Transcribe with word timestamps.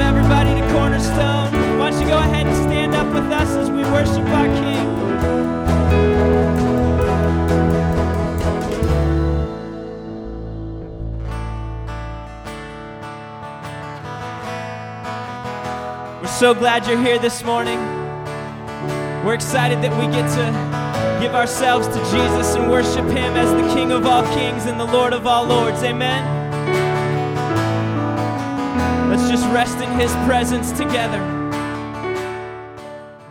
Welcome, 0.00 0.16
everybody, 0.16 0.58
to 0.58 0.72
Cornerstone. 0.72 1.78
Why 1.78 1.90
don't 1.90 2.00
you 2.00 2.08
go 2.08 2.16
ahead 2.16 2.46
and 2.46 2.56
stand 2.56 2.94
up 2.94 3.12
with 3.12 3.30
us 3.30 3.50
as 3.50 3.70
we 3.70 3.82
worship 3.82 4.24
our 4.28 4.46
King? 4.46 4.86
We're 16.22 16.28
so 16.28 16.54
glad 16.54 16.86
you're 16.86 16.98
here 16.98 17.18
this 17.18 17.44
morning. 17.44 17.78
We're 19.22 19.34
excited 19.34 19.82
that 19.82 19.92
we 20.00 20.10
get 20.10 20.26
to 20.30 21.20
give 21.22 21.34
ourselves 21.34 21.86
to 21.88 21.98
Jesus 22.10 22.54
and 22.54 22.70
worship 22.70 23.04
Him 23.04 23.36
as 23.36 23.50
the 23.52 23.74
King 23.74 23.92
of 23.92 24.06
all 24.06 24.24
kings 24.34 24.64
and 24.64 24.80
the 24.80 24.86
Lord 24.86 25.12
of 25.12 25.26
all 25.26 25.44
lords. 25.44 25.82
Amen. 25.82 26.39
Let's 29.20 29.42
just 29.42 29.52
rest 29.52 29.76
in 29.76 29.90
His 30.00 30.10
presence 30.26 30.72
together. 30.72 31.18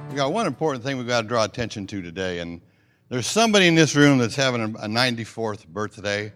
We 0.08 0.16
got 0.16 0.32
one 0.32 0.46
important 0.46 0.84
thing 0.84 1.00
we've 1.00 1.08
got 1.08 1.24
to 1.24 1.28
draw 1.28 1.44
attention 1.44 1.88
to 1.88 2.04
today, 2.04 2.38
and 2.40 2.62
there's 3.10 3.26
somebody 3.26 3.66
in 3.66 3.74
this 3.74 3.96
room 3.96 4.20
that's 4.20 4.36
having 4.36 4.62
a 4.62 4.88
94th 4.88 5.66
birthday. 5.66 6.32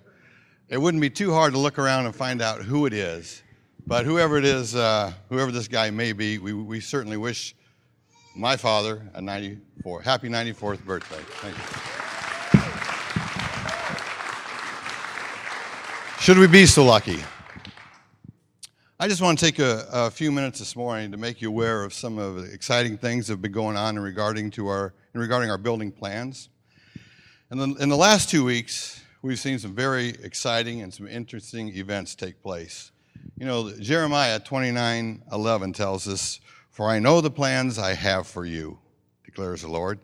It 0.69 0.79
wouldn't 0.79 1.01
be 1.01 1.11
too 1.11 1.31
hard 1.33 1.53
to 1.53 1.59
look 1.59 1.77
around 1.77 2.07
and 2.07 2.15
find 2.15 2.41
out 2.41 2.63
who 2.63 2.87
it 2.87 2.93
is, 2.93 3.43
but 3.85 4.05
whoever 4.05 4.39
it 4.39 4.43
is, 4.43 4.73
uh, 4.73 5.13
whoever 5.29 5.51
this 5.51 5.67
guy 5.67 5.91
may 5.91 6.13
be, 6.13 6.39
we, 6.39 6.53
we 6.53 6.79
certainly 6.79 7.17
wish 7.17 7.55
my 8.35 8.57
father 8.57 9.07
a 9.13 9.21
94, 9.21 10.01
happy 10.01 10.29
94th 10.29 10.83
birthday. 10.83 11.21
Thank 11.41 11.55
you. 11.55 11.63
Should 16.19 16.39
we 16.39 16.47
be 16.47 16.65
so 16.65 16.85
lucky? 16.85 17.23
I 19.03 19.07
just 19.09 19.21
want 19.21 19.37
to 19.37 19.43
take 19.43 19.59
a, 19.59 19.85
a, 19.91 20.09
few 20.09 20.31
minutes 20.31 20.59
this 20.59 20.77
morning 20.77 21.11
to 21.11 21.17
make 21.17 21.41
you 21.41 21.49
aware 21.49 21.83
of 21.83 21.93
some 21.93 22.17
of 22.17 22.35
the 22.35 22.43
exciting 22.53 22.97
things 22.97 23.27
that 23.27 23.33
have 23.33 23.41
been 23.41 23.51
going 23.51 23.75
on 23.75 23.97
in 23.97 24.01
regarding 24.01 24.49
to 24.51 24.67
our 24.67 24.93
in 25.13 25.19
regarding 25.19 25.49
our 25.49 25.57
building 25.57 25.91
plans. 25.91 26.47
And 27.49 27.59
then 27.59 27.75
in 27.81 27.89
the 27.89 27.97
last 27.97 28.29
two 28.29 28.45
weeks, 28.45 29.03
we've 29.21 29.37
seen 29.37 29.59
some 29.59 29.75
very 29.75 30.11
exciting 30.23 30.83
and 30.83 30.93
some 30.93 31.05
interesting 31.05 31.75
events 31.75 32.15
take 32.15 32.41
place. 32.41 32.93
You 33.37 33.45
know, 33.45 33.73
Jeremiah 33.77 34.39
29 34.39 35.23
11 35.29 35.73
tells 35.73 36.07
us, 36.07 36.39
For 36.71 36.87
I 36.87 36.99
know 36.99 37.19
the 37.19 37.29
plans 37.29 37.77
I 37.77 37.95
have 37.95 38.25
for 38.25 38.45
you, 38.45 38.79
declares 39.25 39.63
the 39.63 39.67
Lord. 39.67 39.99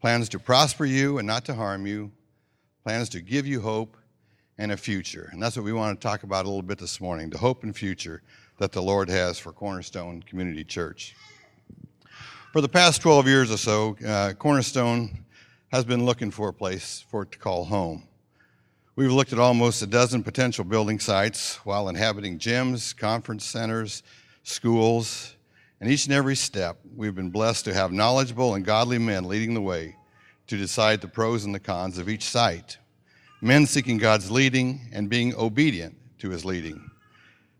Plans 0.00 0.28
to 0.28 0.38
prosper 0.38 0.84
you 0.84 1.18
and 1.18 1.26
not 1.26 1.44
to 1.46 1.54
harm 1.54 1.88
you, 1.88 2.12
plans 2.84 3.08
to 3.08 3.20
give 3.20 3.48
you 3.48 3.62
hope 3.62 3.96
and 4.58 4.72
a 4.72 4.76
future. 4.76 5.28
And 5.32 5.42
that's 5.42 5.56
what 5.56 5.64
we 5.64 5.72
want 5.72 6.00
to 6.00 6.06
talk 6.06 6.24
about 6.24 6.44
a 6.44 6.48
little 6.48 6.62
bit 6.62 6.78
this 6.78 7.00
morning 7.00 7.30
the 7.30 7.38
hope 7.38 7.62
and 7.62 7.74
future 7.74 8.22
that 8.58 8.72
the 8.72 8.82
Lord 8.82 9.08
has 9.08 9.38
for 9.38 9.52
Cornerstone 9.52 10.22
Community 10.22 10.64
Church. 10.64 11.14
For 12.52 12.60
the 12.60 12.68
past 12.68 13.00
12 13.02 13.28
years 13.28 13.50
or 13.52 13.56
so, 13.56 13.96
uh, 14.06 14.32
Cornerstone 14.32 15.24
has 15.68 15.84
been 15.84 16.04
looking 16.04 16.30
for 16.30 16.48
a 16.48 16.52
place 16.52 17.04
for 17.08 17.22
it 17.22 17.32
to 17.32 17.38
call 17.38 17.64
home. 17.64 18.02
We've 18.96 19.12
looked 19.12 19.32
at 19.32 19.38
almost 19.38 19.80
a 19.82 19.86
dozen 19.86 20.24
potential 20.24 20.64
building 20.64 20.98
sites 20.98 21.64
while 21.64 21.88
inhabiting 21.88 22.38
gyms, 22.38 22.96
conference 22.96 23.44
centers, 23.44 24.02
schools, 24.42 25.36
and 25.80 25.88
each 25.88 26.06
and 26.06 26.14
every 26.14 26.34
step, 26.34 26.78
we've 26.96 27.14
been 27.14 27.30
blessed 27.30 27.64
to 27.66 27.74
have 27.74 27.92
knowledgeable 27.92 28.54
and 28.54 28.64
godly 28.64 28.98
men 28.98 29.24
leading 29.24 29.54
the 29.54 29.60
way 29.60 29.94
to 30.48 30.56
decide 30.56 31.00
the 31.00 31.06
pros 31.06 31.44
and 31.44 31.54
the 31.54 31.60
cons 31.60 31.98
of 31.98 32.08
each 32.08 32.24
site 32.24 32.78
men 33.40 33.66
seeking 33.66 33.98
God's 33.98 34.30
leading 34.30 34.88
and 34.92 35.08
being 35.08 35.34
obedient 35.34 35.96
to 36.18 36.30
his 36.30 36.44
leading, 36.44 36.90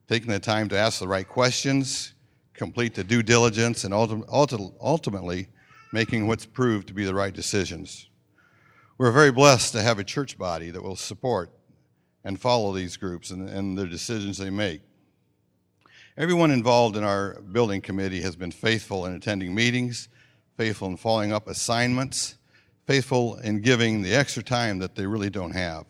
taking 0.09 0.31
the 0.31 0.41
time 0.41 0.69
to 0.71 0.79
ask 0.79 0.99
the 0.99 1.09
right 1.09 1.29
questions, 1.29 2.15
complete 2.55 2.95
the 2.95 3.05
due 3.05 3.23
diligence, 3.23 3.85
and 3.85 3.95
ultimately 3.95 5.49
making 5.93 6.27
what's 6.27 6.45
proved 6.45 6.89
to 6.89 6.95
be 6.95 7.05
the 7.05 7.15
right 7.15 7.33
decisions. 7.33 8.09
We're 8.99 9.13
very 9.13 9.31
blessed 9.31 9.73
to 9.73 9.83
have 9.83 10.01
a 10.01 10.05
church 10.05 10.37
body 10.37 10.71
that 10.71 10.83
will 10.83 10.97
support 10.97 11.51
and 12.25 12.41
follow 12.41 12.73
these 12.73 12.97
groups 12.97 13.31
and, 13.31 13.49
and 13.49 13.79
the 13.79 13.87
decisions 13.87 14.39
they 14.39 14.51
make. 14.51 14.81
Everyone 16.17 16.51
involved 16.51 16.97
in 16.97 17.05
our 17.05 17.41
building 17.53 17.81
committee 17.81 18.23
has 18.23 18.35
been 18.35 18.51
faithful 18.51 19.07
in 19.07 19.15
attending 19.15 19.55
meetings, 19.55 20.09
faithful 20.57 20.89
in 20.89 20.97
following 20.97 21.33
up 21.33 21.47
assignments, 21.47 22.38
faithful 22.89 23.37
in 23.41 23.61
giving 23.61 24.01
the 24.01 24.15
extra 24.15 24.43
time 24.43 24.79
that 24.79 24.95
they 24.95 25.05
really 25.05 25.29
don't 25.29 25.51
have. 25.51 25.85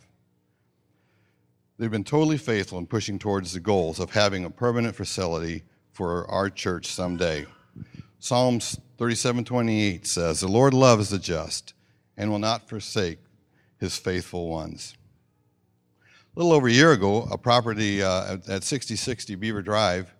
They've 1.78 1.88
been 1.88 2.02
totally 2.02 2.38
faithful 2.38 2.76
in 2.76 2.88
pushing 2.88 3.20
towards 3.20 3.52
the 3.52 3.60
goals 3.60 4.00
of 4.00 4.10
having 4.10 4.44
a 4.44 4.50
permanent 4.50 4.96
facility 4.96 5.62
for 5.92 6.28
our 6.28 6.50
church 6.50 6.86
someday. 6.86 7.46
Psalms 8.18 8.80
37:28 8.96 10.08
says, 10.08 10.40
"The 10.40 10.48
Lord 10.48 10.74
loves 10.74 11.10
the 11.10 11.20
just 11.20 11.72
and 12.16 12.32
will 12.32 12.40
not 12.40 12.68
forsake 12.68 13.20
his 13.78 13.96
faithful 13.96 14.48
ones." 14.48 14.96
A 16.34 16.40
little 16.40 16.52
over 16.52 16.66
a 16.66 16.72
year 16.72 16.90
ago, 16.90 17.28
a 17.30 17.38
property 17.38 18.02
uh, 18.02 18.38
at 18.48 18.64
6060 18.64 19.36
Beaver 19.36 19.62
Drive, 19.62 20.12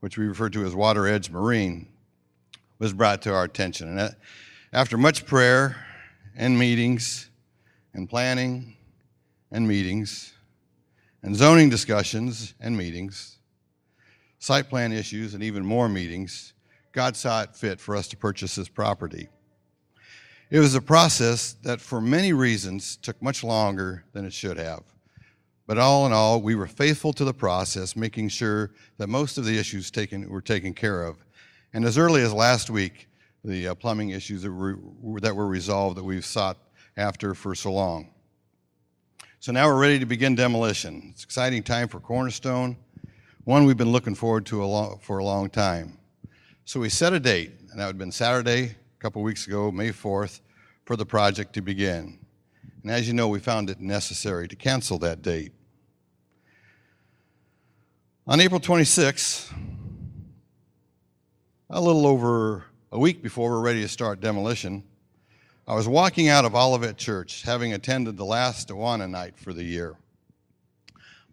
which 0.00 0.16
we 0.16 0.24
refer 0.24 0.48
to 0.48 0.64
as 0.64 0.74
Water 0.74 1.06
Edge 1.06 1.28
Marine, 1.28 1.88
was 2.78 2.94
brought 2.94 3.20
to 3.20 3.34
our 3.34 3.44
attention. 3.44 3.88
And 3.88 3.98
that, 3.98 4.14
after 4.72 4.96
much 4.96 5.26
prayer 5.26 5.76
and 6.36 6.58
meetings 6.58 7.28
and 7.94 8.08
planning 8.08 8.76
and 9.50 9.66
meetings 9.66 10.32
and 11.22 11.36
zoning 11.36 11.68
discussions 11.68 12.54
and 12.60 12.76
meetings, 12.76 13.38
site 14.38 14.68
plan 14.68 14.92
issues, 14.92 15.34
and 15.34 15.42
even 15.42 15.64
more 15.64 15.88
meetings, 15.88 16.52
God 16.92 17.16
saw 17.16 17.42
it 17.42 17.54
fit 17.54 17.80
for 17.80 17.96
us 17.96 18.08
to 18.08 18.16
purchase 18.16 18.56
this 18.56 18.68
property. 18.68 19.28
It 20.50 20.58
was 20.58 20.74
a 20.74 20.82
process 20.82 21.54
that, 21.62 21.80
for 21.80 22.00
many 22.00 22.32
reasons, 22.32 22.96
took 22.96 23.20
much 23.22 23.42
longer 23.42 24.04
than 24.12 24.26
it 24.26 24.32
should 24.32 24.58
have. 24.58 24.82
But 25.66 25.78
all 25.78 26.04
in 26.06 26.12
all, 26.12 26.42
we 26.42 26.54
were 26.54 26.66
faithful 26.66 27.12
to 27.14 27.24
the 27.24 27.32
process, 27.32 27.96
making 27.96 28.28
sure 28.28 28.72
that 28.98 29.08
most 29.08 29.38
of 29.38 29.46
the 29.46 29.56
issues 29.56 29.90
taken, 29.90 30.28
were 30.28 30.42
taken 30.42 30.74
care 30.74 31.04
of. 31.04 31.24
And 31.72 31.84
as 31.84 31.96
early 31.96 32.20
as 32.20 32.34
last 32.34 32.68
week, 32.68 33.08
the 33.44 33.68
uh, 33.68 33.74
plumbing 33.74 34.10
issues 34.10 34.42
that 34.42 34.52
were, 34.52 34.78
that 35.20 35.34
were 35.34 35.46
resolved 35.46 35.96
that 35.96 36.04
we've 36.04 36.24
sought 36.24 36.58
after 36.96 37.34
for 37.34 37.54
so 37.54 37.72
long. 37.72 38.10
So 39.40 39.50
now 39.50 39.66
we're 39.66 39.80
ready 39.80 39.98
to 39.98 40.06
begin 40.06 40.36
demolition. 40.36 41.08
It's 41.10 41.24
exciting 41.24 41.64
time 41.64 41.88
for 41.88 41.98
Cornerstone, 41.98 42.76
one 43.44 43.64
we've 43.64 43.76
been 43.76 43.90
looking 43.90 44.14
forward 44.14 44.46
to 44.46 44.62
a 44.62 44.66
long, 44.66 44.98
for 45.00 45.18
a 45.18 45.24
long 45.24 45.50
time. 45.50 45.98
So 46.64 46.78
we 46.78 46.88
set 46.88 47.12
a 47.12 47.18
date, 47.18 47.50
and 47.70 47.80
that 47.80 47.86
would 47.86 47.94
have 47.94 47.98
been 47.98 48.12
Saturday, 48.12 48.64
a 48.66 49.00
couple 49.00 49.20
weeks 49.22 49.48
ago, 49.48 49.72
May 49.72 49.90
4th, 49.90 50.40
for 50.84 50.94
the 50.94 51.04
project 51.04 51.54
to 51.54 51.60
begin. 51.60 52.20
And 52.82 52.92
as 52.92 53.08
you 53.08 53.14
know, 53.14 53.26
we 53.26 53.40
found 53.40 53.68
it 53.68 53.80
necessary 53.80 54.46
to 54.46 54.54
cancel 54.54 54.98
that 54.98 55.22
date. 55.22 55.52
On 58.28 58.40
April 58.40 58.60
26th, 58.60 59.52
a 61.68 61.80
little 61.80 62.06
over 62.06 62.66
a 62.92 62.98
week 62.98 63.22
before 63.22 63.48
we're 63.48 63.60
ready 63.62 63.80
to 63.80 63.88
start 63.88 64.20
demolition, 64.20 64.84
I 65.66 65.74
was 65.74 65.88
walking 65.88 66.28
out 66.28 66.44
of 66.44 66.54
Olivet 66.54 66.98
Church, 66.98 67.40
having 67.40 67.72
attended 67.72 68.18
the 68.18 68.24
last 68.24 68.68
Awana 68.68 69.08
night 69.08 69.38
for 69.38 69.54
the 69.54 69.64
year. 69.64 69.96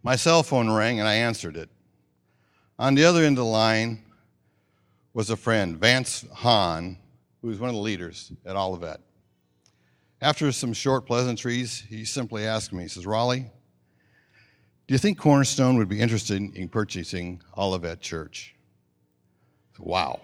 My 0.02 0.16
cell 0.16 0.42
phone 0.42 0.70
rang 0.70 1.00
and 1.00 1.06
I 1.08 1.16
answered 1.16 1.58
it. 1.58 1.68
On 2.78 2.94
the 2.94 3.04
other 3.04 3.22
end 3.24 3.36
of 3.36 3.44
the 3.44 3.50
line 3.50 4.02
was 5.12 5.28
a 5.28 5.36
friend, 5.36 5.76
Vance 5.76 6.24
Hahn, 6.32 6.96
who 7.42 7.48
was 7.48 7.58
one 7.58 7.68
of 7.68 7.76
the 7.76 7.82
leaders 7.82 8.32
at 8.46 8.56
Olivet. 8.56 9.00
After 10.22 10.50
some 10.52 10.72
short 10.72 11.04
pleasantries, 11.04 11.84
he 11.90 12.06
simply 12.06 12.46
asked 12.46 12.72
me, 12.72 12.84
he 12.84 12.88
says, 12.88 13.04
Rollie, 13.04 13.50
do 14.86 14.94
you 14.94 14.98
think 14.98 15.18
Cornerstone 15.18 15.76
would 15.76 15.90
be 15.90 16.00
interested 16.00 16.40
in 16.56 16.68
purchasing 16.70 17.42
Olivet 17.54 18.00
Church? 18.00 18.54
Wow. 19.78 20.20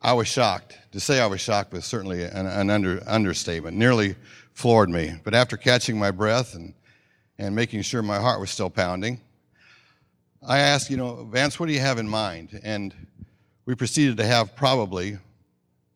I 0.00 0.12
was 0.12 0.28
shocked. 0.28 0.78
To 0.92 1.00
say 1.00 1.20
I 1.20 1.26
was 1.26 1.40
shocked 1.40 1.72
was 1.72 1.84
certainly 1.84 2.22
an, 2.22 2.46
an 2.46 2.70
under, 2.70 3.02
understatement. 3.06 3.76
Nearly 3.76 4.14
floored 4.52 4.90
me. 4.90 5.14
But 5.24 5.34
after 5.34 5.56
catching 5.56 5.98
my 5.98 6.10
breath 6.10 6.54
and, 6.54 6.74
and 7.38 7.54
making 7.54 7.82
sure 7.82 8.02
my 8.02 8.18
heart 8.18 8.40
was 8.40 8.50
still 8.50 8.70
pounding, 8.70 9.20
I 10.46 10.58
asked, 10.58 10.88
you 10.88 10.96
know, 10.96 11.24
Vance, 11.24 11.58
what 11.58 11.66
do 11.66 11.72
you 11.72 11.80
have 11.80 11.98
in 11.98 12.08
mind? 12.08 12.60
And 12.62 12.94
we 13.66 13.74
proceeded 13.74 14.16
to 14.18 14.24
have 14.24 14.54
probably 14.54 15.18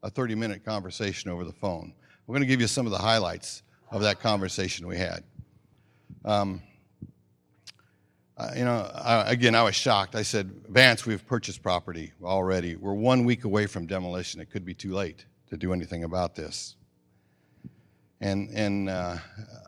a 0.02 0.10
30 0.10 0.34
minute 0.34 0.64
conversation 0.64 1.30
over 1.30 1.44
the 1.44 1.52
phone. 1.52 1.94
We're 2.26 2.34
going 2.34 2.42
to 2.42 2.48
give 2.48 2.60
you 2.60 2.66
some 2.66 2.86
of 2.86 2.92
the 2.92 2.98
highlights 2.98 3.62
of 3.90 4.02
that 4.02 4.20
conversation 4.20 4.86
we 4.86 4.96
had. 4.96 5.22
Um, 6.24 6.62
you 8.56 8.64
know, 8.64 8.90
again, 9.26 9.54
I 9.54 9.62
was 9.62 9.74
shocked. 9.74 10.14
I 10.14 10.22
said, 10.22 10.50
Vance, 10.68 11.06
we've 11.06 11.26
purchased 11.26 11.62
property 11.62 12.12
already. 12.22 12.76
We're 12.76 12.94
one 12.94 13.24
week 13.24 13.44
away 13.44 13.66
from 13.66 13.86
demolition. 13.86 14.40
It 14.40 14.50
could 14.50 14.64
be 14.64 14.74
too 14.74 14.92
late 14.92 15.24
to 15.50 15.56
do 15.56 15.72
anything 15.72 16.04
about 16.04 16.34
this. 16.34 16.76
And, 18.20 18.50
and 18.50 18.88
uh, 18.88 19.16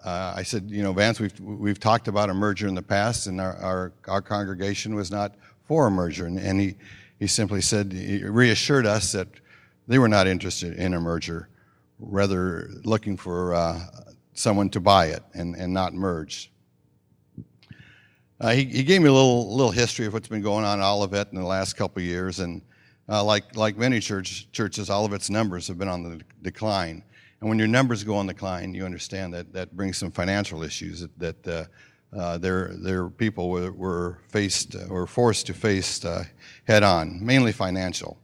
uh, 0.05 0.35
I 0.37 0.45
said, 0.45 0.71
you 0.71 0.83
know, 0.83 0.93
Vance, 0.93 1.19
we've, 1.19 1.39
we've 1.41 1.81
talked 1.81 2.07
about 2.07 2.31
a 2.31 2.35
merger 2.35 2.69
in 2.69 2.75
the 2.75 2.83
past, 2.83 3.27
and 3.27 3.41
our, 3.41 3.57
our, 3.57 3.93
our 4.07 4.23
congregation 4.23 4.95
was 4.95 5.11
not 5.11 5.35
for 5.65 5.89
a 5.89 5.91
merger. 5.91 6.27
And, 6.27 6.39
and 6.39 6.61
he, 6.61 6.77
he 7.19 7.27
simply 7.27 7.61
said, 7.61 7.93
he 7.93 8.23
reassured 8.23 8.87
us 8.87 9.13
that 9.13 9.29
they 9.89 9.99
were 9.99 10.09
not 10.09 10.27
interested 10.27 10.75
in 10.75 10.95
a 10.95 11.01
merger, 11.01 11.49
rather 11.99 12.71
looking 12.85 13.17
for 13.17 13.55
uh, 13.55 13.81
someone 14.35 14.71
to 14.71 14.81
buy 14.81 15.07
it 15.07 15.23
and, 15.35 15.55
and 15.57 15.75
not 15.75 15.93
merge. 15.93 16.53
Uh, 18.45 18.51
he, 18.51 18.65
he, 18.67 18.83
gave 18.83 19.01
me 19.01 19.09
a 19.09 19.13
little, 19.13 19.57
little 19.57 19.73
history 19.73 20.05
of 20.05 20.13
what's 20.13 20.29
been 20.29 20.43
going 20.43 20.67
on 20.67 20.79
at 20.79 20.85
Olivet 20.85 21.29
in 21.33 21.41
the 21.41 21.47
last 21.47 21.79
couple 21.79 22.03
years. 22.03 22.41
And 22.41 22.61
uh, 23.09 23.25
like, 23.25 23.57
like 23.57 23.79
many 23.79 24.01
church, 24.01 24.53
churches, 24.53 24.91
Olivet's 24.91 25.31
numbers 25.31 25.67
have 25.69 25.79
been 25.79 25.89
on 25.89 26.03
the 26.03 26.21
decline. 26.43 27.03
And 27.41 27.49
when 27.49 27.59
your 27.59 27.69
numbers 27.69 28.05
go 28.05 28.17
on 28.17 28.27
the 28.27 28.35
decline, 28.35 28.75
you 28.75 28.85
understand 28.85 29.33
that 29.33 29.55
that 29.55 29.75
brings 29.75 29.97
some 29.97 30.11
financial 30.11 30.63
issues 30.63 31.01
that, 31.01 31.43
that 31.43 31.49
uh, 31.49 31.65
uh, 32.15 32.37
their, 32.37 32.75
their 32.75 33.09
people 33.09 33.49
were, 33.49 33.73
were 33.73 34.19
faced 34.29 34.77
or 34.91 35.07
forced 35.07 35.47
to 35.47 35.55
face 35.55 36.05
uh, 36.05 36.25
head 36.65 36.83
on, 36.83 37.25
mainly 37.25 37.51
financial. 37.51 38.19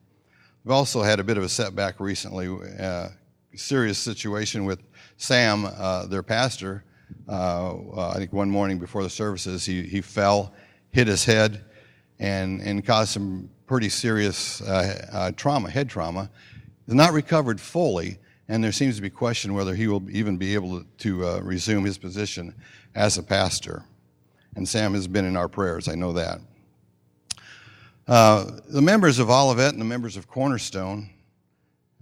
We've 0.64 0.72
also 0.72 1.00
had 1.00 1.18
a 1.18 1.24
bit 1.24 1.38
of 1.38 1.44
a 1.44 1.48
setback 1.48 1.98
recently, 1.98 2.54
uh, 2.78 3.08
serious 3.54 3.96
situation 3.96 4.66
with 4.66 4.82
Sam, 5.16 5.64
uh, 5.64 6.04
their 6.04 6.22
pastor. 6.22 6.84
Uh, 7.30 7.76
uh, 7.96 8.08
I 8.10 8.14
think 8.14 8.32
one 8.32 8.50
morning 8.50 8.80
before 8.80 9.04
the 9.04 9.10
services, 9.10 9.64
he, 9.64 9.82
he 9.82 10.00
fell, 10.00 10.52
hit 10.90 11.06
his 11.06 11.24
head, 11.24 11.64
and, 12.18 12.60
and 12.60 12.84
caused 12.84 13.12
some 13.12 13.48
pretty 13.66 13.88
serious 13.88 14.60
trauma, 15.36 15.70
head 15.70 15.88
trauma. 15.88 16.28
He's 16.86 16.96
not 16.96 17.12
recovered 17.12 17.60
fully, 17.60 18.18
and 18.48 18.64
there 18.64 18.72
seems 18.72 18.96
to 18.96 19.02
be 19.02 19.10
question 19.10 19.54
whether 19.54 19.76
he 19.76 19.86
will 19.86 20.10
even 20.10 20.38
be 20.38 20.54
able 20.54 20.80
to, 20.80 20.86
to 20.98 21.40
resume 21.40 21.84
his 21.84 21.98
position 21.98 22.52
as 22.96 23.16
a 23.16 23.22
pastor. 23.22 23.84
And 24.56 24.68
Sam 24.68 24.92
has 24.94 25.06
been 25.06 25.24
in 25.24 25.36
our 25.36 25.48
prayers, 25.48 25.86
I 25.86 25.94
know 25.94 26.12
that. 26.14 26.40
Uh, 28.08 28.58
the 28.68 28.82
members 28.82 29.20
of 29.20 29.30
Olivet 29.30 29.72
and 29.72 29.80
the 29.80 29.86
members 29.86 30.16
of 30.16 30.26
Cornerstone, 30.26 31.10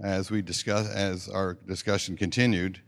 as 0.02 0.30
we 0.30 0.40
discuss, 0.40 0.88
as 0.88 1.28
our 1.28 1.58
discussion 1.66 2.16
continued, 2.16 2.80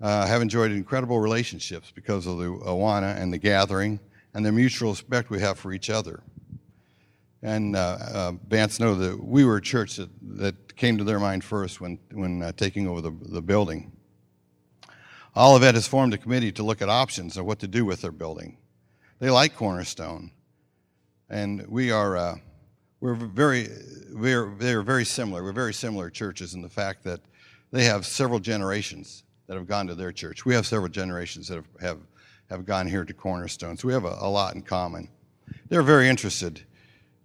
uh, 0.00 0.26
have 0.26 0.42
enjoyed 0.42 0.70
incredible 0.70 1.18
relationships 1.18 1.92
because 1.94 2.26
of 2.26 2.38
the 2.38 2.44
Awana 2.44 3.20
and 3.20 3.32
the 3.32 3.38
gathering 3.38 4.00
and 4.34 4.44
the 4.44 4.52
mutual 4.52 4.90
respect 4.90 5.30
we 5.30 5.40
have 5.40 5.58
for 5.58 5.72
each 5.72 5.90
other. 5.90 6.22
And 7.42 7.76
uh, 7.76 7.98
uh, 8.12 8.32
Vance 8.48 8.80
know 8.80 8.94
that 8.96 9.22
we 9.22 9.44
were 9.44 9.56
a 9.56 9.62
church 9.62 9.96
that, 9.96 10.10
that 10.22 10.76
came 10.76 10.98
to 10.98 11.04
their 11.04 11.20
mind 11.20 11.44
first 11.44 11.80
when, 11.80 11.98
when 12.12 12.42
uh, 12.42 12.52
taking 12.52 12.88
over 12.88 13.00
the, 13.00 13.12
the 13.20 13.42
building. 13.42 13.92
Olivet 15.36 15.74
has 15.74 15.86
formed 15.86 16.14
a 16.14 16.18
committee 16.18 16.50
to 16.52 16.64
look 16.64 16.82
at 16.82 16.88
options 16.88 17.36
of 17.36 17.44
what 17.44 17.60
to 17.60 17.68
do 17.68 17.84
with 17.84 18.00
their 18.00 18.12
building. 18.12 18.58
They 19.20 19.30
like 19.30 19.54
Cornerstone, 19.54 20.32
and 21.28 21.64
we 21.68 21.90
are 21.90 22.16
uh, 22.16 22.36
we're 23.00 23.14
very 23.14 23.68
we're 24.10 24.52
they're 24.58 24.82
very 24.82 25.04
similar. 25.04 25.44
We're 25.44 25.52
very 25.52 25.74
similar 25.74 26.10
churches 26.10 26.54
in 26.54 26.62
the 26.62 26.68
fact 26.68 27.04
that 27.04 27.20
they 27.70 27.84
have 27.84 28.06
several 28.06 28.40
generations 28.40 29.22
that 29.48 29.56
have 29.56 29.66
gone 29.66 29.88
to 29.88 29.94
their 29.94 30.12
church. 30.12 30.44
We 30.44 30.54
have 30.54 30.66
several 30.66 30.90
generations 30.90 31.48
that 31.48 31.56
have 31.56 31.66
have, 31.80 31.98
have 32.50 32.64
gone 32.64 32.86
here 32.86 33.04
to 33.04 33.12
Cornerstone, 33.12 33.76
so 33.76 33.88
we 33.88 33.94
have 33.94 34.04
a, 34.04 34.16
a 34.20 34.28
lot 34.28 34.54
in 34.54 34.62
common. 34.62 35.08
They're 35.68 35.82
very 35.82 36.08
interested 36.08 36.62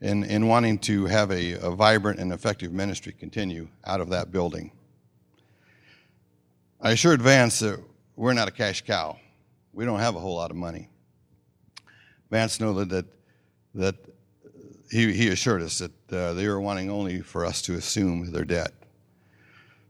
in, 0.01 0.23
in 0.23 0.47
wanting 0.47 0.79
to 0.79 1.05
have 1.05 1.31
a, 1.31 1.53
a 1.53 1.71
vibrant 1.71 2.19
and 2.19 2.33
effective 2.33 2.71
ministry 2.71 3.13
continue 3.13 3.67
out 3.85 4.01
of 4.01 4.09
that 4.09 4.31
building. 4.31 4.71
I 6.81 6.91
assured 6.91 7.21
Vance 7.21 7.59
that 7.59 7.81
we're 8.15 8.33
not 8.33 8.47
a 8.47 8.51
cash 8.51 8.81
cow. 8.81 9.17
We 9.71 9.85
don't 9.85 9.99
have 9.99 10.15
a 10.15 10.19
whole 10.19 10.35
lot 10.35 10.51
of 10.51 10.57
money. 10.57 10.89
Vance 12.29 12.59
knew 12.59 12.73
that, 12.73 12.89
that, 12.89 13.05
that 13.75 13.95
he, 14.91 15.13
he 15.13 15.29
assured 15.29 15.61
us 15.61 15.79
that 15.79 16.13
uh, 16.13 16.33
they 16.33 16.47
were 16.47 16.59
wanting 16.59 16.89
only 16.89 17.21
for 17.21 17.45
us 17.45 17.61
to 17.63 17.75
assume 17.75 18.31
their 18.31 18.45
debt. 18.45 18.73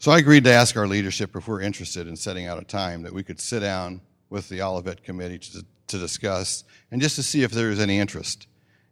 So 0.03 0.11
I 0.11 0.17
agreed 0.17 0.44
to 0.44 0.51
ask 0.51 0.75
our 0.75 0.85
leadership 0.85 1.33
if 1.33 1.47
we're 1.47 1.61
interested 1.61 2.09
in 2.09 2.17
setting 2.17 2.45
out 2.45 2.61
a 2.61 2.65
time 2.65 3.03
that 3.03 3.13
we 3.13 3.23
could 3.23 3.39
sit 3.39 3.61
down 3.61 4.01
with 4.29 4.50
the 4.50 4.61
Olivet 4.61 5.01
Committee 5.01 5.38
to, 5.38 5.65
to 5.88 5.97
discuss 5.97 6.65
and 6.91 7.01
just 7.01 7.15
to 7.15 7.23
see 7.23 7.44
if 7.44 7.51
there 7.51 7.71
is 7.71 7.79
any 7.79 8.00
interest 8.00 8.47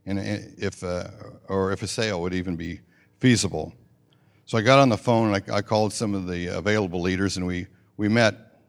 in 0.05 0.17
if, 0.17 0.81
uh, 0.85 1.09
or 1.49 1.73
if 1.73 1.83
a 1.83 1.87
sale 1.87 2.21
would 2.21 2.33
even 2.33 2.55
be 2.55 2.79
feasible. 3.19 3.73
So 4.45 4.57
I 4.57 4.61
got 4.61 4.79
on 4.79 4.87
the 4.87 4.97
phone 4.97 5.33
and 5.33 5.51
I, 5.51 5.57
I 5.57 5.61
called 5.61 5.91
some 5.91 6.15
of 6.15 6.29
the 6.29 6.47
available 6.47 7.01
leaders 7.01 7.35
and 7.35 7.45
we, 7.45 7.67
we 7.97 8.07
met 8.07 8.61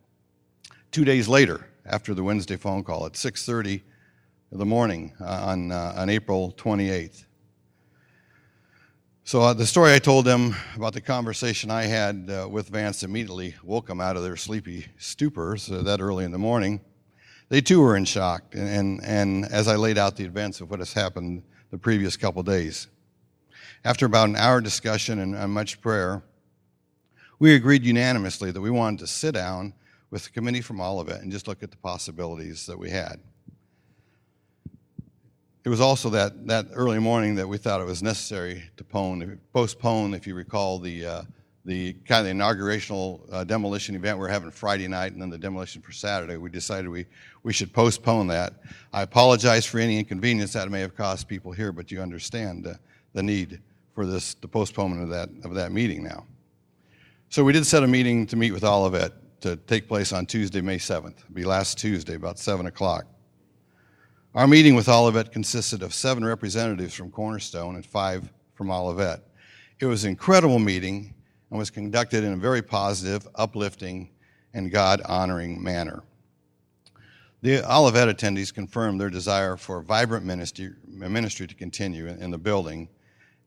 two 0.91 1.05
days 1.05 1.29
later 1.29 1.69
after 1.87 2.13
the 2.13 2.25
Wednesday 2.25 2.57
phone 2.57 2.83
call 2.83 3.07
at 3.07 3.13
6:30 3.13 3.83
in 4.51 4.59
the 4.59 4.67
morning 4.67 5.13
uh, 5.21 5.45
on, 5.47 5.71
uh, 5.71 5.95
on 5.97 6.11
April 6.11 6.53
28th. 6.59 7.25
So 9.25 9.41
uh, 9.41 9.55
the 9.55 9.67
story 9.67 9.95
I 9.95 10.01
told 10.01 10.25
them 10.25 10.57
about 10.75 10.95
the 10.95 11.01
conversation 11.01 11.71
I 11.71 11.85
had 11.85 12.29
uh, 12.29 12.49
with 12.49 12.71
Vance 12.71 13.05
immediately 13.05 13.55
woke 13.63 13.87
them 13.87 14.01
out 14.01 14.17
of 14.17 14.25
their 14.25 14.35
sleepy 14.35 14.87
stupors 14.99 15.71
uh, 15.71 15.83
that 15.83 16.01
early 16.01 16.25
in 16.25 16.33
the 16.33 16.39
morning. 16.39 16.81
They 17.49 17.61
too 17.61 17.81
were 17.81 17.97
in 17.97 18.05
shock, 18.05 18.43
and, 18.53 18.69
and, 18.69 19.05
and 19.05 19.45
as 19.45 19.69
I 19.69 19.77
laid 19.77 19.97
out 19.97 20.17
the 20.17 20.25
events 20.25 20.61
of 20.61 20.71
what 20.71 20.81
has 20.81 20.93
happened 20.93 21.45
the 21.71 21.79
previous 21.79 22.17
couple 22.17 22.43
days. 22.43 22.89
After 23.85 24.07
about 24.07 24.29
an 24.29 24.35
hour 24.35 24.61
discussion 24.61 25.21
and, 25.21 25.53
much 25.53 25.81
prayer, 25.81 26.25
we 27.39 27.55
agreed 27.55 27.85
unanimously 27.85 28.51
that 28.51 28.61
we 28.61 28.71
wanted 28.71 28.99
to 29.01 29.07
sit 29.07 29.35
down 29.35 29.73
with 30.11 30.25
the 30.25 30.31
committee 30.31 30.63
from 30.63 30.81
Olivet 30.81 31.23
and 31.23 31.31
just 31.31 31.47
look 31.47 31.63
at 31.63 31.71
the 31.71 31.77
possibilities 31.77 32.67
that 32.67 32.79
we 32.79 32.91
had. 32.91 33.21
It 35.65 35.69
was 35.69 35.81
also 35.81 36.11
that, 36.11 36.49
that 36.49 36.67
early 36.75 36.99
morning 36.99 37.37
that 37.37 37.47
we 37.47 37.57
thought 37.57 37.81
it 37.81 37.87
was 37.87 38.03
necessary 38.03 38.65
to 38.77 38.85
postpone, 38.85 39.39
postpone 39.53 40.15
if 40.15 40.27
you 40.27 40.35
recall, 40.35 40.81
the, 40.81 41.07
uh, 41.07 41.23
the 41.65 41.93
kind 42.05 42.27
of 42.27 42.37
the 42.37 42.43
inaugurational 42.43 43.21
uh, 43.31 43.45
demolition 43.45 43.95
event 43.95 44.19
we 44.19 44.25
are 44.25 44.29
having 44.29 44.51
Friday 44.51 44.89
night 44.89 45.13
and 45.13 45.23
then 45.23 45.31
the 45.31 45.39
demolition 45.39 45.81
for 45.81 45.93
Saturday. 45.93 46.37
We 46.37 46.51
decided 46.51 46.89
we, 46.89 47.07
we 47.45 47.53
should 47.53 47.73
postpone 47.73 48.27
that. 48.27 48.55
I 48.93 49.03
apologize 49.03 49.65
for 49.65 49.79
any 49.79 50.01
inconvenience 50.01 50.53
that 50.55 50.69
may 50.69 50.81
have 50.81 50.97
caused 50.97 51.29
people 51.29 51.53
here, 51.53 51.71
but 51.71 51.93
you 51.93 52.03
understand 52.03 52.67
uh, 52.67 52.75
the 53.13 53.23
need 53.23 53.61
for 53.95 54.05
this, 54.05 54.35
the 54.35 54.49
postponement 54.49 55.05
of 55.05 55.11
that, 55.11 55.29
of 55.45 55.55
that 55.55 55.71
meeting 55.71 56.03
now. 56.03 56.27
So 57.29 57.45
we 57.45 57.53
did 57.53 57.67
set 57.67 57.85
a 57.85 57.87
meeting 57.87 58.27
to 58.27 58.37
meet 58.37 58.51
with 58.51 58.65
Olivet 58.65 59.13
to 59.43 59.55
take 59.57 59.87
place 59.87 60.13
on 60.13 60.27
Tuesday, 60.27 60.61
May 60.61 60.79
7th. 60.79 61.21
It'll 61.21 61.35
be 61.35 61.45
last 61.45 61.79
Tuesday, 61.79 62.15
about 62.15 62.41
7 62.41 62.67
o'clock. 62.67 63.07
Our 64.35 64.47
meeting 64.47 64.75
with 64.75 64.89
Olivet 64.89 65.31
consisted 65.31 65.83
of 65.83 65.93
seven 65.93 66.25
representatives 66.25 66.95
from 66.95 67.11
Cornerstone 67.11 67.75
and 67.75 67.85
five 67.85 68.33
from 68.55 68.71
Olivet. 68.71 69.21
It 69.79 69.87
was 69.87 70.05
an 70.05 70.11
incredible 70.11 70.59
meeting 70.59 71.15
and 71.51 71.59
was 71.59 71.71
conducted 71.71 72.25
in 72.25 72.33
a 72.33 72.37
very 72.37 72.63
positive, 72.63 73.29
uplifting, 73.35 74.11
and 74.55 74.71
God 74.71 75.03
honoring 75.05 75.63
manner. 75.63 76.03
The 77.43 77.63
Olivet 77.71 78.17
attendees 78.17 78.55
confirmed 78.55 79.01
their 79.01 79.11
desire 79.11 79.57
for 79.57 79.83
vibrant 79.83 80.25
ministry, 80.25 80.71
ministry 80.87 81.47
to 81.47 81.55
continue 81.55 82.07
in 82.07 82.31
the 82.31 82.39
building 82.39 82.89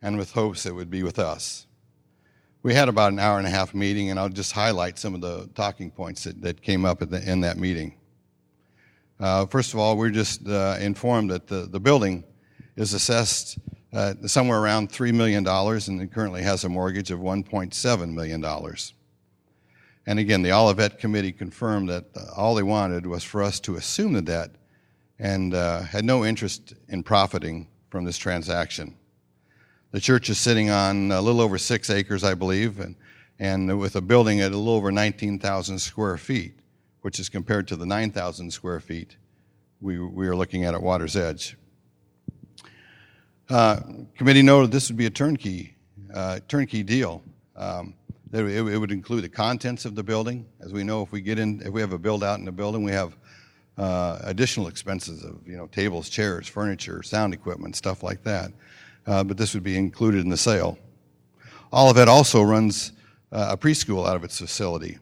and 0.02 0.18
with 0.18 0.32
hopes 0.32 0.66
it 0.66 0.76
would 0.76 0.92
be 0.92 1.04
with 1.04 1.18
us 1.18 1.66
we 2.66 2.74
had 2.74 2.90
about 2.90 3.12
an 3.12 3.20
hour 3.20 3.38
and 3.38 3.46
a 3.46 3.50
half 3.52 3.76
meeting, 3.76 4.10
and 4.10 4.20
I'll 4.20 4.28
just 4.28 4.52
highlight 4.52 4.98
some 4.98 5.14
of 5.14 5.22
the 5.22 5.48
talking 5.54 5.92
points 5.92 6.24
that, 6.24 6.42
that 6.42 6.64
came 6.64 6.84
up 6.84 6.98
the, 6.98 7.32
in 7.32 7.42
that 7.42 7.58
meeting. 7.58 7.94
Uh, 9.20 9.46
first 9.46 9.74
of 9.74 9.80
all, 9.80 9.98
we're 9.98 10.10
just 10.10 10.48
uh, 10.48 10.78
informed 10.80 11.32
that 11.32 11.48
the, 11.48 11.68
the 11.68 11.80
building 11.80 12.24
is 12.76 12.94
assessed 12.94 13.58
uh, 13.94 14.14
somewhere 14.26 14.60
around 14.60 14.90
$3 14.90 15.14
million 15.14 15.48
and 15.48 16.02
it 16.02 16.14
currently 16.14 16.44
has 16.44 16.66
a 16.66 16.70
mortgage 16.70 17.12
of 17.12 17.20
$1.7 17.20 18.14
million. 18.14 18.46
And 20.08 20.20
again, 20.20 20.42
the 20.42 20.52
Olivet 20.52 21.00
Committee 21.00 21.32
confirmed 21.32 21.90
that 21.90 22.06
uh, 22.16 22.26
all 22.36 22.56
they 22.56 22.64
wanted 22.64 23.08
was 23.08 23.24
for 23.24 23.42
us 23.42 23.60
to 23.62 23.76
assume 23.76 24.14
the 24.14 24.22
debt 24.22 24.52
and 25.18 25.54
uh, 25.54 25.82
had 25.82 26.04
no 26.04 26.26
interest 26.26 26.74
in 26.90 27.02
profiting 27.02 27.68
from 27.90 28.04
this 28.04 28.18
transaction. 28.18 28.96
The 29.92 30.02
church 30.02 30.30
is 30.30 30.38
sitting 30.38 30.70
on 30.70 31.12
a 31.14 31.22
little 31.22 31.40
over 31.40 31.58
six 31.58 31.90
acres, 31.90 32.26
I 32.26 32.34
believe, 32.34 32.82
and, 32.82 32.96
and 33.40 33.80
with 33.80 33.96
a 33.96 34.02
building 34.02 34.42
at 34.42 34.52
a 34.52 34.58
little 34.58 34.74
over 34.74 34.92
19,000 34.92 35.80
square 35.80 36.18
feet, 36.18 36.60
which 37.06 37.20
is 37.20 37.30
compared 37.30 37.68
to 37.68 37.76
the 37.76 37.86
9,000 37.86 38.50
square 38.50 38.80
feet 38.80 39.18
we, 39.80 40.00
we 40.00 40.28
are 40.28 40.36
looking 40.36 40.64
at 40.64 40.74
at 40.74 40.82
Water's 40.82 41.16
Edge. 41.16 41.56
Uh, 43.48 43.80
committee 44.18 44.42
noted 44.42 44.72
this 44.72 44.90
would 44.90 44.98
be 44.98 45.06
a 45.06 45.12
turnkey, 45.12 45.76
uh, 46.12 46.40
turnkey 46.48 46.82
deal. 46.82 47.22
Um, 47.56 47.94
it, 48.34 48.44
it, 48.44 48.78
would 48.80 48.92
include 48.92 49.24
the 49.24 49.30
contents 49.30 49.86
of 49.86 49.94
the 49.94 50.02
building. 50.02 50.48
As 50.60 50.74
we 50.74 50.84
know, 50.84 51.04
if 51.04 51.12
we 51.12 51.22
get 51.22 51.38
in, 51.38 51.62
if 51.62 51.70
we 51.70 51.80
have 51.80 51.94
a 51.94 52.00
build 52.00 52.24
out 52.24 52.40
in 52.40 52.46
the 52.46 52.52
building, 52.52 52.84
we 52.84 52.92
have 52.94 53.16
uh, 53.78 54.18
additional 54.24 54.68
expenses 54.68 55.24
of 55.24 55.48
you 55.48 55.56
know 55.56 55.68
tables, 55.68 56.10
chairs, 56.10 56.48
furniture, 56.48 57.04
sound 57.04 57.36
equipment, 57.36 57.76
stuff 57.76 58.02
like 58.02 58.24
that 58.24 58.52
uh, 59.08 59.24
but 59.24 59.38
this 59.38 59.54
would 59.54 59.64
be 59.64 59.78
included 59.78 60.22
in 60.22 60.30
the 60.30 60.38
sale. 60.38 60.78
Olivet 61.72 62.08
also 62.08 62.42
runs 62.42 62.94
uh, 63.32 63.50
a 63.52 63.58
preschool 63.58 64.08
out 64.08 64.16
of 64.16 64.24
its 64.24 64.40
facility 64.40 64.98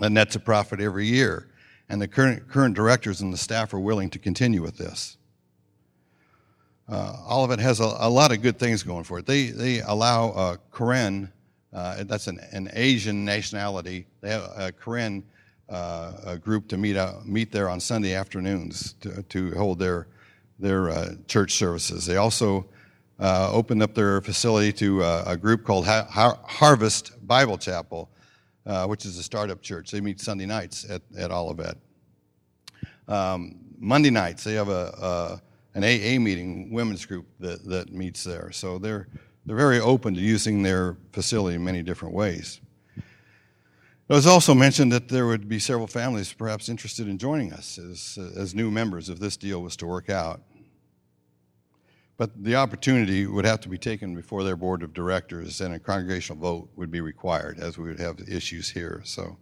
that 0.00 0.10
nets 0.10 0.36
a 0.36 0.40
profit 0.40 0.80
every 0.80 1.06
year, 1.06 1.48
and 1.88 2.00
the 2.00 2.08
current, 2.08 2.48
current 2.48 2.74
directors 2.74 3.20
and 3.20 3.32
the 3.32 3.38
staff 3.38 3.72
are 3.72 3.80
willing 3.80 4.10
to 4.10 4.18
continue 4.18 4.62
with 4.62 4.76
this. 4.76 5.16
uh, 6.88 7.16
Olivet 7.30 7.58
has 7.58 7.80
a, 7.80 7.84
a, 7.98 8.10
lot 8.10 8.32
of 8.32 8.42
good 8.42 8.58
things 8.58 8.82
going 8.82 9.04
for 9.04 9.18
it. 9.18 9.26
They, 9.26 9.46
they 9.46 9.80
allow 9.80 10.30
uh, 10.30 10.56
Karen, 10.76 11.32
uh, 11.72 12.04
that's 12.04 12.26
an, 12.26 12.40
an 12.52 12.70
Asian 12.72 13.24
nationality, 13.24 14.06
they 14.20 14.30
have 14.30 14.42
a 14.56 14.72
Karen 14.72 15.24
uh, 15.68 16.12
a 16.24 16.38
group 16.38 16.68
to 16.68 16.76
meet, 16.76 16.96
out, 16.96 17.26
meet 17.26 17.50
there 17.50 17.68
on 17.68 17.80
Sunday 17.80 18.14
afternoons 18.14 18.92
to, 19.00 19.22
to 19.24 19.50
hold 19.52 19.80
their, 19.80 20.06
their 20.60 20.90
uh, 20.90 21.14
church 21.26 21.54
services. 21.54 22.06
They 22.06 22.16
also 22.16 22.66
uh, 23.18 23.50
opened 23.52 23.82
up 23.82 23.94
their 23.94 24.20
facility 24.20 24.72
to 24.74 25.02
a 25.02 25.36
group 25.36 25.64
called 25.64 25.86
ha- 25.86 26.06
Harvest 26.44 27.26
Bible 27.26 27.58
Chapel, 27.58 28.08
which 28.86 29.06
is 29.06 29.16
a 29.18 29.22
startup 29.22 29.62
church. 29.62 29.90
They 29.90 30.00
meet 30.00 30.20
Sunday 30.20 30.46
nights 30.46 30.88
at, 30.88 31.02
at 31.16 31.30
Olivet. 31.30 31.76
Um, 33.08 33.60
Monday 33.78 34.10
nights, 34.10 34.42
they 34.44 34.54
have 34.54 34.68
a, 34.68 34.92
a 35.00 35.42
an 35.76 35.84
AA 35.84 36.18
meeting, 36.18 36.72
women's 36.72 37.04
group 37.04 37.26
that, 37.38 37.62
that 37.66 37.92
meets 37.92 38.24
there. 38.24 38.50
So 38.50 38.78
they're, 38.78 39.08
they're 39.44 39.56
very 39.56 39.78
open 39.78 40.14
to 40.14 40.20
using 40.20 40.62
their 40.62 40.96
facility 41.12 41.56
in 41.56 41.64
many 41.64 41.82
different 41.82 42.14
ways. 42.14 42.62
It 44.08 44.14
was 44.14 44.26
also 44.26 44.54
mentioned 44.54 44.90
that 44.92 45.08
there 45.08 45.26
would 45.26 45.48
be 45.50 45.58
several 45.58 45.86
families 45.86 46.32
perhaps 46.32 46.70
interested 46.70 47.08
in 47.08 47.18
joining 47.18 47.52
us 47.52 47.76
as, 47.78 48.18
as 48.36 48.54
new 48.54 48.70
members 48.70 49.10
if 49.10 49.18
this 49.18 49.36
deal 49.36 49.60
was 49.60 49.76
to 49.76 49.86
work 49.86 50.08
out. 50.08 50.40
But 52.18 52.42
the 52.42 52.54
opportunity 52.54 53.26
would 53.26 53.44
have 53.44 53.60
to 53.60 53.68
be 53.68 53.76
taken 53.76 54.14
before 54.14 54.42
their 54.42 54.56
board 54.56 54.82
of 54.82 54.94
directors, 54.94 55.60
and 55.60 55.74
a 55.74 55.78
congregational 55.78 56.40
vote 56.40 56.70
would 56.76 56.90
be 56.90 57.02
required, 57.02 57.58
as 57.58 57.76
we 57.76 57.88
would 57.88 58.00
have 58.00 58.20
issues 58.26 58.70
here. 58.70 59.02
So 59.04 59.36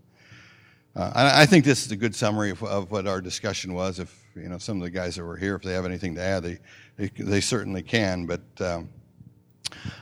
uh, 0.96 1.12
I, 1.14 1.42
I, 1.42 1.46
think 1.46 1.64
this 1.64 1.86
is 1.86 1.92
a 1.92 1.96
good 1.96 2.14
summary 2.16 2.50
of, 2.50 2.62
of, 2.64 2.90
what 2.90 3.06
our 3.06 3.20
discussion 3.20 3.74
was. 3.74 4.00
If 4.00 4.16
you 4.34 4.48
know 4.48 4.58
some 4.58 4.78
of 4.78 4.82
the 4.82 4.90
guys 4.90 5.14
that 5.16 5.24
were 5.24 5.36
here, 5.36 5.54
if 5.54 5.62
they 5.62 5.72
have 5.72 5.84
anything 5.84 6.16
to 6.16 6.20
add, 6.20 6.42
they 6.42 6.58
they, 6.96 7.10
they 7.16 7.40
certainly 7.40 7.82
can. 7.82 8.26
But 8.26 8.42
um, 8.60 8.88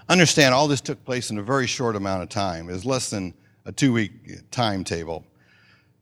understand, 0.09 0.55
all 0.55 0.67
this 0.67 0.81
took 0.81 1.03
place 1.05 1.31
in 1.31 1.39
a 1.39 1.43
very 1.43 1.67
short 1.67 1.95
amount 1.95 2.23
of 2.23 2.31
time. 2.31 2.71
It 2.71 2.73
was 2.73 2.87
less 2.87 3.11
than 3.11 3.35
a 3.67 3.73
two-week 3.73 4.51
timetable. 4.51 5.25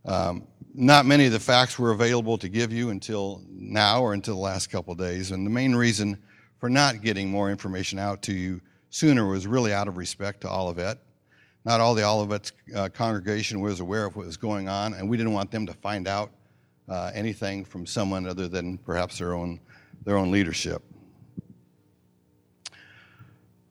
Um, 0.04 0.46
not 0.72 1.04
many 1.04 1.26
of 1.26 1.32
the 1.32 1.40
facts 1.40 1.78
were 1.78 1.90
available 1.90 2.38
to 2.38 2.48
give 2.48 2.72
you 2.72 2.90
until 2.90 3.42
now 3.48 4.02
or 4.02 4.14
until 4.14 4.34
the 4.34 4.40
last 4.40 4.70
couple 4.70 4.94
days, 4.94 5.32
and 5.32 5.44
the 5.44 5.50
main 5.50 5.74
reason 5.74 6.16
for 6.60 6.70
not 6.70 7.02
getting 7.02 7.28
more 7.30 7.50
information 7.50 7.98
out 7.98 8.22
to 8.22 8.32
you 8.32 8.60
sooner 8.90 9.26
was 9.26 9.46
really 9.46 9.72
out 9.72 9.88
of 9.88 9.96
respect 9.96 10.42
to 10.42 10.48
Olivet 10.48 10.98
not 11.64 11.80
all 11.80 11.94
the 11.94 12.04
Olivet 12.04 12.52
uh, 12.74 12.88
congregation 12.88 13.60
was 13.60 13.80
aware 13.80 14.06
of 14.06 14.16
what 14.16 14.26
was 14.26 14.36
going 14.36 14.68
on, 14.68 14.94
and 14.94 15.08
we 15.08 15.16
didn't 15.16 15.32
want 15.32 15.50
them 15.50 15.66
to 15.66 15.74
find 15.74 16.08
out 16.08 16.30
uh, 16.88 17.10
anything 17.14 17.64
from 17.64 17.86
someone 17.86 18.26
other 18.26 18.48
than 18.48 18.78
perhaps 18.78 19.18
their 19.18 19.34
own, 19.34 19.60
their 20.04 20.16
own 20.16 20.30
leadership. 20.30 20.82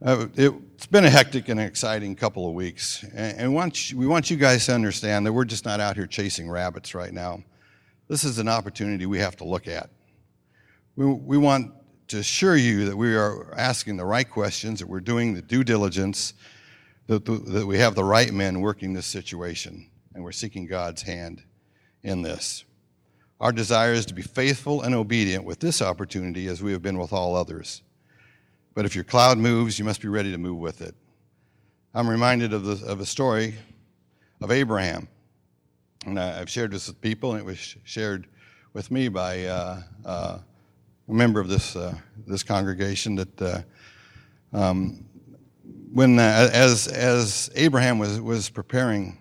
Uh, 0.06 0.28
it's 0.36 0.86
been 0.86 1.04
a 1.04 1.10
hectic 1.10 1.50
and 1.50 1.60
exciting 1.60 2.16
couple 2.16 2.48
of 2.48 2.54
weeks, 2.54 3.04
and, 3.04 3.38
and 3.40 3.54
want, 3.54 3.92
we 3.96 4.08
want 4.08 4.30
you 4.30 4.38
guys 4.38 4.66
to 4.68 4.74
understand 4.74 5.26
that 5.26 5.34
we're 5.34 5.44
just 5.44 5.66
not 5.66 5.80
out 5.80 5.96
here 5.96 6.08
chasing 6.08 6.50
rabbits 6.50 6.94
right 6.94 7.12
now. 7.12 7.44
This 8.08 8.24
is 8.24 8.40
an 8.40 8.48
opportunity 8.48 9.06
we 9.08 9.20
have 9.20 9.36
to 9.38 9.44
look 9.44 9.68
at. 9.68 9.90
We, 10.96 11.06
we 11.06 11.38
want 11.38 11.74
to 12.10 12.18
assure 12.18 12.58
you 12.58 12.86
that 12.86 12.98
we 12.98 13.16
are 13.16 13.54
asking 13.56 13.98
the 13.98 14.06
right 14.06 14.30
questions, 14.30 14.80
that 14.80 14.88
we're 14.88 15.00
doing 15.00 15.34
the 15.34 15.42
due 15.42 15.64
diligence, 15.64 16.34
that, 17.08 17.26
that 17.26 17.66
we 17.66 17.78
have 17.78 17.96
the 17.96 18.04
right 18.04 18.34
men 18.34 18.62
working 18.62 18.94
this 18.94 19.06
situation, 19.06 19.90
and 20.14 20.24
we're 20.24 20.32
seeking 20.32 20.66
God's 20.66 21.04
hand 21.04 21.44
in 22.04 22.22
this. 22.22 22.66
Our 23.40 23.52
desire 23.52 23.94
is 23.94 24.06
to 24.08 24.14
be 24.14 24.22
faithful 24.22 24.82
and 24.82 24.94
obedient 24.94 25.46
with 25.46 25.60
this 25.60 25.82
opportunity 25.82 26.48
as 26.48 26.62
we 26.62 26.72
have 26.72 26.82
been 26.82 26.98
with 26.98 27.14
all 27.14 27.36
others. 27.36 27.84
But 28.74 28.86
if 28.86 28.96
your 28.96 29.04
cloud 29.04 29.38
moves, 29.38 29.80
you 29.80 29.86
must 29.86 30.02
be 30.02 30.08
ready 30.08 30.32
to 30.32 30.38
move 30.38 30.58
with 30.58 30.82
it. 30.82 30.96
I'm 31.94 32.10
reminded 32.10 32.54
of, 32.54 32.64
the, 32.64 32.86
of 32.86 33.00
a 33.00 33.06
story 33.06 33.56
of 34.42 34.52
Abraham. 34.52 35.08
And 36.06 36.20
I've 36.20 36.50
shared 36.50 36.72
this 36.72 36.88
with 36.88 37.02
people, 37.02 37.32
and 37.32 37.40
it 37.40 37.46
was 37.46 37.76
shared 37.84 38.28
with 38.74 38.90
me 38.90 39.10
by 39.10 39.46
uh, 39.46 39.82
uh, 40.06 40.38
member 41.14 41.40
of 41.40 41.48
this, 41.48 41.76
uh, 41.76 41.96
this 42.28 42.44
congregation 42.44 43.16
that 43.16 43.42
uh, 43.42 43.62
um, 44.54 45.06
when 45.92 46.20
uh, 46.20 46.50
as 46.54 46.88
as 46.88 47.50
Abraham 47.56 48.00
was 48.00 48.20
was 48.22 48.50
preparing 48.50 49.18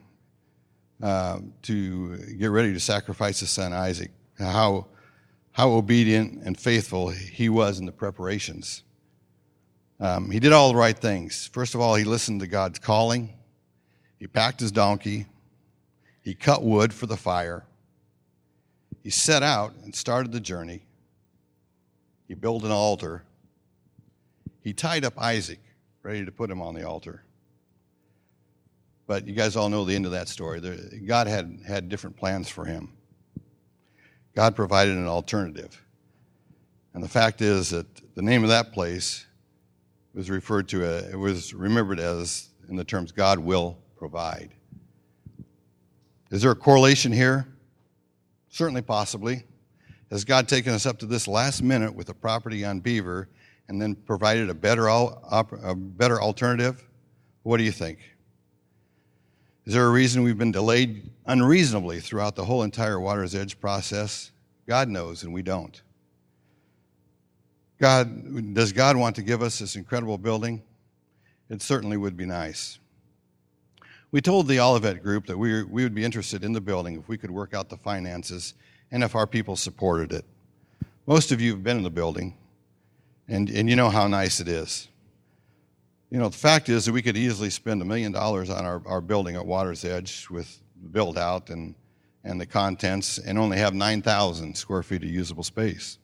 uh, 1.02 1.40
to 1.62 2.16
get 2.34 2.50
ready 2.50 2.72
to 2.72 2.80
sacrifice 2.80 3.40
his 3.40 3.50
son 3.50 3.72
Isaac, 3.72 4.10
how 4.38 4.86
how 5.52 5.70
obedient 5.70 6.42
and 6.44 6.58
faithful 6.58 7.08
he 7.08 7.48
was 7.48 7.78
in 7.78 7.86
the 7.86 7.92
preparations. 7.92 8.82
Um, 10.00 10.30
he 10.30 10.38
did 10.38 10.52
all 10.52 10.72
the 10.72 10.78
right 10.78 10.96
things. 10.96 11.48
First 11.52 11.74
of 11.74 11.80
all, 11.80 11.96
he 11.96 12.04
listened 12.04 12.40
to 12.40 12.46
God's 12.46 12.78
calling. 12.78 13.34
He 14.18 14.28
packed 14.28 14.60
his 14.60 14.70
donkey. 14.70 15.26
He 16.22 16.34
cut 16.34 16.62
wood 16.62 16.94
for 16.94 17.06
the 17.06 17.16
fire. 17.16 17.64
He 19.02 19.10
set 19.10 19.42
out 19.42 19.74
and 19.82 19.94
started 19.94 20.30
the 20.30 20.40
journey. 20.40 20.82
He 22.28 22.34
built 22.34 22.62
an 22.62 22.70
altar. 22.70 23.24
He 24.60 24.74
tied 24.74 25.04
up 25.04 25.14
Isaac 25.18 25.60
ready 26.02 26.24
to 26.24 26.30
put 26.30 26.50
him 26.50 26.60
on 26.60 26.74
the 26.74 26.86
altar. 26.86 27.24
But 29.06 29.26
you 29.26 29.34
guys 29.34 29.56
all 29.56 29.70
know 29.70 29.86
the 29.86 29.94
end 29.94 30.04
of 30.04 30.12
that 30.12 30.28
story. 30.28 30.60
God 31.06 31.26
had, 31.26 31.60
had 31.66 31.88
different 31.88 32.16
plans 32.16 32.48
for 32.50 32.66
him. 32.66 32.92
God 34.34 34.54
provided 34.54 34.96
an 34.96 35.08
alternative. 35.08 35.82
And 36.92 37.02
the 37.02 37.08
fact 37.08 37.40
is 37.40 37.70
that 37.70 37.86
the 38.14 38.22
name 38.22 38.42
of 38.42 38.50
that 38.50 38.72
place 38.72 39.24
was 40.12 40.28
referred 40.28 40.68
to, 40.68 40.84
a, 40.84 41.10
it 41.10 41.18
was 41.18 41.54
remembered 41.54 41.98
as, 41.98 42.48
in 42.68 42.76
the 42.76 42.84
terms, 42.84 43.10
God 43.10 43.38
will 43.38 43.78
provide. 43.96 44.50
Is 46.30 46.42
there 46.42 46.50
a 46.50 46.56
correlation 46.56 47.12
here? 47.12 47.48
Certainly, 48.50 48.82
possibly. 48.82 49.44
Has 50.10 50.24
God 50.24 50.48
taken 50.48 50.72
us 50.72 50.86
up 50.86 50.98
to 51.00 51.06
this 51.06 51.28
last 51.28 51.62
minute 51.62 51.94
with 51.94 52.08
a 52.08 52.14
property 52.14 52.64
on 52.64 52.80
Beaver 52.80 53.28
and 53.68 53.80
then 53.80 53.94
provided 53.94 54.48
a 54.48 54.54
better, 54.54 54.86
a 54.86 55.74
better 55.74 56.20
alternative? 56.20 56.88
What 57.42 57.58
do 57.58 57.62
you 57.62 57.72
think? 57.72 57.98
Is 59.66 59.74
there 59.74 59.86
a 59.86 59.90
reason 59.90 60.22
we've 60.22 60.38
been 60.38 60.52
delayed 60.52 61.10
unreasonably 61.26 62.00
throughout 62.00 62.36
the 62.36 62.44
whole 62.44 62.62
entire 62.62 62.98
Water's 62.98 63.34
Edge 63.34 63.60
process? 63.60 64.30
God 64.66 64.88
knows, 64.88 65.24
and 65.24 65.32
we 65.32 65.42
don't. 65.42 65.82
God, 67.78 68.54
does 68.54 68.72
God 68.72 68.96
want 68.96 69.14
to 69.16 69.22
give 69.22 69.42
us 69.42 69.58
this 69.58 69.76
incredible 69.76 70.16
building? 70.16 70.62
It 71.50 71.60
certainly 71.60 71.98
would 71.98 72.16
be 72.16 72.24
nice. 72.24 72.78
We 74.10 74.22
told 74.22 74.48
the 74.48 74.58
Olivet 74.58 75.02
group 75.02 75.26
that 75.26 75.36
we, 75.36 75.62
we 75.64 75.82
would 75.82 75.94
be 75.94 76.02
interested 76.02 76.44
in 76.44 76.52
the 76.54 76.62
building 76.62 76.98
if 76.98 77.08
we 77.08 77.18
could 77.18 77.30
work 77.30 77.52
out 77.52 77.68
the 77.68 77.76
finances 77.76 78.54
and 78.90 79.02
if 79.02 79.14
our 79.14 79.26
people 79.26 79.56
supported 79.56 80.12
it. 80.12 80.24
Most 81.06 81.32
of 81.32 81.40
you 81.40 81.52
have 81.52 81.62
been 81.62 81.78
in 81.78 81.82
the 81.82 81.90
building. 81.90 82.34
And, 83.28 83.50
and 83.50 83.68
you 83.68 83.76
know 83.76 83.90
how 83.90 84.06
nice 84.08 84.40
it 84.40 84.48
is. 84.48 84.88
You 86.10 86.18
know, 86.18 86.30
the 86.30 86.36
fact 86.36 86.70
is 86.70 86.86
that 86.86 86.92
we 86.92 87.02
could 87.02 87.16
easily 87.16 87.50
spend 87.50 87.82
a 87.82 87.84
million 87.84 88.12
dollars 88.12 88.48
on 88.48 88.64
our, 88.64 88.80
our 88.86 89.02
building 89.02 89.36
at 89.36 89.44
Water's 89.44 89.84
Edge 89.84 90.26
with 90.30 90.62
build 90.90 91.18
out 91.18 91.50
and, 91.50 91.74
and 92.24 92.40
the 92.40 92.46
contents 92.46 93.18
and 93.18 93.38
only 93.38 93.58
have 93.58 93.74
9,000 93.74 94.56
square 94.56 94.82
feet 94.82 95.02
of 95.02 95.10
usable 95.10 95.42
space. 95.42 95.98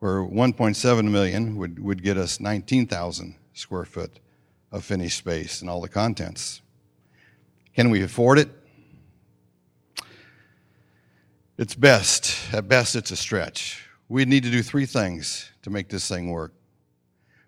Where 0.00 0.20
1.7 0.20 1.10
million 1.10 1.56
would, 1.56 1.82
would 1.82 2.02
get 2.02 2.18
us 2.18 2.40
19,000 2.40 3.36
square 3.54 3.86
foot 3.86 4.20
of 4.70 4.84
finished 4.84 5.16
space 5.16 5.62
and 5.62 5.70
all 5.70 5.80
the 5.80 5.88
contents. 5.88 6.60
Can 7.74 7.88
we 7.88 8.02
afford 8.02 8.38
it? 8.38 8.50
It's 11.56 11.76
best. 11.76 12.52
At 12.52 12.66
best, 12.66 12.96
it's 12.96 13.12
a 13.12 13.16
stretch. 13.16 13.86
We 14.08 14.24
need 14.24 14.42
to 14.42 14.50
do 14.50 14.60
three 14.60 14.86
things 14.86 15.52
to 15.62 15.70
make 15.70 15.88
this 15.88 16.08
thing 16.08 16.30
work. 16.30 16.52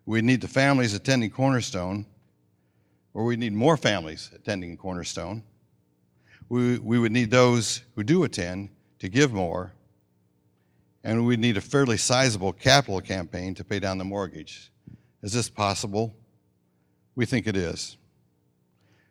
We 0.04 0.22
need 0.22 0.40
the 0.40 0.48
families 0.48 0.94
attending 0.94 1.30
Cornerstone, 1.30 2.06
or 3.14 3.24
we 3.24 3.34
need 3.34 3.52
more 3.52 3.76
families 3.76 4.30
attending 4.32 4.76
Cornerstone. 4.76 5.42
We, 6.48 6.78
we 6.78 7.00
would 7.00 7.10
need 7.10 7.32
those 7.32 7.82
who 7.96 8.04
do 8.04 8.22
attend 8.22 8.68
to 9.00 9.08
give 9.08 9.32
more, 9.32 9.72
and 11.02 11.26
we 11.26 11.36
need 11.36 11.56
a 11.56 11.60
fairly 11.60 11.96
sizable 11.96 12.52
capital 12.52 13.00
campaign 13.00 13.56
to 13.56 13.64
pay 13.64 13.80
down 13.80 13.98
the 13.98 14.04
mortgage. 14.04 14.70
Is 15.20 15.32
this 15.32 15.50
possible? 15.50 16.14
We 17.16 17.26
think 17.26 17.48
it 17.48 17.56
is. 17.56 17.96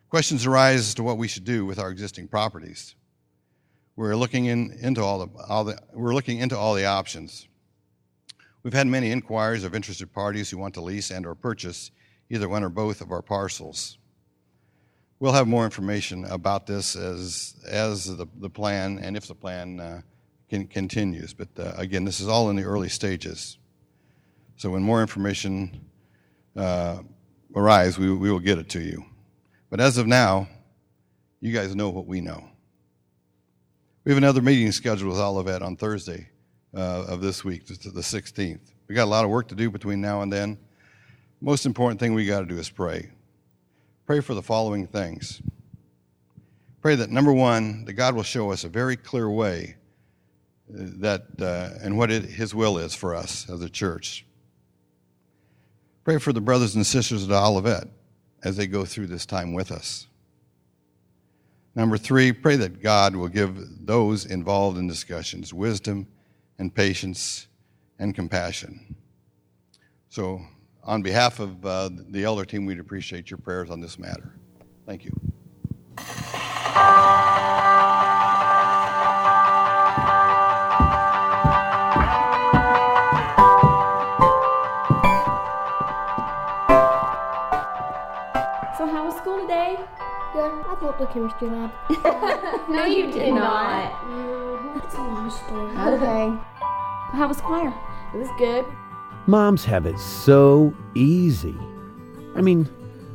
Questions 0.08 0.46
arise 0.46 0.80
as 0.80 0.94
to 0.94 1.04
what 1.04 1.18
we 1.18 1.28
should 1.28 1.44
do 1.44 1.66
with 1.66 1.80
our 1.80 1.90
existing 1.90 2.30
properties. 2.30 2.96
We're 3.96 4.16
looking 4.16 4.46
in, 4.46 4.78
into 4.82 5.02
all 5.02 5.26
the, 5.26 5.44
all 5.48 5.64
the 5.64 5.78
we're 5.94 6.14
looking 6.14 6.40
into 6.40 6.58
all 6.58 6.74
the 6.74 6.86
options. 6.86 7.48
We've 8.64 8.74
had 8.74 8.88
many 8.88 9.12
inquiries 9.12 9.64
of 9.64 9.76
interested 9.76 10.12
parties 10.12 10.50
who 10.50 10.58
want 10.58 10.74
to 10.74 10.82
lease 10.82 11.12
and 11.12 11.26
or 11.26 11.36
purchase 11.36 11.92
either 12.30 12.50
one 12.50 12.64
or 12.64 12.70
both 12.70 13.00
of 13.00 13.12
our 13.12 13.22
parcels. 13.22 13.98
We'll 15.20 15.34
have 15.34 15.48
more 15.48 15.66
information 15.66 16.26
about 16.26 16.66
this 16.66 16.96
as, 16.96 17.56
as 17.70 18.06
the, 18.18 18.28
the 18.40 18.50
plan 18.50 19.00
and 19.00 19.16
if 19.16 19.28
the 19.28 19.36
plan 19.36 19.80
uh, 19.80 20.02
can, 20.50 20.68
continues. 20.68 21.34
But 21.34 21.50
uh, 21.58 21.74
again, 21.78 22.04
this 22.04 22.20
is 22.20 22.28
all 22.28 22.50
in 22.50 22.56
the 22.56 22.64
early 22.64 22.90
stages. 22.90 23.58
So 24.58 24.72
when 24.72 24.84
more 24.84 25.02
information 25.02 25.86
uh, 26.56 27.00
arrives, 27.56 27.98
we, 27.98 28.12
we 28.12 28.32
will 28.32 28.40
get 28.40 28.58
it 28.58 28.70
to 28.70 28.82
you. 28.82 29.06
But 29.70 29.80
as 29.80 29.98
of 29.98 30.08
now, 30.08 30.50
you 31.40 31.54
guys 31.54 31.76
know 31.76 31.90
what 31.90 32.08
we 32.08 32.20
know. 32.20 32.50
We 34.06 34.12
have 34.12 34.20
another 34.20 34.44
meeting 34.44 34.72
scheduled 34.72 35.10
with 35.10 35.20
Olivet 35.20 35.64
on 35.64 35.78
Thursday 35.78 36.30
uh, 36.78 37.06
of 37.08 37.22
this 37.22 37.44
week, 37.44 37.66
the 37.66 37.74
16th. 37.74 38.60
We 38.88 38.94
got 38.94 39.06
a 39.06 39.10
lot 39.10 39.26
of 39.26 39.32
work 39.32 39.48
to 39.48 39.56
do 39.56 39.72
between 39.72 40.00
now 40.00 40.22
and 40.22 40.32
then. 40.32 40.60
Most 41.42 41.66
important 41.66 42.00
thing 42.00 42.14
we 42.14 42.28
got 42.28 42.42
to 42.42 42.46
do 42.46 42.60
is 42.60 42.70
pray. 42.70 43.10
Pray 44.06 44.20
for 44.20 44.36
the 44.36 44.44
following 44.44 44.86
things. 44.86 45.42
Pray 46.84 46.94
that 46.94 47.10
number 47.10 47.34
one, 47.34 47.84
that 47.86 47.94
God 47.94 48.14
will 48.14 48.22
show 48.22 48.52
us 48.52 48.64
a 48.64 48.70
very 48.70 48.96
clear 48.96 49.28
way 49.28 49.76
uh, 50.70 50.86
that 51.00 51.24
uh, 51.42 51.70
and 51.82 51.98
what 51.98 52.12
it, 52.12 52.26
His 52.26 52.54
will 52.54 52.78
is 52.78 52.94
for 52.94 53.16
us 53.16 53.50
as 53.50 53.64
a 53.64 53.70
church. 53.70 54.24
Pray 56.04 56.20
for 56.20 56.32
the 56.32 56.42
brothers 56.42 56.76
and 56.76 56.86
sisters 56.86 57.28
at 57.28 57.32
Olivet 57.32 57.88
as 58.44 58.56
they 58.56 58.68
go 58.68 58.86
through 58.86 59.08
this 59.08 59.26
time 59.26 59.54
with 59.54 59.72
us. 59.72 60.06
Number 61.76 61.98
three, 61.98 62.32
pray 62.32 62.56
that 62.56 62.82
God 62.82 63.16
will 63.16 63.28
give 63.28 63.86
those 63.86 64.26
involved 64.26 64.78
in 64.78 64.88
discussions 64.88 65.54
wisdom 65.54 66.08
and 66.58 66.74
patience 66.74 67.48
and 68.00 68.16
compassion. 68.16 68.96
So, 70.08 70.42
on 70.84 71.02
behalf 71.02 71.40
of 71.40 71.66
uh, 71.66 71.90
the 72.10 72.24
elder 72.24 72.46
team, 72.46 72.66
we'd 72.66 72.80
appreciate 72.80 73.30
your 73.30 73.40
prayers 73.40 73.70
on 73.70 73.82
this 73.82 74.00
matter. 74.00 74.36
Thank 74.86 75.04
you. 75.04 75.12
Good. 90.98 91.08
The 91.08 91.14
chemistry 91.14 91.50
lab. 91.50 91.72
no, 92.70 92.86
you 92.86 93.12
did 93.12 93.34
not. 93.34 93.92
It's 94.84 94.96
a 94.96 94.98
long 94.98 95.30
story. 95.30 95.72
Okay. 95.72 96.38
How 97.12 97.28
was 97.28 97.42
choir? 97.42 97.74
It 98.14 98.18
was 98.18 98.30
good. 98.38 98.66
Moms 99.28 99.66
have 99.66 99.86
it 99.86 99.98
so 100.00 100.74
easy. 100.94 101.56
I 102.36 102.42
mean, 102.42 102.70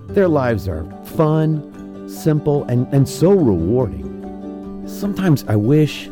their 0.08 0.28
lives 0.28 0.68
are 0.68 0.84
fun, 1.04 2.08
simple, 2.08 2.64
and, 2.64 2.86
and 2.92 3.08
so 3.08 3.32
rewarding. 3.32 4.84
Sometimes 4.86 5.44
I 5.48 5.56
wish, 5.56 6.08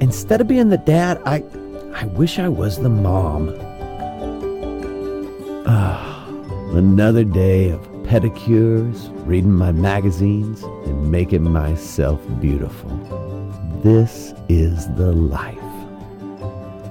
instead 0.00 0.40
of 0.40 0.48
being 0.48 0.68
the 0.68 0.78
dad, 0.78 1.20
I, 1.24 1.42
I 1.92 2.06
wish 2.06 2.38
I 2.38 2.48
was 2.48 2.78
the 2.78 2.88
mom. 2.88 3.54
Ah, 5.66 6.26
another 6.72 7.24
day 7.24 7.70
of 7.70 7.95
pedicures, 8.06 9.10
reading 9.26 9.52
my 9.52 9.72
magazines, 9.72 10.62
and 10.62 11.10
making 11.10 11.42
myself 11.42 12.20
beautiful. 12.40 12.90
This 13.82 14.32
is 14.48 14.86
the 14.94 15.12
life. 15.12 15.58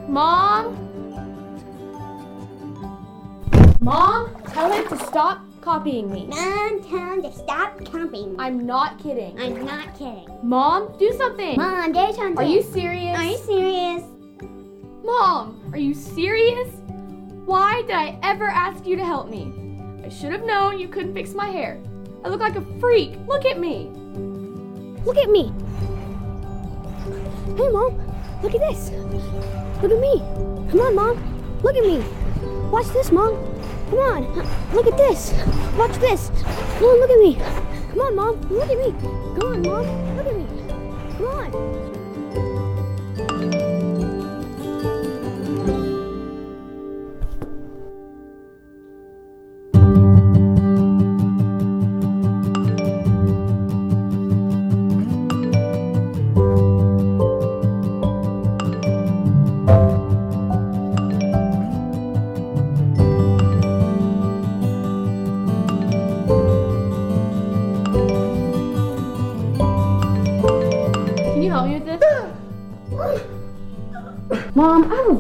Mom? 0.10 0.76
Mom, 3.80 4.36
tell 4.50 4.70
him 4.70 4.88
to 4.90 4.98
stop 5.06 5.40
copying 5.62 6.12
me. 6.12 6.28
Mom, 6.28 6.84
tell 6.84 7.14
him 7.14 7.22
to 7.22 7.32
stop 7.32 7.84
copying. 7.86 8.32
Me. 8.32 8.36
I'm 8.38 8.66
not 8.66 9.00
kidding. 9.00 9.40
I'm 9.40 9.66
not 9.66 9.98
kidding. 9.98 10.28
Mom, 10.44 10.98
do 11.00 11.14
something. 11.18 11.56
Mom, 11.56 11.94
do 11.94 12.14
something. 12.14 12.38
Are 12.38 12.44
you 12.44 12.62
serious? 12.62 13.18
Are 13.18 13.24
you 13.24 13.38
serious? 13.38 14.04
Mom, 15.04 15.70
are 15.72 15.80
you 15.80 15.94
serious? 15.94 16.70
Why 17.46 17.84
did 17.84 17.96
I 17.96 18.20
ever 18.22 18.48
ask 18.48 18.86
you 18.86 18.98
to 18.98 19.06
help 19.06 19.30
me? 19.30 19.65
I 20.06 20.10
should 20.10 20.32
have 20.32 20.46
known 20.46 20.78
you 20.78 20.88
couldn't 20.88 21.16
fix 21.16 21.34
my 21.34 21.48
hair. 21.48 21.82
I 22.24 22.30
look 22.30 22.40
like 22.40 22.56
a 22.56 22.62
freak. 22.80 23.18
Look 23.26 23.44
at 23.44 23.60
me. 23.60 23.90
Look 25.04 25.18
at 25.18 25.32
me. 25.32 25.52
Hey, 27.58 27.70
Mom. 27.70 28.00
Look 28.44 28.54
at 28.54 28.62
this. 28.70 28.92
Look 29.82 29.92
at 29.92 30.00
me. 30.00 30.20
Come 30.70 30.82
on, 30.82 30.96
Mom. 30.96 31.60
Look 31.64 31.76
at 31.76 31.84
me. 31.84 32.04
Watch 32.70 32.86
this, 32.90 33.12
Mom. 33.12 33.34
Come 33.90 33.98
on. 33.98 34.76
Look 34.76 34.86
at 34.86 34.96
this. 34.96 35.34
Watch 35.76 35.98
this. 35.98 36.30
Come 36.78 36.86
on, 36.86 37.00
look 37.00 37.10
at 37.10 37.20
me. 37.20 37.36
Come 37.90 38.02
on, 38.02 38.16
Mom. 38.16 38.42
Look 38.42 38.70
at 38.70 38.78
me. 38.78 38.92
Come 39.40 39.54
on, 39.54 39.62
Mom. 39.64 40.18
Look 40.18 40.28
at 40.28 40.38
me. 40.38 40.46
Come 41.18 41.26
on. 41.26 41.85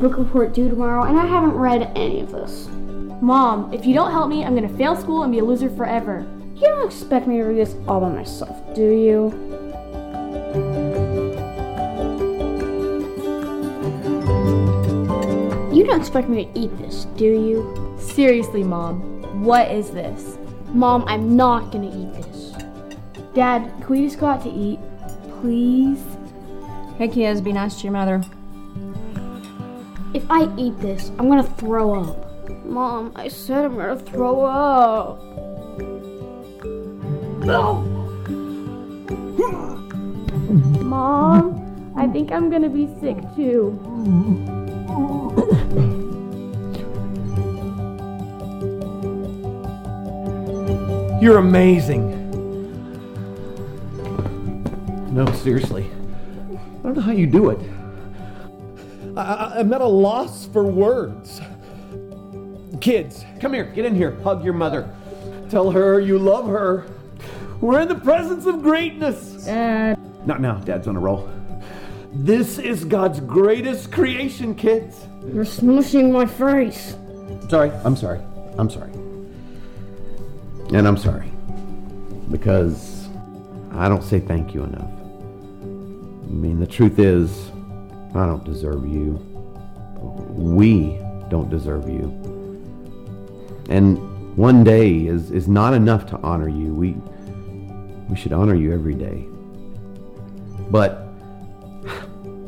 Book 0.08 0.20
report 0.20 0.54
due 0.54 0.70
tomorrow, 0.70 1.06
and 1.06 1.18
I 1.18 1.26
haven't 1.26 1.54
read 1.54 1.92
any 1.96 2.20
of 2.20 2.32
this. 2.32 2.68
Mom, 3.22 3.74
if 3.74 3.88
you 3.88 3.96
don't 3.96 4.12
help 4.12 4.30
me, 4.30 4.46
I'm 4.46 4.54
gonna 4.54 4.70
fail 4.78 4.96
school 4.96 5.24
and 5.24 5.32
be 5.32 5.40
a 5.40 5.44
loser 5.44 5.68
forever. 5.68 6.24
You 6.54 6.62
don't 6.62 6.86
expect 6.86 7.26
me 7.26 7.38
to 7.38 7.44
read 7.44 7.58
this 7.58 7.76
all 7.88 8.02
by 8.02 8.10
myself, 8.10 8.56
do 8.76 8.84
you? 8.84 9.34
You 15.76 15.84
don't 15.84 16.00
expect 16.00 16.30
me 16.30 16.46
to 16.46 16.60
eat 16.60 16.78
this, 16.78 17.06
do 17.18 17.26
you? 17.26 17.98
Seriously, 18.00 18.64
Mom, 18.64 19.44
what 19.44 19.72
is 19.72 19.90
this? 19.90 20.38
Mom, 20.68 21.04
I'm 21.08 21.36
not 21.36 21.72
gonna 21.72 21.88
eat 21.88 22.14
this. 22.14 22.52
Dad, 23.34 23.74
can 23.82 23.88
we 23.88 24.06
just 24.06 24.20
go 24.20 24.28
out 24.28 24.44
to 24.44 24.50
eat? 24.50 24.80
Please? 25.42 26.04
Hey 27.00 27.08
kids, 27.08 27.42
be 27.42 27.52
nice 27.52 27.78
to 27.78 27.84
your 27.86 27.94
mother. 27.94 28.22
If 30.26 30.32
I 30.32 30.52
eat 30.58 30.80
this, 30.80 31.12
I'm 31.20 31.30
gonna 31.30 31.44
throw 31.44 31.94
up. 31.94 32.50
Mom, 32.66 33.12
I 33.16 33.28
said 33.28 33.64
I'm 33.64 33.76
gonna 33.76 33.96
throw 33.96 34.42
up. 34.44 35.22
No! 37.46 37.84
Mom, 40.82 41.94
I 41.96 42.08
think 42.08 42.32
I'm 42.32 42.50
gonna 42.50 42.70
be 42.70 42.88
sick 43.00 43.18
too. 43.36 43.80
You're 51.22 51.38
amazing. 51.38 52.10
No, 55.14 55.32
seriously. 55.34 55.86
I 56.80 56.82
don't 56.82 56.96
know 56.96 57.02
how 57.02 57.12
you 57.12 57.28
do 57.28 57.52
it. 57.52 57.60
I, 59.18 59.60
I'm 59.60 59.74
at 59.74 59.82
a 59.82 59.88
loss 59.88 60.48
for 60.48 60.64
words. 60.64 61.42
Kids, 62.82 63.24
come 63.40 63.54
here, 63.54 63.66
get 63.66 63.86
in 63.86 63.96
here, 63.96 64.12
hug 64.22 64.44
your 64.44 64.54
mother. 64.54 64.94
Tell 65.50 65.72
her 65.72 66.00
you 66.00 66.20
love 66.20 66.48
her. 66.48 66.86
We're 67.62 67.82
in 67.82 67.88
the 67.88 67.96
presence 67.96 68.46
of 68.46 68.62
greatness. 68.62 69.46
Dad. 69.46 69.98
Not 70.28 70.42
now, 70.42 70.56
Dad's 70.56 70.88
on 70.88 70.96
a 70.96 71.00
roll. 71.00 71.30
This 72.12 72.60
is 72.60 72.84
God's 72.84 73.20
greatest 73.20 73.92
creation, 73.92 74.56
kids. 74.56 75.06
You're 75.34 75.46
smushing 75.46 76.12
my 76.12 76.26
face. 76.26 76.96
Sorry, 77.50 77.72
I'm 77.84 77.96
sorry. 77.96 78.20
I'm 78.58 78.70
sorry. 78.70 78.92
And 80.74 80.88
I'm 80.88 80.98
sorry. 80.98 81.32
Because 82.32 83.08
I 83.72 83.88
don't 83.88 84.04
say 84.04 84.20
thank 84.20 84.54
you 84.54 84.64
enough. 84.64 84.92
I 85.62 86.34
mean, 86.34 86.60
the 86.60 86.68
truth 86.68 87.00
is, 87.00 87.52
I 88.16 88.26
don't 88.26 88.44
deserve 88.44 88.88
you. 88.88 89.14
We 90.30 90.98
don't 91.30 91.50
deserve 91.50 91.90
you. 91.90 92.04
And 93.70 94.38
one 94.38 94.64
day 94.64 95.06
is, 95.08 95.32
is 95.32 95.48
not 95.48 95.74
enough 95.74 96.06
to 96.08 96.18
honor 96.18 96.48
you. 96.48 96.74
We, 96.74 96.92
we 98.10 98.16
should 98.16 98.34
honor 98.34 98.56
you 98.56 98.74
every 98.74 98.94
day. 98.94 99.26
But 100.70 101.08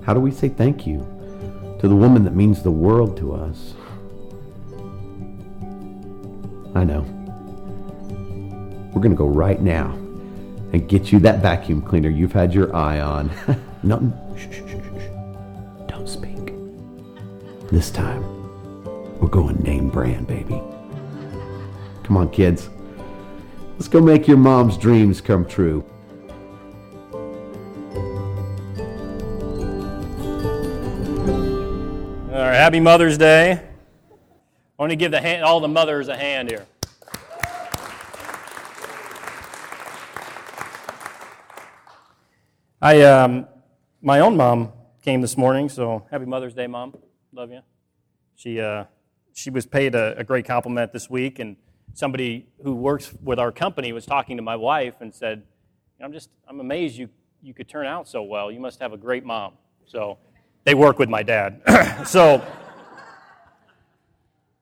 how 0.04 0.14
do 0.14 0.20
we 0.20 0.32
say 0.32 0.50
thank 0.50 0.88
you 0.88 1.00
to 1.80 1.88
the 1.88 1.96
woman 1.96 2.24
that 2.24 2.36
means 2.36 2.64
the 2.64 2.72
world 2.72 3.18
to 3.18 3.34
us? 3.34 3.74
I 6.76 6.84
know. 6.84 7.02
We're 8.94 9.02
going 9.02 9.12
to 9.12 9.18
go 9.18 9.28
right 9.28 9.62
now 9.62 9.92
and 10.74 10.88
get 10.88 11.12
you 11.12 11.20
that 11.20 11.42
vacuum 11.42 11.82
cleaner 11.82 12.10
you've 12.10 12.34
had 12.34 12.54
your 12.54 12.76
eye 12.76 13.00
on. 13.00 13.32
Nothing. 13.84 14.14
This 17.70 17.92
time, 17.92 18.24
we're 19.20 19.28
going 19.28 19.58
name 19.58 19.90
brand, 19.90 20.26
baby. 20.26 20.62
Come 22.04 22.16
on, 22.16 22.30
kids. 22.30 22.70
Let's 23.74 23.90
go 23.90 24.00
make 24.00 24.26
your 24.26 24.38
mom's 24.38 24.78
dreams 24.78 25.20
come 25.20 25.46
true. 25.46 25.84
All 32.32 32.44
right, 32.44 32.56
happy 32.56 32.80
Mother's 32.80 33.18
Day. 33.18 33.52
I 33.52 33.62
want 34.80 34.92
to 34.92 34.96
give 34.96 35.12
the 35.12 35.20
hand, 35.20 35.44
all 35.44 35.60
the 35.60 35.68
mothers 35.68 36.08
a 36.08 36.16
hand 36.16 36.50
here. 36.50 36.66
I, 42.82 43.02
um, 43.02 43.46
my 44.02 44.22
own 44.22 44.38
mom 44.38 44.72
came 45.02 45.20
this 45.20 45.36
morning, 45.36 45.68
so 45.68 46.08
happy 46.10 46.26
Mother's 46.26 46.54
Day, 46.54 46.68
Mom. 46.68 46.94
Love 47.38 47.52
you. 47.52 47.62
She, 48.36 48.60
uh, 48.60 48.86
she 49.36 49.52
was 49.52 49.68
paid 49.68 49.94
a, 49.94 50.18
a 50.18 50.24
great 50.24 50.46
compliment 50.46 50.92
this 50.92 51.08
week, 51.08 51.38
and 51.38 51.56
somebody 51.94 52.48
who 52.64 52.74
works 52.74 53.14
with 53.22 53.38
our 53.38 53.52
company 53.52 53.94
was 53.94 54.08
talking 54.08 54.38
to 54.38 54.42
my 54.42 54.56
wife 54.56 54.96
and 55.02 55.14
said, 55.14 55.44
I'm 56.02 56.12
just, 56.12 56.32
I'm 56.48 56.60
amazed 56.60 56.98
you, 56.98 57.10
you 57.44 57.54
could 57.54 57.70
turn 57.70 57.86
out 57.86 58.08
so 58.08 58.24
well. 58.24 58.52
You 58.52 58.60
must 58.60 58.80
have 58.80 58.92
a 58.92 58.98
great 58.98 59.24
mom. 59.24 59.54
So 59.86 60.18
they 60.64 60.74
work 60.74 60.98
with 60.98 61.10
my 61.10 61.22
dad. 61.22 61.62
so, 62.08 62.44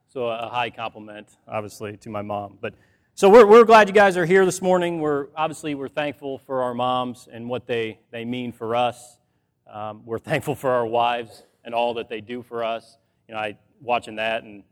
so 0.10 0.28
a 0.28 0.50
high 0.50 0.70
compliment, 0.70 1.30
obviously, 1.48 1.96
to 1.96 2.10
my 2.10 2.24
mom. 2.24 2.58
But 2.60 2.74
so 3.14 3.30
we're, 3.30 3.46
we're 3.46 3.64
glad 3.64 3.88
you 3.88 3.94
guys 3.94 4.18
are 4.18 4.26
here 4.26 4.44
this 4.46 4.62
morning. 4.62 5.00
We're 5.00 5.28
obviously 5.38 5.76
we're 5.76 5.88
thankful 5.88 6.40
for 6.40 6.62
our 6.62 6.74
moms 6.74 7.30
and 7.32 7.48
what 7.48 7.68
they, 7.68 8.00
they 8.12 8.26
mean 8.26 8.52
for 8.52 8.76
us. 8.76 9.18
Um, 9.66 10.02
we're 10.06 10.20
thankful 10.20 10.56
for 10.56 10.72
our 10.72 10.86
wives 10.86 11.44
and 11.66 11.74
all 11.74 11.96
that 11.96 12.08
they 12.08 12.22
do 12.22 12.42
for 12.42 12.64
us. 12.64 12.98
You 13.28 13.34
know, 13.34 13.42
I 13.42 13.58
watching 13.82 14.16
that 14.16 14.44
and 14.44 14.64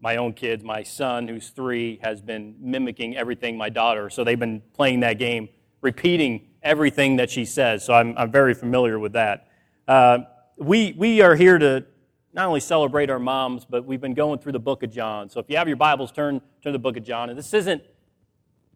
my 0.00 0.16
own 0.16 0.32
kids, 0.32 0.64
my 0.64 0.82
son 0.82 1.28
who's 1.28 1.50
three 1.50 2.00
has 2.02 2.20
been 2.20 2.56
mimicking 2.58 3.16
everything 3.16 3.56
my 3.56 3.68
daughter. 3.68 4.10
So 4.10 4.24
they've 4.24 4.38
been 4.38 4.62
playing 4.74 5.00
that 5.00 5.18
game, 5.18 5.48
repeating 5.80 6.48
everything 6.62 7.16
that 7.16 7.30
she 7.30 7.44
says. 7.44 7.84
So 7.84 7.94
I'm, 7.94 8.16
I'm 8.16 8.30
very 8.30 8.54
familiar 8.54 8.98
with 8.98 9.12
that. 9.12 9.48
Uh, 9.86 10.20
we, 10.56 10.94
we 10.96 11.20
are 11.20 11.36
here 11.36 11.58
to 11.58 11.84
not 12.32 12.46
only 12.46 12.60
celebrate 12.60 13.10
our 13.10 13.18
moms, 13.18 13.64
but 13.64 13.84
we've 13.84 14.00
been 14.00 14.14
going 14.14 14.38
through 14.38 14.52
the 14.52 14.60
book 14.60 14.82
of 14.82 14.90
John. 14.90 15.28
So 15.28 15.40
if 15.40 15.50
you 15.50 15.56
have 15.56 15.68
your 15.68 15.76
Bibles, 15.76 16.12
turn 16.12 16.40
to 16.62 16.72
the 16.72 16.78
book 16.78 16.96
of 16.96 17.04
John. 17.04 17.28
And 17.28 17.38
this 17.38 17.52
isn't 17.52 17.82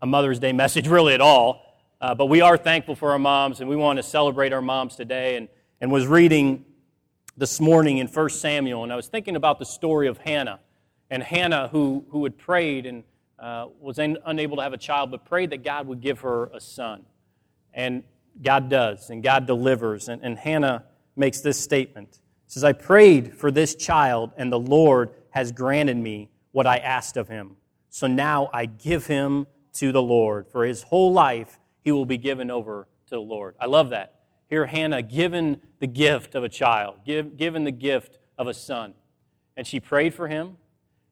a 0.03 0.07
Mother's 0.07 0.39
Day 0.39 0.53
message 0.53 0.89
really 0.97 1.15
at 1.15 1.21
all, 1.21 1.81
uh, 2.01 2.15
but 2.15 2.27
we 2.27 2.41
are 2.41 2.57
thankful 2.57 2.95
for 2.95 3.13
our 3.13 3.19
moms 3.19 3.61
and 3.61 3.69
we 3.69 3.77
want 3.77 3.97
to 3.97 4.03
celebrate 4.03 4.53
our 4.53 4.63
moms 4.63 4.97
today. 4.97 5.37
And, 5.37 5.49
and 5.81 5.91
was 5.93 6.07
reading 6.07 6.65
this 7.37 7.61
morning 7.61 7.99
in 7.99 8.07
1 8.07 8.29
Samuel, 8.31 8.83
and 8.85 8.92
I 8.92 8.97
was 8.97 9.09
thinking 9.09 9.37
about 9.37 9.59
the 9.59 9.64
story 9.64 10.09
of 10.09 10.18
Hannah. 10.18 10.61
And 11.11 11.23
Hannah, 11.23 11.68
who, 11.68 12.05
who 12.11 12.25
had 12.25 12.38
prayed 12.38 12.87
and 12.87 13.05
uh, 13.38 13.66
was 13.81 13.99
un- 13.99 14.18
unable 14.25 14.57
to 14.57 14.62
have 14.62 14.73
a 14.73 14.79
child, 14.79 15.11
but 15.11 15.25
prayed 15.25 15.51
that 15.51 15.62
God 15.64 15.87
would 15.87 16.01
give 16.01 16.20
her 16.20 16.47
a 16.47 16.61
son. 16.61 17.05
And 17.73 18.05
God 18.42 18.68
does, 18.68 19.11
and 19.11 19.23
God 19.23 19.47
delivers. 19.47 20.09
And, 20.09 20.23
and 20.23 20.38
Hannah 20.38 20.85
makes 21.16 21.40
this 21.40 21.61
statement 21.61 22.20
says, 22.55 22.64
I 22.64 22.73
prayed 22.73 23.35
for 23.35 23.51
this 23.51 23.75
child, 23.75 24.31
and 24.37 24.51
the 24.51 24.59
Lord 24.59 25.11
has 25.31 25.51
granted 25.51 25.97
me 25.97 26.31
what 26.53 26.66
I 26.66 26.77
asked 26.79 27.16
of 27.16 27.29
him. 27.29 27.57
So 27.90 28.07
now 28.07 28.49
I 28.53 28.66
give 28.66 29.07
him 29.07 29.49
to 29.75 29.90
the 29.90 30.03
Lord. 30.03 30.47
For 30.49 30.64
his 30.64 30.85
whole 30.85 31.12
life, 31.12 31.59
he 31.83 31.90
will 31.90 32.07
be 32.07 32.16
given 32.16 32.51
over 32.51 32.87
to 33.09 33.16
the 33.16 33.20
Lord. 33.20 33.57
I 33.61 33.66
love 33.66 33.90
that. 33.90 34.20
Here, 34.48 34.66
Hannah 34.66 35.02
given 35.02 35.61
the 35.80 35.87
gift 35.87 36.35
of 36.35 36.44
a 36.44 36.48
child, 36.48 36.96
give, 37.04 37.37
given 37.37 37.64
the 37.64 37.72
gift 37.72 38.18
of 38.38 38.46
a 38.46 38.54
son. 38.54 38.94
And 39.57 39.66
she 39.66 39.80
prayed 39.80 40.14
for 40.14 40.28
him, 40.28 40.57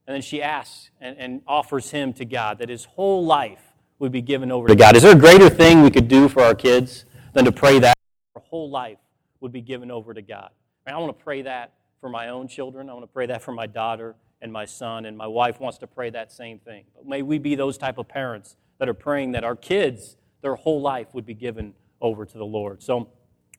and 0.07 0.15
then 0.15 0.23
she 0.23 0.43
asks 0.43 0.91
and, 1.01 1.17
and 1.19 1.43
offers 1.47 1.91
him 1.91 2.13
to 2.15 2.25
God 2.25 2.59
that 2.59 2.69
his 2.69 2.85
whole 2.85 3.25
life 3.25 3.63
would 3.99 4.13
be 4.13 4.23
given 4.23 4.51
over 4.51 4.69
to 4.69 4.75
God. 4.75 4.97
Is 4.97 5.03
there 5.03 5.17
a 5.17 5.19
greater 5.19 5.49
thing 5.49 5.83
we 5.83 5.91
could 5.91 6.09
do 6.09 6.29
for 6.29 6.43
our 6.43 6.55
kids 6.55 7.05
than 7.33 7.45
to 7.45 7.53
pray 7.53 7.79
that 7.79 7.97
our 8.35 8.43
whole 8.43 8.69
life 8.69 8.99
would 9.41 9.53
be 9.53 9.61
given 9.61 9.91
over 9.91 10.13
to 10.13 10.23
God? 10.23 10.51
I 10.87 10.99
want 10.99 11.17
to 11.17 11.25
pray 11.25 11.43
that 11.43 11.73
for 12.01 12.09
my 12.09 12.31
own 12.31 12.49
children. 12.49 12.91
I 12.91 12.95
want 12.95 13.05
to 13.05 13.13
pray 13.13 13.27
that 13.27 13.43
for 13.43 13.53
my 13.53 13.67
daughter 13.67 14.17
and 14.41 14.53
my 14.53 14.65
son, 14.65 15.07
and 15.07 15.17
my 15.17 15.29
wife 15.29 15.61
wants 15.61 15.79
to 15.79 15.87
pray 15.87 16.11
that 16.11 16.33
same 16.33 16.59
thing. 16.59 16.85
But 16.97 17.07
may 17.07 17.23
we 17.23 17.39
be 17.39 17.55
those 17.55 17.79
type 17.79 17.97
of 17.99 18.09
parents 18.09 18.57
that 18.79 18.89
are 18.89 18.95
praying 18.95 19.33
that 19.33 19.45
our 19.45 19.55
kids, 19.55 20.17
their 20.41 20.57
whole 20.57 20.81
life, 20.81 21.15
would 21.15 21.25
be 21.25 21.35
given 21.35 21.75
over 22.01 22.27
to 22.27 22.39
the 22.39 22.45
Lord. 22.45 22.83
So 22.83 23.09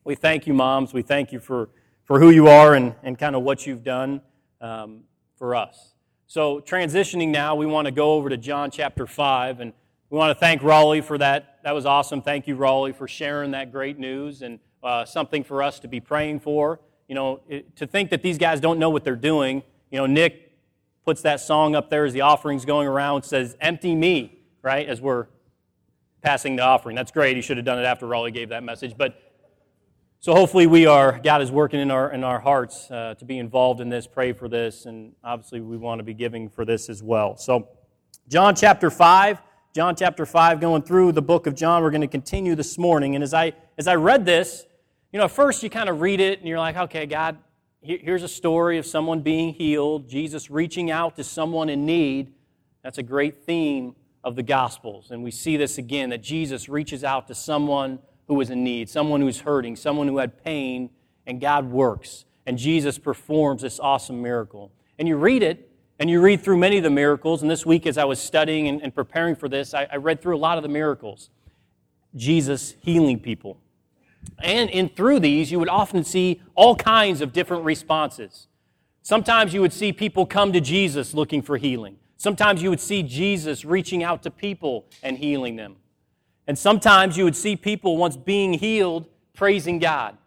we 0.04 0.16
thank 0.16 0.48
you, 0.48 0.54
moms. 0.54 0.94
We 0.94 1.02
thank 1.02 1.32
you 1.32 1.40
for, 1.40 1.70
for 2.06 2.20
who 2.20 2.30
you 2.30 2.48
are 2.48 2.74
and, 2.74 2.96
and 3.04 3.18
kind 3.18 3.36
of 3.36 3.44
what 3.44 3.66
you've 3.66 3.84
done 3.84 4.22
um, 4.62 5.02
for 5.36 5.56
us. 5.56 5.94
So, 6.28 6.60
transitioning 6.62 7.30
now, 7.30 7.56
we 7.56 7.66
want 7.66 7.86
to 7.86 7.92
go 7.92 8.14
over 8.14 8.30
to 8.30 8.38
John 8.38 8.72
chapter 8.72 9.06
5, 9.06 9.60
and 9.60 9.74
we 10.10 10.18
want 10.18 10.36
to 10.36 10.40
thank 10.40 10.62
Rollie 10.62 11.04
for 11.04 11.18
that. 11.18 11.60
That 11.64 11.76
was 11.76 11.86
awesome. 11.86 12.22
Thank 12.22 12.48
you, 12.48 12.56
Rollie, 12.56 12.96
for 12.96 13.08
sharing 13.08 13.52
that 13.52 13.72
great 13.72 14.00
news 14.00 14.42
and 14.42 14.60
uh, 14.82 15.06
something 15.06 15.44
for 15.44 15.62
us 15.62 15.80
to 15.82 15.88
be 15.88 16.00
praying 16.00 16.40
for 16.40 16.80
you 17.08 17.16
know, 17.16 17.42
it, 17.48 17.76
to 17.78 17.88
think 17.88 18.10
that 18.10 18.22
these 18.22 18.38
guys 18.38 18.60
don't 18.60 18.80
know 18.80 18.90
what 18.90 19.04
they're 19.04 19.16
doing. 19.16 19.62
You 19.92 20.00
know, 20.00 20.06
Nick 20.06 20.52
puts 21.06 21.22
that 21.22 21.40
song 21.40 21.76
up 21.76 21.90
there 21.90 22.06
as 22.06 22.14
the 22.14 22.22
offering's 22.22 22.66
going 22.66 22.88
around, 22.88 23.24
says, 23.24 23.56
Empty 23.60 23.96
me, 23.96 24.40
right, 24.62 24.88
as 24.88 25.02
we're 25.02 25.28
passing 26.22 26.56
the 26.56 26.64
offering. 26.64 26.96
That's 26.96 27.12
great. 27.12 27.36
He 27.36 27.42
should 27.42 27.58
have 27.58 27.66
done 27.66 27.80
it 27.80 27.84
after 27.84 28.06
Rollie 28.06 28.34
gave 28.34 28.50
that 28.50 28.64
message. 28.64 28.96
But 28.98 29.33
so 30.24 30.34
hopefully 30.34 30.68
we 30.68 30.86
are, 30.86 31.20
God 31.22 31.42
is 31.42 31.52
working 31.52 31.82
in 31.82 31.92
our, 31.92 32.10
in 32.14 32.24
our 32.24 32.40
hearts 32.40 32.90
uh, 32.90 33.14
to 33.16 33.26
be 33.26 33.40
involved 33.40 33.82
in 33.82 33.90
this, 33.90 34.08
pray 34.08 34.32
for 34.32 34.48
this, 34.48 34.86
and 34.86 35.12
obviously 35.22 35.60
we 35.60 35.76
want 35.76 36.00
to 36.00 36.04
be 36.04 36.14
giving 36.14 36.48
for 36.48 36.64
this 36.64 36.90
as 36.90 37.04
well. 37.04 37.36
So, 37.36 37.68
John 38.30 38.56
chapter 38.56 38.90
5. 38.90 39.42
John 39.76 39.98
chapter 39.98 40.26
5, 40.26 40.62
going 40.62 40.84
through 40.84 41.12
the 41.12 41.22
book 41.22 41.46
of 41.46 41.56
John, 41.56 41.84
we're 41.84 41.92
going 41.92 42.00
to 42.00 42.08
continue 42.08 42.56
this 42.56 42.78
morning. 42.78 43.16
And 43.16 43.22
as 43.22 43.34
I, 43.34 43.52
as 43.78 43.86
I 43.86 43.96
read 43.96 44.26
this, 44.26 44.66
you 45.12 45.20
know, 45.20 45.26
at 45.26 45.32
first 45.32 45.62
you 45.62 45.70
kind 45.70 45.90
of 45.90 46.00
read 46.00 46.22
it 46.22 46.40
and 46.40 46.48
you're 46.48 46.58
like, 46.58 46.78
okay, 46.78 47.06
God, 47.06 47.38
here's 47.82 48.24
a 48.24 48.30
story 48.30 48.78
of 48.78 48.86
someone 48.86 49.24
being 49.24 49.54
healed, 49.54 50.08
Jesus 50.08 50.50
reaching 50.50 50.90
out 50.90 51.18
to 51.18 51.26
someone 51.26 51.68
in 51.68 51.86
need. 51.86 52.32
That's 52.82 52.98
a 52.98 53.04
great 53.04 53.46
theme 53.46 53.94
of 54.24 54.38
the 54.38 54.44
Gospels. 54.44 55.12
And 55.12 55.22
we 55.22 55.32
see 55.32 55.58
this 55.58 55.78
again 55.78 56.12
that 56.12 56.24
Jesus 56.24 56.70
reaches 56.70 57.04
out 57.04 57.28
to 57.28 57.36
someone 57.36 58.00
who 58.28 58.40
is 58.42 58.50
in 58.50 58.64
need, 58.64 58.90
someone 58.90 59.22
who's 59.22 59.42
hurting, 59.42 59.76
someone 59.76 60.08
who 60.08 60.18
had 60.18 60.44
pain, 60.44 60.90
and 61.26 61.40
God 61.42 61.70
works. 61.72 62.26
And 62.46 62.58
Jesus 62.58 62.98
performs 62.98 63.62
this 63.62 63.80
awesome 63.80 64.22
miracle. 64.22 64.72
And 65.00 65.08
you 65.08 65.18
read 65.18 65.44
it, 65.44 65.70
and 66.00 66.10
you 66.10 66.22
read 66.22 66.42
through 66.42 66.58
many 66.58 66.78
of 66.78 66.84
the 66.84 66.90
miracles. 66.90 67.42
And 67.42 67.50
this 67.50 67.66
week, 67.66 67.86
as 67.86 67.98
I 67.98 68.06
was 68.06 68.20
studying 68.20 68.68
and, 68.68 68.82
and 68.82 68.94
preparing 68.94 69.36
for 69.36 69.48
this, 69.48 69.74
I, 69.74 69.88
I 69.92 69.96
read 69.98 70.22
through 70.22 70.36
a 70.36 70.40
lot 70.40 70.58
of 70.58 70.64
the 70.64 70.70
miracles. 70.70 71.30
Jesus 72.16 72.76
healing 72.82 73.20
people, 73.20 73.58
and 74.40 74.70
in 74.70 74.90
through 74.90 75.20
these, 75.20 75.52
you 75.52 75.60
would 75.60 75.70
often 75.70 76.04
see 76.04 76.42
all 76.56 76.76
kinds 76.76 77.22
of 77.22 77.34
different 77.34 77.64
responses. 77.64 78.48
Sometimes 79.02 79.54
you 79.54 79.62
would 79.62 79.74
see 79.74 79.92
people 79.92 80.26
come 80.26 80.54
to 80.54 80.62
Jesus 80.62 81.14
looking 81.14 81.42
for 81.42 81.58
healing. 81.58 81.98
Sometimes 82.18 82.62
you 82.62 82.70
would 82.70 82.80
see 82.80 83.04
Jesus 83.04 83.66
reaching 83.66 84.04
out 84.04 84.24
to 84.24 84.32
people 84.32 84.86
and 85.02 85.18
healing 85.18 85.56
them. 85.56 85.76
And 86.48 86.58
sometimes 86.58 87.18
you 87.18 87.24
would 87.24 87.36
see 87.36 87.56
people, 87.56 87.98
once 87.98 88.18
being 88.18 88.54
healed, 88.54 89.08
praising 89.34 89.80
God, 89.80 90.18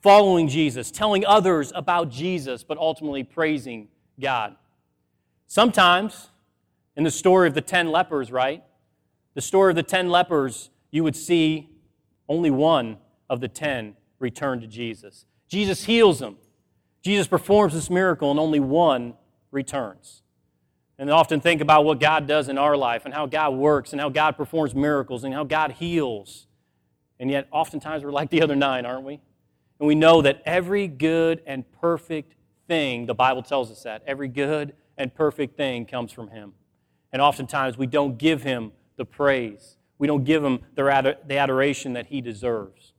following 0.00 0.48
Jesus, 0.48 0.90
telling 0.90 1.24
others 1.26 1.72
about 1.74 2.10
Jesus, 2.10 2.62
but 2.62 2.78
ultimately 2.78 3.24
praising 3.24 3.88
God. 4.20 4.56
Sometimes, 5.46 6.30
in 6.96 7.04
the 7.04 7.10
story 7.10 7.48
of 7.48 7.54
the 7.54 7.60
ten 7.60 7.90
lepers, 7.90 8.30
right? 8.30 8.62
The 9.34 9.40
story 9.40 9.70
of 9.70 9.76
the 9.76 9.82
ten 9.82 10.10
lepers, 10.10 10.70
you 10.90 11.02
would 11.04 11.16
see 11.16 11.70
only 12.28 12.50
one 12.50 12.98
of 13.28 13.40
the 13.40 13.48
ten 13.48 13.96
return 14.18 14.60
to 14.60 14.66
Jesus. 14.66 15.26
Jesus 15.48 15.84
heals 15.84 16.20
them. 16.20 16.36
Jesus 17.02 17.26
performs 17.26 17.74
this 17.74 17.90
miracle, 17.90 18.30
and 18.30 18.38
only 18.38 18.60
one 18.60 19.14
returns. 19.50 20.21
And 21.02 21.10
often 21.10 21.40
think 21.40 21.60
about 21.60 21.84
what 21.84 21.98
God 21.98 22.28
does 22.28 22.48
in 22.48 22.56
our 22.56 22.76
life 22.76 23.06
and 23.06 23.12
how 23.12 23.26
God 23.26 23.54
works 23.54 23.90
and 23.90 24.00
how 24.00 24.08
God 24.08 24.36
performs 24.36 24.72
miracles 24.72 25.24
and 25.24 25.34
how 25.34 25.42
God 25.42 25.72
heals. 25.72 26.46
And 27.18 27.28
yet, 27.28 27.48
oftentimes, 27.50 28.04
we're 28.04 28.12
like 28.12 28.30
the 28.30 28.40
other 28.40 28.54
nine, 28.54 28.86
aren't 28.86 29.04
we? 29.04 29.14
And 29.80 29.88
we 29.88 29.96
know 29.96 30.22
that 30.22 30.42
every 30.46 30.86
good 30.86 31.42
and 31.44 31.64
perfect 31.72 32.36
thing, 32.68 33.06
the 33.06 33.16
Bible 33.16 33.42
tells 33.42 33.68
us 33.72 33.82
that, 33.82 34.04
every 34.06 34.28
good 34.28 34.74
and 34.96 35.12
perfect 35.12 35.56
thing 35.56 35.86
comes 35.86 36.12
from 36.12 36.28
Him. 36.28 36.52
And 37.12 37.20
oftentimes, 37.20 37.76
we 37.76 37.88
don't 37.88 38.16
give 38.16 38.44
Him 38.44 38.70
the 38.96 39.04
praise, 39.04 39.78
we 39.98 40.06
don't 40.06 40.22
give 40.22 40.44
Him 40.44 40.60
the 40.76 41.36
adoration 41.36 41.94
that 41.94 42.06
He 42.06 42.20
deserves. 42.20 42.92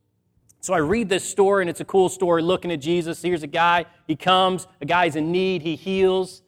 So 0.60 0.74
I 0.74 0.78
read 0.78 1.08
this 1.08 1.24
story, 1.24 1.62
and 1.62 1.70
it's 1.70 1.80
a 1.80 1.86
cool 1.86 2.10
story 2.10 2.42
looking 2.42 2.70
at 2.70 2.82
Jesus. 2.82 3.22
Here's 3.22 3.42
a 3.42 3.46
guy, 3.46 3.86
he 4.06 4.14
comes, 4.14 4.66
a 4.82 4.84
guy's 4.84 5.16
in 5.16 5.32
need, 5.32 5.62
he 5.62 5.74
heals. 5.74 6.42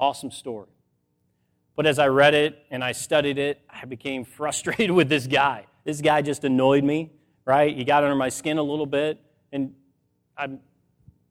Awesome 0.00 0.30
story. 0.30 0.71
But 1.74 1.86
as 1.86 1.98
I 1.98 2.08
read 2.08 2.34
it 2.34 2.64
and 2.70 2.84
I 2.84 2.92
studied 2.92 3.38
it, 3.38 3.60
I 3.68 3.84
became 3.84 4.24
frustrated 4.38 4.90
with 4.90 5.08
this 5.08 5.26
guy. 5.26 5.66
This 5.84 6.00
guy 6.00 6.22
just 6.22 6.44
annoyed 6.44 6.84
me, 6.84 7.10
right? 7.44 7.76
He 7.76 7.84
got 7.84 8.04
under 8.04 8.16
my 8.16 8.28
skin 8.28 8.58
a 8.58 8.62
little 8.62 8.86
bit. 8.86 9.20
And 9.52 9.74
I'm, 10.36 10.60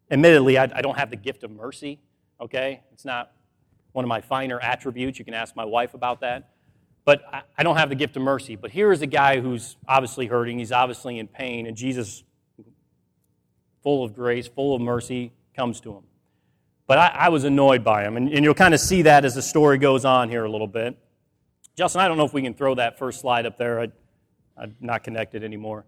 admittedly, 0.10 0.58
I, 0.58 0.64
I 0.64 0.82
don't 0.82 0.98
have 0.98 1.10
the 1.10 1.16
gift 1.16 1.44
of 1.44 1.52
mercy, 1.52 2.00
okay? 2.40 2.82
It's 2.92 3.06
not 3.06 3.32
one 3.94 4.06
of 4.06 4.10
my 4.10 4.22
finer 4.22 4.60
attributes. 4.60 5.20
You 5.20 5.26
can 5.26 5.34
ask 5.34 5.56
my 5.56 5.66
wife 5.66 5.94
about 5.94 6.22
that. 6.22 6.50
But 7.06 7.24
I, 7.32 7.42
I 7.58 7.64
don't 7.64 7.78
have 7.78 7.90
the 7.90 7.96
gift 7.96 8.16
of 8.18 8.24
mercy. 8.24 8.56
But 8.56 8.72
here 8.72 8.92
is 8.92 9.02
a 9.02 9.08
guy 9.08 9.40
who's 9.40 9.78
obviously 9.88 10.28
hurting. 10.28 10.60
He's 10.60 10.72
obviously 10.72 11.18
in 11.18 11.28
pain. 11.28 11.66
And 11.66 11.76
Jesus, 11.76 12.24
full 13.82 14.04
of 14.04 14.14
grace, 14.14 14.48
full 14.48 14.76
of 14.76 14.82
mercy, 14.82 15.34
comes 15.56 15.80
to 15.82 15.94
him. 15.94 16.04
But 16.92 16.98
I, 16.98 17.08
I 17.08 17.30
was 17.30 17.46
annoyed 17.46 17.86
by 17.86 18.04
him. 18.04 18.18
And, 18.18 18.28
and 18.34 18.44
you'll 18.44 18.54
kind 18.54 18.74
of 18.74 18.82
see 18.82 19.04
that 19.04 19.24
as 19.24 19.36
the 19.36 19.42
story 19.42 19.78
goes 19.78 20.04
on 20.04 20.28
here 20.28 20.44
a 20.44 20.52
little 20.52 20.68
bit. 20.68 20.98
Justin, 21.78 22.02
I 22.02 22.10
don't 22.10 22.18
know 22.18 22.26
if 22.26 22.34
we 22.34 22.42
can 22.42 22.54
throw 22.54 22.76
that 22.76 23.00
first 23.00 23.22
slide 23.22 23.46
up 23.46 23.58
there. 23.58 23.80
I, 23.80 23.88
I'm 24.58 24.76
not 24.82 25.02
connected 25.02 25.42
anymore. 25.42 25.86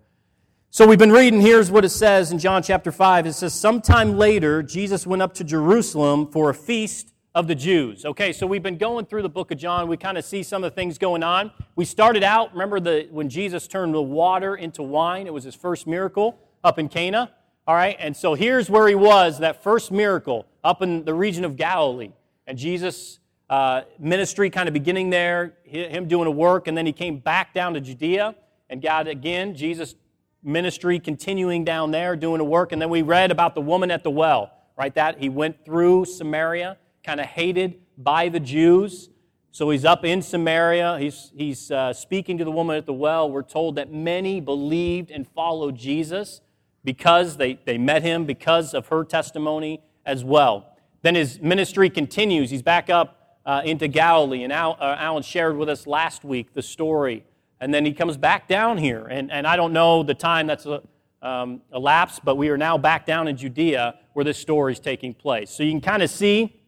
So 0.69 0.87
we've 0.87 0.97
been 0.97 1.11
reading, 1.11 1.41
here's 1.41 1.69
what 1.69 1.83
it 1.83 1.89
says 1.89 2.31
in 2.31 2.39
John 2.39 2.63
chapter 2.63 2.89
5. 2.89 3.25
It 3.25 3.33
says, 3.33 3.53
Sometime 3.53 4.17
later, 4.17 4.63
Jesus 4.63 5.05
went 5.05 5.21
up 5.21 5.33
to 5.33 5.43
Jerusalem 5.43 6.31
for 6.31 6.49
a 6.49 6.53
feast 6.53 7.11
of 7.35 7.47
the 7.47 7.55
Jews. 7.55 8.05
Okay, 8.05 8.31
so 8.31 8.47
we've 8.47 8.63
been 8.63 8.77
going 8.77 9.05
through 9.05 9.23
the 9.23 9.29
book 9.29 9.51
of 9.51 9.57
John. 9.57 9.89
We 9.89 9.97
kind 9.97 10.17
of 10.17 10.23
see 10.23 10.41
some 10.41 10.63
of 10.63 10.71
the 10.71 10.75
things 10.75 10.97
going 10.97 11.21
on. 11.21 11.51
We 11.75 11.83
started 11.83 12.23
out, 12.23 12.53
remember 12.53 12.79
the, 12.79 13.09
when 13.11 13.27
Jesus 13.27 13.67
turned 13.67 13.93
the 13.93 14.01
water 14.01 14.55
into 14.55 14.81
wine? 14.83 15.27
It 15.27 15.33
was 15.33 15.43
his 15.43 15.53
first 15.53 15.85
miracle 15.85 16.39
up 16.63 16.79
in 16.79 16.87
Cana. 16.87 17.29
All 17.65 17.75
right, 17.75 17.95
and 17.97 18.15
so 18.15 18.33
here's 18.33 18.69
where 18.69 18.89
he 18.89 18.95
was, 18.95 19.39
that 19.39 19.63
first 19.63 19.89
miracle 19.89 20.45
up 20.65 20.81
in 20.81 21.05
the 21.05 21.13
region 21.13 21.45
of 21.45 21.55
Galilee. 21.55 22.11
And 22.45 22.57
Jesus' 22.57 23.19
uh, 23.49 23.83
ministry 23.97 24.49
kind 24.49 24.67
of 24.67 24.73
beginning 24.73 25.11
there, 25.11 25.53
him 25.63 26.09
doing 26.09 26.27
a 26.27 26.31
work, 26.31 26.67
and 26.67 26.77
then 26.77 26.85
he 26.85 26.91
came 26.91 27.19
back 27.19 27.53
down 27.53 27.73
to 27.75 27.79
Judea. 27.79 28.35
And 28.69 28.81
God, 28.81 29.07
again, 29.07 29.55
Jesus' 29.55 29.95
ministry 30.43 30.99
continuing 30.99 31.63
down 31.63 31.91
there, 31.91 32.17
doing 32.17 32.41
a 32.41 32.43
work. 32.43 32.73
And 32.73 32.81
then 32.81 32.89
we 32.89 33.01
read 33.01 33.31
about 33.31 33.55
the 33.55 33.61
woman 33.61 33.91
at 33.91 34.03
the 34.03 34.11
well, 34.11 34.51
right? 34.77 34.93
That 34.93 35.19
he 35.19 35.29
went 35.29 35.63
through 35.63 36.03
Samaria, 36.03 36.77
kind 37.01 37.21
of 37.21 37.27
hated 37.27 37.79
by 37.97 38.27
the 38.27 38.41
Jews. 38.41 39.09
So 39.51 39.69
he's 39.69 39.85
up 39.85 40.03
in 40.03 40.21
Samaria. 40.21 40.99
He's, 40.99 41.31
he's 41.33 41.71
uh, 41.71 41.93
speaking 41.93 42.37
to 42.39 42.43
the 42.43 42.51
woman 42.51 42.75
at 42.75 42.85
the 42.85 42.93
well. 42.93 43.31
We're 43.31 43.41
told 43.41 43.77
that 43.77 43.89
many 43.89 44.41
believed 44.41 45.11
and 45.11 45.25
followed 45.25 45.77
Jesus 45.77 46.41
because 46.83 47.37
they, 47.37 47.59
they 47.65 47.77
met 47.77 48.03
him, 48.03 48.25
because 48.25 48.73
of 48.73 48.87
her 48.87 49.03
testimony 49.03 49.81
as 50.05 50.23
well. 50.23 50.75
Then 51.01 51.15
his 51.15 51.39
ministry 51.41 51.89
continues. 51.89 52.49
He's 52.49 52.61
back 52.61 52.89
up 52.89 53.39
uh, 53.45 53.61
into 53.63 53.87
Galilee. 53.87 54.43
And 54.43 54.53
Al, 54.53 54.77
uh, 54.79 54.95
Alan 54.97 55.23
shared 55.23 55.57
with 55.57 55.69
us 55.69 55.87
last 55.87 56.23
week 56.23 56.53
the 56.53 56.61
story 56.61 57.23
and 57.63 57.73
then 57.73 57.85
he 57.85 57.93
comes 57.93 58.17
back 58.17 58.49
down 58.49 58.77
here. 58.77 59.07
And, 59.07 59.31
and 59.31 59.47
I 59.47 59.55
don't 59.55 59.71
know 59.71 60.03
the 60.03 60.13
time 60.13 60.47
that's 60.47 60.65
uh, 60.65 60.81
um, 61.21 61.61
elapsed, 61.73 62.25
but 62.25 62.35
we 62.35 62.49
are 62.49 62.57
now 62.57 62.77
back 62.77 63.05
down 63.05 63.29
in 63.29 63.37
Judea 63.37 63.95
where 64.11 64.25
this 64.25 64.37
story 64.37 64.73
is 64.73 64.81
taking 64.81 65.13
place. 65.13 65.49
So 65.49 65.63
you 65.63 65.71
can 65.71 65.79
kind 65.79 66.03
of 66.03 66.09
see 66.09 66.59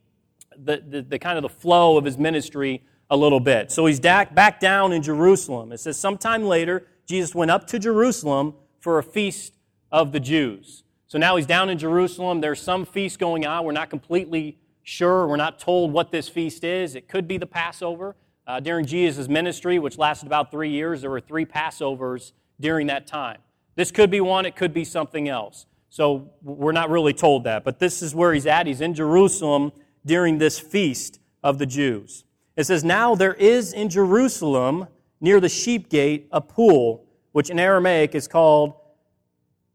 the, 0.57 0.81
the, 0.87 1.01
the 1.01 1.19
kind 1.19 1.37
of 1.37 1.41
the 1.41 1.49
flow 1.49 1.97
of 1.97 2.05
his 2.05 2.17
ministry 2.17 2.81
a 3.09 3.17
little 3.17 3.41
bit. 3.41 3.73
So 3.73 3.85
he's 3.87 3.99
back 3.99 4.61
down 4.61 4.93
in 4.93 5.03
Jerusalem. 5.03 5.73
It 5.73 5.81
says, 5.81 5.99
sometime 5.99 6.45
later, 6.45 6.87
Jesus 7.05 7.35
went 7.35 7.51
up 7.51 7.67
to 7.67 7.77
Jerusalem 7.77 8.53
for 8.79 8.97
a 8.97 9.03
feast 9.03 9.51
of 9.91 10.11
the 10.11 10.19
Jews. 10.19 10.83
So 11.07 11.17
now 11.17 11.35
he's 11.35 11.45
down 11.45 11.69
in 11.69 11.77
Jerusalem. 11.77 12.41
There's 12.41 12.61
some 12.61 12.85
feast 12.85 13.19
going 13.19 13.45
on. 13.45 13.63
We're 13.63 13.71
not 13.71 13.89
completely 13.89 14.57
sure. 14.83 15.27
We're 15.27 15.35
not 15.35 15.59
told 15.59 15.91
what 15.91 16.11
this 16.11 16.27
feast 16.27 16.63
is. 16.63 16.95
It 16.95 17.07
could 17.07 17.27
be 17.27 17.37
the 17.37 17.45
Passover. 17.45 18.15
Uh, 18.47 18.59
during 18.59 18.85
Jesus' 18.85 19.27
ministry, 19.27 19.79
which 19.79 19.97
lasted 19.97 20.27
about 20.27 20.51
three 20.51 20.69
years, 20.69 21.01
there 21.01 21.09
were 21.09 21.21
three 21.21 21.45
Passovers 21.45 22.33
during 22.59 22.87
that 22.87 23.07
time. 23.07 23.39
This 23.75 23.91
could 23.91 24.11
be 24.11 24.21
one, 24.21 24.45
it 24.45 24.55
could 24.55 24.73
be 24.73 24.85
something 24.85 25.27
else. 25.27 25.65
So 25.89 26.31
we're 26.41 26.71
not 26.71 26.89
really 26.89 27.13
told 27.13 27.45
that. 27.45 27.63
But 27.63 27.79
this 27.79 28.01
is 28.01 28.13
where 28.13 28.33
he's 28.33 28.45
at. 28.45 28.67
He's 28.67 28.81
in 28.81 28.93
Jerusalem 28.93 29.71
during 30.05 30.37
this 30.37 30.59
feast 30.59 31.19
of 31.43 31.57
the 31.57 31.65
Jews. 31.65 32.25
It 32.55 32.65
says, 32.65 32.83
Now 32.83 33.15
there 33.15 33.33
is 33.33 33.73
in 33.73 33.89
Jerusalem, 33.89 34.87
near 35.19 35.39
the 35.39 35.49
sheep 35.49 35.89
gate, 35.89 36.27
a 36.31 36.41
pool, 36.41 37.05
which 37.31 37.49
in 37.49 37.59
Aramaic 37.59 38.15
is 38.15 38.27
called 38.27 38.73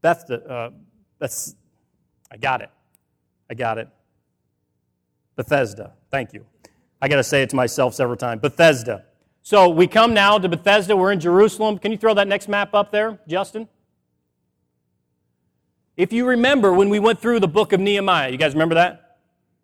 Bethesda. 0.02 0.48
Uh, 0.48 0.70
Beth, 1.18 1.54
I 2.30 2.36
got 2.36 2.62
it. 2.62 2.70
I 3.48 3.54
got 3.54 3.78
it. 3.78 3.88
Bethesda. 5.36 5.92
Thank 6.10 6.32
you. 6.32 6.44
I 7.02 7.08
got 7.08 7.16
to 7.16 7.24
say 7.24 7.42
it 7.42 7.50
to 7.50 7.56
myself 7.56 7.94
several 7.94 8.16
times. 8.16 8.40
Bethesda. 8.40 9.04
So 9.42 9.68
we 9.68 9.86
come 9.86 10.12
now 10.12 10.38
to 10.38 10.48
Bethesda. 10.48 10.96
We're 10.96 11.12
in 11.12 11.20
Jerusalem. 11.20 11.78
Can 11.78 11.92
you 11.92 11.98
throw 11.98 12.14
that 12.14 12.28
next 12.28 12.48
map 12.48 12.74
up 12.74 12.92
there, 12.92 13.18
Justin? 13.26 13.68
If 15.96 16.12
you 16.12 16.26
remember 16.26 16.72
when 16.72 16.88
we 16.88 16.98
went 16.98 17.20
through 17.20 17.40
the 17.40 17.48
book 17.48 17.72
of 17.72 17.80
Nehemiah, 17.80 18.30
you 18.30 18.38
guys 18.38 18.52
remember 18.52 18.74
that? 18.76 19.18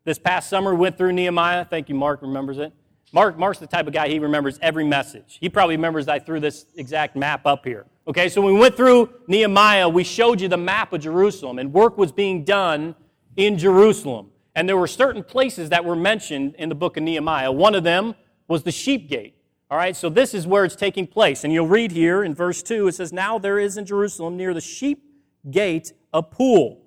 This 0.05 0.19
past 0.19 0.49
summer 0.49 0.75
we 0.75 0.81
went 0.81 0.99
through 0.99 1.13
Nehemiah. 1.13 1.65
Thank 1.65 1.89
you, 1.89 1.95
Mark 1.95 2.23
remembers 2.23 2.59
it. 2.59 2.73
Mark, 3.17 3.39
Mark's 3.39 3.59
the 3.59 3.67
type 3.67 3.87
of 3.87 3.95
guy, 3.95 4.09
he 4.09 4.19
remembers 4.19 4.59
every 4.61 4.85
message. 4.85 5.39
He 5.41 5.49
probably 5.49 5.75
remembers 5.75 6.07
I 6.07 6.19
threw 6.19 6.39
this 6.39 6.67
exact 6.77 7.17
map 7.17 7.47
up 7.47 7.65
here. 7.65 7.87
Okay, 8.07 8.29
so 8.29 8.43
when 8.43 8.53
we 8.53 8.61
went 8.61 8.77
through 8.77 9.09
Nehemiah, 9.27 9.89
we 9.89 10.05
showed 10.05 10.39
you 10.39 10.49
the 10.49 10.59
map 10.59 10.93
of 10.93 11.01
Jerusalem, 11.01 11.59
and 11.59 11.73
work 11.73 11.97
was 11.97 12.13
being 12.13 12.45
done 12.45 12.95
in 13.35 13.57
Jerusalem. 13.57 14.33
And 14.55 14.69
there 14.69 14.77
were 14.77 14.87
certain 14.87 15.25
places 15.25 15.71
that 15.71 15.83
were 15.83 15.97
mentioned 15.97 16.57
in 16.59 16.69
the 16.69 16.75
book 16.75 16.99
of 16.99 17.05
Nehemiah. 17.05 17.51
One 17.51 17.75
of 17.75 17.85
them 17.85 18.17
was 18.49 18.65
the 18.65 18.71
sheep 18.71 19.09
gate. 19.09 19.35
All 19.71 19.79
right, 19.79 19.97
so 19.97 20.11
this 20.11 20.35
is 20.35 20.47
where 20.47 20.67
it's 20.67 20.77
taking 20.77 21.07
place. 21.07 21.43
And 21.43 21.51
you'll 21.51 21.69
read 21.69 21.93
here 21.93 22.23
in 22.23 22.35
verse 22.35 22.63
2, 22.63 22.89
it 22.89 22.97
says, 22.97 23.15
Now 23.15 23.39
there 23.39 23.59
is 23.59 23.79
in 23.79 23.87
Jerusalem 23.87 24.37
near 24.37 24.53
the 24.53 24.61
sheep 24.61 25.03
gate 25.51 25.91
a 26.13 26.23
pool, 26.23 26.83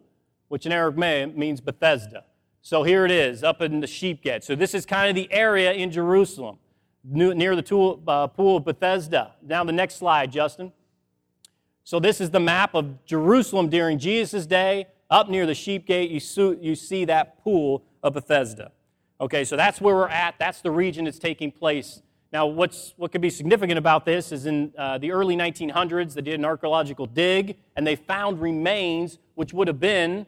which 0.48 0.68
in 0.68 0.72
Aramaic 0.72 1.36
means 1.36 1.60
Bethesda. 1.60 2.26
So 2.62 2.84
here 2.84 3.06
it 3.06 3.12
is, 3.12 3.44
up 3.44 3.62
in 3.62 3.80
the 3.80 3.88
sheep 3.88 4.22
gate. 4.22 4.44
So 4.44 4.56
this 4.56 4.74
is 4.74 4.86
kind 4.86 5.10
of 5.10 5.16
the 5.16 5.32
area 5.32 5.74
in 5.74 5.92
Jerusalem, 5.92 6.58
near 7.04 7.56
the 7.56 7.64
pool 7.64 8.58
of 8.58 8.66
Bethesda. 8.66 9.34
Now 9.42 9.64
the 9.64 9.72
next 9.72 9.96
slide, 9.96 10.32
Justin. 10.32 10.74
So 11.84 12.00
this 12.00 12.22
is 12.22 12.30
the 12.30 12.40
map 12.40 12.76
of 12.76 13.06
Jerusalem 13.06 13.70
during 13.70 13.98
Jesus' 13.98 14.46
day 14.46 14.88
up 15.10 15.30
near 15.30 15.46
the 15.46 15.56
sheep 15.56 15.88
gate, 15.88 16.12
you, 16.12 16.58
you 16.62 16.76
see 16.76 17.06
that 17.06 17.44
pool 17.44 17.84
of 18.04 18.14
Bethesda. 18.14 18.72
Okay, 19.20 19.44
so 19.44 19.58
that's 19.58 19.82
where 19.82 19.96
we're 19.96 20.08
at. 20.08 20.36
That's 20.40 20.62
the 20.62 20.72
region 20.72 21.06
that's 21.06 21.20
taking 21.20 21.52
place. 21.52 22.02
Now, 22.32 22.46
what's, 22.46 22.94
what 22.96 23.12
could 23.12 23.22
be 23.22 23.32
significant 23.32 23.80
about 23.80 24.06
this 24.06 24.32
is 24.32 24.46
in 24.46 24.72
uh, 24.78 25.00
the 25.00 25.12
early 25.12 25.36
1900s, 25.36 26.14
they 26.14 26.22
did 26.22 26.36
an 26.36 26.46
archaeological 26.46 27.08
dig, 27.08 27.58
and 27.76 27.86
they 27.88 27.96
found 27.96 28.40
remains 28.40 29.18
which 29.34 29.52
would 29.52 29.68
have 29.68 29.80
been 29.80 30.28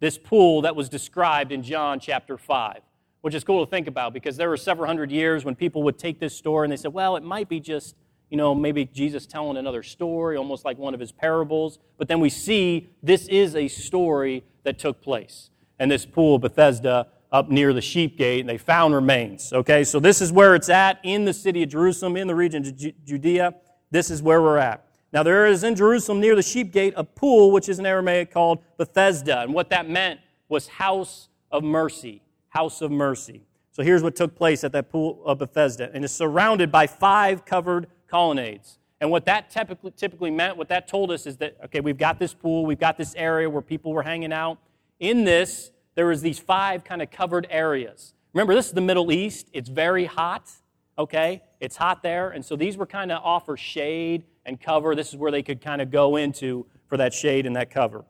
this 0.00 0.18
pool 0.18 0.62
that 0.62 0.76
was 0.76 0.88
described 0.88 1.52
in 1.52 1.62
John 1.62 2.00
chapter 2.00 2.36
5, 2.36 2.80
which 3.22 3.34
is 3.34 3.44
cool 3.44 3.64
to 3.64 3.70
think 3.70 3.86
about 3.86 4.12
because 4.12 4.36
there 4.36 4.48
were 4.48 4.56
several 4.56 4.86
hundred 4.86 5.10
years 5.10 5.44
when 5.44 5.54
people 5.54 5.82
would 5.84 5.98
take 5.98 6.20
this 6.20 6.36
story 6.36 6.66
and 6.66 6.72
they 6.72 6.76
said, 6.76 6.92
well, 6.92 7.16
it 7.16 7.22
might 7.22 7.48
be 7.48 7.60
just 7.60 7.96
you 8.30 8.36
know, 8.36 8.54
maybe 8.54 8.84
Jesus 8.86 9.26
telling 9.26 9.56
another 9.56 9.82
story, 9.82 10.36
almost 10.36 10.64
like 10.64 10.76
one 10.76 10.94
of 10.94 10.98
his 10.98 11.12
parables. 11.12 11.78
But 11.98 12.08
then 12.08 12.18
we 12.20 12.30
see 12.30 12.90
this 13.02 13.28
is 13.28 13.54
a 13.54 13.68
story 13.68 14.42
that 14.64 14.78
took 14.78 15.00
place. 15.00 15.50
And 15.78 15.90
this 15.90 16.06
pool, 16.06 16.38
Bethesda, 16.38 17.08
up 17.30 17.48
near 17.48 17.72
the 17.72 17.80
sheep 17.80 18.16
gate, 18.16 18.40
and 18.40 18.48
they 18.48 18.58
found 18.58 18.94
remains. 18.94 19.52
Okay, 19.52 19.84
so 19.84 20.00
this 20.00 20.20
is 20.20 20.32
where 20.32 20.54
it's 20.54 20.68
at 20.68 21.00
in 21.02 21.24
the 21.24 21.32
city 21.32 21.62
of 21.62 21.68
Jerusalem, 21.68 22.16
in 22.16 22.26
the 22.26 22.34
region 22.34 22.66
of 22.66 23.04
Judea. 23.04 23.54
This 23.90 24.10
is 24.10 24.22
where 24.22 24.40
we're 24.40 24.58
at. 24.58 24.84
Now, 25.14 25.22
there 25.22 25.46
is 25.46 25.62
in 25.62 25.76
Jerusalem 25.76 26.20
near 26.20 26.34
the 26.34 26.42
sheep 26.42 26.72
gate 26.72 26.92
a 26.96 27.04
pool, 27.04 27.52
which 27.52 27.68
is 27.68 27.78
in 27.78 27.86
Aramaic 27.86 28.32
called 28.32 28.58
Bethesda. 28.76 29.42
And 29.42 29.54
what 29.54 29.70
that 29.70 29.88
meant 29.88 30.18
was 30.48 30.66
house 30.66 31.28
of 31.52 31.62
mercy. 31.62 32.20
House 32.48 32.82
of 32.82 32.90
mercy. 32.90 33.42
So 33.70 33.84
here's 33.84 34.02
what 34.02 34.16
took 34.16 34.34
place 34.34 34.64
at 34.64 34.72
that 34.72 34.90
pool 34.90 35.22
of 35.24 35.38
Bethesda. 35.38 35.88
And 35.94 36.04
it's 36.04 36.12
surrounded 36.12 36.72
by 36.72 36.88
five 36.88 37.44
covered 37.44 37.86
colonnades. 38.08 38.78
And 39.00 39.08
what 39.08 39.24
that 39.26 39.50
typically, 39.50 39.92
typically 39.92 40.32
meant, 40.32 40.56
what 40.56 40.68
that 40.68 40.88
told 40.88 41.12
us 41.12 41.26
is 41.26 41.36
that, 41.36 41.58
okay, 41.66 41.78
we've 41.78 41.98
got 41.98 42.18
this 42.18 42.34
pool, 42.34 42.66
we've 42.66 42.80
got 42.80 42.98
this 42.98 43.14
area 43.16 43.48
where 43.48 43.62
people 43.62 43.92
were 43.92 44.02
hanging 44.02 44.32
out. 44.32 44.58
In 44.98 45.22
this, 45.22 45.70
there 45.94 46.06
was 46.06 46.22
these 46.22 46.40
five 46.40 46.82
kind 46.82 47.00
of 47.00 47.12
covered 47.12 47.46
areas. 47.50 48.14
Remember, 48.32 48.52
this 48.52 48.66
is 48.66 48.72
the 48.72 48.80
Middle 48.80 49.12
East. 49.12 49.48
It's 49.52 49.68
very 49.68 50.06
hot, 50.06 50.50
okay? 50.98 51.44
It's 51.60 51.76
hot 51.76 52.02
there. 52.02 52.30
And 52.30 52.44
so 52.44 52.56
these 52.56 52.76
were 52.76 52.86
kind 52.86 53.12
of 53.12 53.20
offer 53.22 53.56
shade 53.56 54.24
and 54.46 54.60
cover. 54.60 54.94
This 54.94 55.08
is 55.08 55.16
where 55.16 55.30
they 55.30 55.42
could 55.42 55.60
kind 55.60 55.80
of 55.80 55.90
go 55.90 56.16
into 56.16 56.66
for 56.86 56.96
that 56.96 57.14
shade 57.14 57.46
and 57.46 57.56
that 57.56 57.70
cover. 57.70 58.04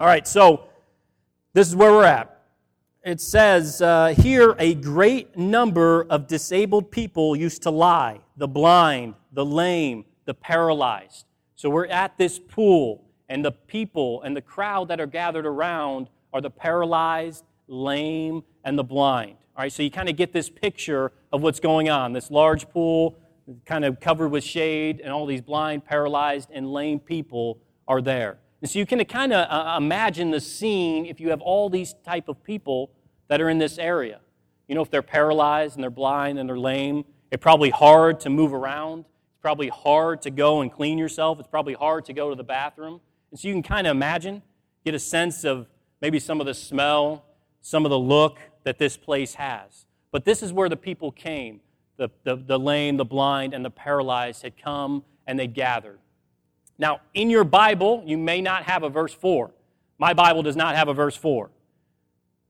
All 0.00 0.06
right, 0.06 0.26
so 0.26 0.64
this 1.52 1.68
is 1.68 1.74
where 1.74 1.92
we're 1.92 2.04
at 2.04 2.38
it 3.08 3.20
says 3.20 3.80
uh, 3.80 4.14
here 4.18 4.54
a 4.58 4.74
great 4.74 5.36
number 5.36 6.06
of 6.10 6.26
disabled 6.26 6.90
people 6.90 7.34
used 7.34 7.62
to 7.62 7.70
lie 7.70 8.20
the 8.36 8.48
blind, 8.48 9.14
the 9.32 9.44
lame, 9.44 10.04
the 10.26 10.34
paralyzed. 10.34 11.24
So 11.56 11.70
we're 11.70 11.86
at 11.86 12.16
this 12.18 12.38
pool, 12.38 13.04
and 13.28 13.44
the 13.44 13.50
people 13.50 14.22
and 14.22 14.36
the 14.36 14.42
crowd 14.42 14.88
that 14.88 15.00
are 15.00 15.06
gathered 15.06 15.46
around 15.46 16.08
are 16.32 16.40
the 16.40 16.50
paralyzed, 16.50 17.44
lame, 17.66 18.44
and 18.62 18.78
the 18.78 18.84
blind. 18.84 19.36
All 19.56 19.62
right, 19.62 19.72
so 19.72 19.82
you 19.82 19.90
kind 19.90 20.08
of 20.08 20.16
get 20.16 20.32
this 20.32 20.50
picture 20.50 21.10
of 21.32 21.42
what's 21.42 21.60
going 21.60 21.88
on. 21.88 22.12
This 22.12 22.30
large 22.30 22.68
pool, 22.68 23.16
kind 23.64 23.84
of 23.84 24.00
covered 24.00 24.28
with 24.28 24.44
shade, 24.44 25.00
and 25.02 25.12
all 25.12 25.26
these 25.26 25.40
blind, 25.40 25.84
paralyzed, 25.84 26.50
and 26.52 26.72
lame 26.72 27.00
people 27.00 27.60
are 27.86 28.00
there. 28.00 28.38
And 28.60 28.70
so 28.70 28.78
you 28.78 28.86
can 28.86 29.04
kind 29.04 29.32
of 29.32 29.46
uh, 29.48 29.76
imagine 29.76 30.30
the 30.30 30.40
scene 30.40 31.06
if 31.06 31.20
you 31.20 31.30
have 31.30 31.40
all 31.40 31.70
these 31.70 31.94
type 32.04 32.28
of 32.28 32.42
people 32.42 32.90
that 33.28 33.40
are 33.40 33.48
in 33.48 33.58
this 33.58 33.78
area. 33.78 34.20
You 34.66 34.74
know, 34.74 34.82
if 34.82 34.90
they're 34.90 35.02
paralyzed 35.02 35.76
and 35.76 35.82
they're 35.82 35.90
blind 35.90 36.38
and 36.38 36.48
they're 36.48 36.58
lame, 36.58 37.04
it's 37.30 37.42
probably 37.42 37.70
hard 37.70 38.20
to 38.20 38.30
move 38.30 38.52
around. 38.52 39.00
It's 39.00 39.40
probably 39.40 39.68
hard 39.68 40.22
to 40.22 40.30
go 40.30 40.60
and 40.60 40.72
clean 40.72 40.98
yourself. 40.98 41.38
It's 41.38 41.48
probably 41.48 41.74
hard 41.74 42.04
to 42.06 42.12
go 42.12 42.30
to 42.30 42.36
the 42.36 42.44
bathroom. 42.44 43.00
And 43.30 43.38
so 43.38 43.48
you 43.48 43.54
can 43.54 43.62
kind 43.62 43.86
of 43.86 43.92
imagine, 43.92 44.42
get 44.84 44.94
a 44.94 44.98
sense 44.98 45.44
of 45.44 45.68
maybe 46.00 46.18
some 46.18 46.40
of 46.40 46.46
the 46.46 46.54
smell, 46.54 47.24
some 47.60 47.84
of 47.84 47.90
the 47.90 47.98
look 47.98 48.38
that 48.64 48.78
this 48.78 48.96
place 48.96 49.34
has. 49.34 49.86
But 50.10 50.24
this 50.24 50.42
is 50.42 50.52
where 50.52 50.68
the 50.68 50.76
people 50.76 51.12
came. 51.12 51.60
The, 51.98 52.08
the, 52.24 52.36
the 52.36 52.58
lame, 52.58 52.96
the 52.96 53.04
blind, 53.04 53.52
and 53.52 53.64
the 53.64 53.70
paralyzed 53.70 54.42
had 54.42 54.56
come 54.56 55.04
and 55.26 55.38
they 55.38 55.46
gathered. 55.46 55.98
Now, 56.78 57.00
in 57.12 57.28
your 57.28 57.44
Bible, 57.44 58.02
you 58.06 58.16
may 58.16 58.40
not 58.40 58.64
have 58.64 58.82
a 58.84 58.88
verse 58.88 59.12
4. 59.12 59.50
My 59.98 60.14
Bible 60.14 60.42
does 60.42 60.56
not 60.56 60.76
have 60.76 60.88
a 60.88 60.94
verse 60.94 61.16
4. 61.16 61.50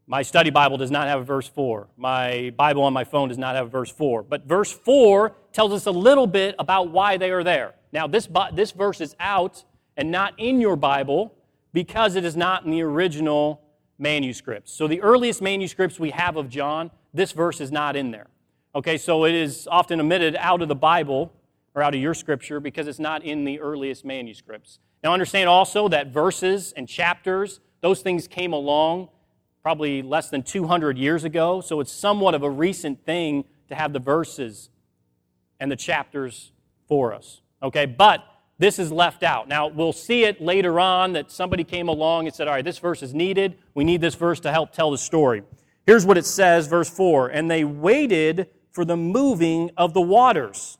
My 0.06 0.22
study 0.22 0.50
Bible 0.50 0.76
does 0.76 0.90
not 0.90 1.06
have 1.06 1.20
a 1.20 1.24
verse 1.24 1.48
4. 1.48 1.88
My 1.96 2.52
Bible 2.56 2.82
on 2.82 2.92
my 2.92 3.04
phone 3.04 3.28
does 3.28 3.38
not 3.38 3.56
have 3.56 3.66
a 3.66 3.70
verse 3.70 3.90
4. 3.90 4.22
But 4.22 4.44
verse 4.46 4.72
4 4.72 5.34
tells 5.52 5.72
us 5.72 5.86
a 5.86 5.90
little 5.90 6.26
bit 6.26 6.54
about 6.58 6.90
why 6.90 7.16
they 7.16 7.30
are 7.30 7.44
there. 7.44 7.74
Now, 7.92 8.06
this, 8.06 8.28
this 8.52 8.72
verse 8.72 9.00
is 9.00 9.16
out 9.18 9.64
and 9.96 10.10
not 10.10 10.34
in 10.38 10.60
your 10.60 10.76
Bible 10.76 11.34
because 11.72 12.16
it 12.16 12.24
is 12.24 12.36
not 12.36 12.64
in 12.64 12.70
the 12.70 12.82
original 12.82 13.62
manuscripts. 13.98 14.72
So, 14.72 14.88
the 14.88 15.00
earliest 15.00 15.42
manuscripts 15.42 15.98
we 15.98 16.10
have 16.10 16.36
of 16.36 16.48
John, 16.48 16.90
this 17.12 17.32
verse 17.32 17.60
is 17.60 17.72
not 17.72 17.96
in 17.96 18.10
there. 18.10 18.28
Okay, 18.74 18.98
so 18.98 19.24
it 19.24 19.34
is 19.34 19.66
often 19.70 19.98
omitted 20.00 20.36
out 20.36 20.60
of 20.60 20.68
the 20.68 20.74
Bible 20.74 21.32
or 21.74 21.82
out 21.82 21.94
of 21.94 22.00
your 22.00 22.14
scripture 22.14 22.60
because 22.60 22.86
it's 22.86 22.98
not 22.98 23.24
in 23.24 23.44
the 23.44 23.60
earliest 23.60 24.04
manuscripts. 24.04 24.78
Now, 25.02 25.12
understand 25.12 25.48
also 25.48 25.88
that 25.88 26.08
verses 26.08 26.72
and 26.76 26.88
chapters, 26.88 27.60
those 27.80 28.02
things 28.02 28.28
came 28.28 28.52
along 28.52 29.08
probably 29.62 30.02
less 30.02 30.30
than 30.30 30.42
200 30.42 30.98
years 30.98 31.24
ago, 31.24 31.60
so 31.60 31.80
it's 31.80 31.92
somewhat 31.92 32.34
of 32.34 32.42
a 32.42 32.50
recent 32.50 33.04
thing 33.04 33.44
to 33.68 33.74
have 33.74 33.92
the 33.92 33.98
verses 33.98 34.70
and 35.60 35.70
the 35.70 35.76
chapters 35.76 36.52
for 36.86 37.14
us. 37.14 37.40
Okay, 37.62 37.86
but 37.86 38.24
this 38.58 38.78
is 38.78 38.90
left 38.90 39.22
out. 39.22 39.48
Now, 39.48 39.68
we'll 39.68 39.92
see 39.92 40.24
it 40.24 40.40
later 40.40 40.80
on 40.80 41.12
that 41.12 41.30
somebody 41.30 41.64
came 41.64 41.88
along 41.88 42.26
and 42.26 42.34
said, 42.34 42.48
All 42.48 42.54
right, 42.54 42.64
this 42.64 42.78
verse 42.78 43.02
is 43.02 43.14
needed. 43.14 43.56
We 43.74 43.84
need 43.84 44.00
this 44.00 44.14
verse 44.14 44.40
to 44.40 44.52
help 44.52 44.72
tell 44.72 44.90
the 44.90 44.98
story. 44.98 45.42
Here's 45.86 46.04
what 46.04 46.18
it 46.18 46.26
says, 46.26 46.66
verse 46.66 46.90
4 46.90 47.28
And 47.28 47.50
they 47.50 47.64
waited 47.64 48.48
for 48.78 48.84
the 48.84 48.96
moving 48.96 49.72
of 49.76 49.92
the 49.92 50.00
waters. 50.00 50.78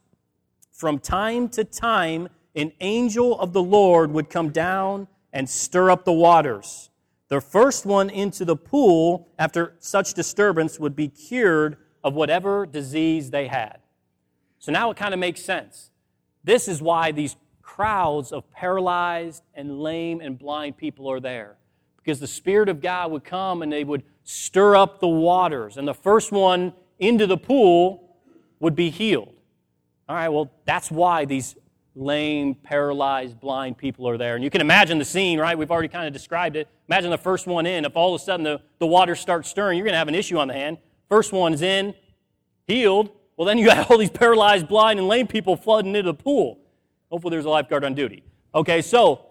From 0.70 1.00
time 1.00 1.48
to 1.48 1.64
time, 1.64 2.28
an 2.54 2.70
angel 2.80 3.36
of 3.40 3.52
the 3.52 3.60
Lord 3.60 4.12
would 4.12 4.30
come 4.30 4.50
down 4.50 5.08
and 5.32 5.50
stir 5.50 5.90
up 5.90 6.04
the 6.04 6.12
waters. 6.12 6.90
The 7.26 7.40
first 7.40 7.84
one 7.84 8.08
into 8.08 8.44
the 8.44 8.54
pool 8.54 9.26
after 9.36 9.74
such 9.80 10.14
disturbance 10.14 10.78
would 10.78 10.94
be 10.94 11.08
cured 11.08 11.76
of 12.04 12.14
whatever 12.14 12.66
disease 12.66 13.32
they 13.32 13.48
had. 13.48 13.78
So 14.60 14.70
now 14.70 14.92
it 14.92 14.96
kind 14.96 15.12
of 15.12 15.18
makes 15.18 15.42
sense. 15.42 15.90
This 16.44 16.68
is 16.68 16.80
why 16.80 17.10
these 17.10 17.34
crowds 17.62 18.30
of 18.30 18.48
paralyzed 18.52 19.42
and 19.54 19.80
lame 19.80 20.20
and 20.20 20.38
blind 20.38 20.76
people 20.76 21.10
are 21.10 21.18
there. 21.18 21.56
Because 21.96 22.20
the 22.20 22.28
Spirit 22.28 22.68
of 22.68 22.80
God 22.80 23.10
would 23.10 23.24
come 23.24 23.60
and 23.60 23.72
they 23.72 23.82
would 23.82 24.04
stir 24.22 24.76
up 24.76 25.00
the 25.00 25.08
waters. 25.08 25.76
And 25.76 25.88
the 25.88 25.94
first 25.94 26.30
one 26.30 26.74
into 26.98 27.26
the 27.26 27.36
pool 27.36 28.16
would 28.60 28.74
be 28.74 28.90
healed. 28.90 29.34
All 30.08 30.16
right, 30.16 30.28
well, 30.28 30.50
that's 30.64 30.90
why 30.90 31.24
these 31.24 31.54
lame, 31.94 32.54
paralyzed, 32.54 33.40
blind 33.40 33.76
people 33.76 34.08
are 34.08 34.16
there. 34.16 34.34
And 34.36 34.44
you 34.44 34.50
can 34.50 34.60
imagine 34.60 34.98
the 34.98 35.04
scene, 35.04 35.38
right? 35.38 35.58
We've 35.58 35.70
already 35.70 35.88
kind 35.88 36.06
of 36.06 36.12
described 36.12 36.56
it. 36.56 36.68
Imagine 36.88 37.10
the 37.10 37.18
first 37.18 37.46
one 37.46 37.66
in. 37.66 37.84
If 37.84 37.96
all 37.96 38.14
of 38.14 38.20
a 38.20 38.24
sudden 38.24 38.44
the, 38.44 38.60
the 38.78 38.86
water 38.86 39.14
starts 39.14 39.50
stirring, 39.50 39.76
you're 39.76 39.84
going 39.84 39.94
to 39.94 39.98
have 39.98 40.08
an 40.08 40.14
issue 40.14 40.38
on 40.38 40.48
the 40.48 40.54
hand. 40.54 40.78
First 41.08 41.32
one's 41.32 41.62
in, 41.62 41.94
healed. 42.66 43.10
Well, 43.36 43.46
then 43.46 43.58
you 43.58 43.66
got 43.66 43.90
all 43.90 43.98
these 43.98 44.10
paralyzed, 44.10 44.68
blind, 44.68 44.98
and 44.98 45.08
lame 45.08 45.26
people 45.26 45.56
flooding 45.56 45.94
into 45.94 46.10
the 46.10 46.14
pool. 46.14 46.60
Hopefully, 47.10 47.30
there's 47.32 47.44
a 47.44 47.50
lifeguard 47.50 47.84
on 47.84 47.94
duty. 47.94 48.22
Okay, 48.54 48.82
so 48.82 49.26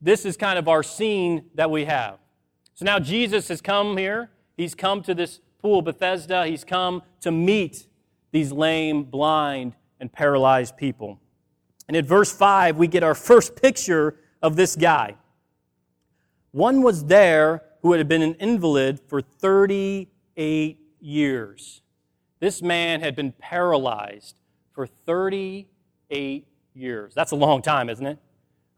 this 0.00 0.24
is 0.24 0.36
kind 0.36 0.58
of 0.58 0.68
our 0.68 0.82
scene 0.82 1.44
that 1.54 1.70
we 1.70 1.84
have. 1.84 2.18
So 2.74 2.84
now 2.84 2.98
Jesus 2.98 3.48
has 3.48 3.60
come 3.60 3.96
here. 3.96 4.30
He's 4.56 4.74
come 4.74 5.02
to 5.02 5.14
this 5.14 5.40
pool, 5.62 5.80
Bethesda. 5.80 6.46
He's 6.46 6.64
come 6.64 7.02
to 7.20 7.30
meet 7.30 7.86
these 8.32 8.52
lame, 8.52 9.04
blind, 9.04 9.74
and 10.00 10.12
paralyzed 10.12 10.76
people. 10.76 11.20
And 11.88 11.96
at 11.96 12.04
verse 12.04 12.32
5, 12.32 12.76
we 12.76 12.88
get 12.88 13.02
our 13.02 13.14
first 13.14 13.54
picture 13.60 14.16
of 14.42 14.56
this 14.56 14.76
guy. 14.76 15.16
One 16.50 16.82
was 16.82 17.06
there 17.06 17.62
who 17.82 17.92
had 17.92 18.08
been 18.08 18.22
an 18.22 18.34
invalid 18.34 19.00
for 19.08 19.20
38 19.20 20.78
years. 21.00 21.82
This 22.40 22.62
man 22.62 23.00
had 23.00 23.14
been 23.14 23.32
paralyzed 23.32 24.36
for 24.72 24.86
38 24.86 26.46
years. 26.74 27.14
That's 27.14 27.32
a 27.32 27.36
long 27.36 27.62
time, 27.62 27.88
isn't 27.88 28.06
it? 28.06 28.18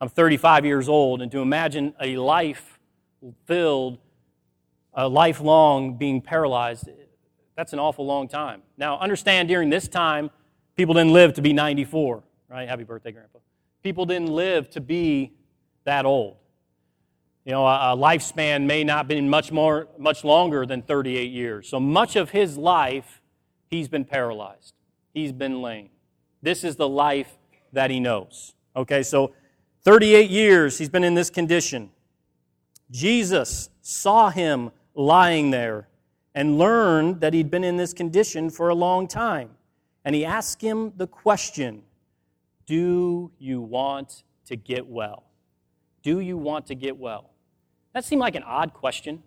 I'm 0.00 0.08
35 0.08 0.64
years 0.64 0.88
old, 0.88 1.22
and 1.22 1.30
to 1.32 1.38
imagine 1.38 1.94
a 2.00 2.16
life 2.16 2.78
filled, 3.46 3.98
a 4.94 5.08
lifelong 5.08 5.96
being 5.96 6.20
paralyzed, 6.20 6.88
that's 7.56 7.72
an 7.72 7.78
awful 7.78 8.06
long 8.06 8.28
time. 8.28 8.62
Now, 8.76 8.98
understand 8.98 9.48
during 9.48 9.70
this 9.70 9.88
time, 9.88 10.30
people 10.76 10.94
didn't 10.94 11.12
live 11.12 11.34
to 11.34 11.42
be 11.42 11.52
94, 11.52 12.22
right? 12.48 12.68
Happy 12.68 12.84
birthday, 12.84 13.12
Grandpa. 13.12 13.38
People 13.82 14.06
didn't 14.06 14.30
live 14.30 14.70
to 14.70 14.80
be 14.80 15.32
that 15.84 16.04
old. 16.04 16.36
You 17.44 17.52
know, 17.52 17.66
a, 17.66 17.94
lifespan 17.96 18.64
may 18.64 18.84
not 18.84 19.06
be 19.06 19.20
much 19.20 19.52
more, 19.52 19.88
much 19.98 20.24
longer 20.24 20.64
than 20.64 20.80
38 20.80 21.30
years. 21.30 21.68
So 21.68 21.78
much 21.78 22.16
of 22.16 22.30
his 22.30 22.56
life, 22.56 23.20
he's 23.68 23.86
been 23.86 24.04
paralyzed. 24.04 24.72
He's 25.12 25.30
been 25.30 25.60
lame. 25.60 25.90
This 26.40 26.64
is 26.64 26.76
the 26.76 26.88
life 26.88 27.36
that 27.72 27.90
he 27.90 28.00
knows. 28.00 28.54
Okay, 28.74 29.02
so 29.02 29.32
38 29.82 30.30
years 30.30 30.78
he's 30.78 30.88
been 30.88 31.04
in 31.04 31.14
this 31.14 31.28
condition. 31.28 31.90
Jesus 32.90 33.68
saw 33.82 34.30
him 34.30 34.70
lying 34.94 35.50
there 35.50 35.88
and 36.34 36.58
learned 36.58 37.20
that 37.20 37.32
he'd 37.34 37.50
been 37.50 37.64
in 37.64 37.76
this 37.76 37.92
condition 37.92 38.50
for 38.50 38.68
a 38.68 38.74
long 38.74 39.06
time. 39.06 39.50
And 40.04 40.14
he 40.14 40.24
asked 40.24 40.60
him 40.60 40.92
the 40.96 41.06
question 41.06 41.82
Do 42.66 43.30
you 43.38 43.60
want 43.60 44.24
to 44.46 44.56
get 44.56 44.86
well? 44.86 45.24
Do 46.02 46.20
you 46.20 46.36
want 46.36 46.66
to 46.66 46.74
get 46.74 46.98
well? 46.98 47.30
That 47.94 48.04
seemed 48.04 48.20
like 48.20 48.34
an 48.34 48.42
odd 48.42 48.74
question. 48.74 49.22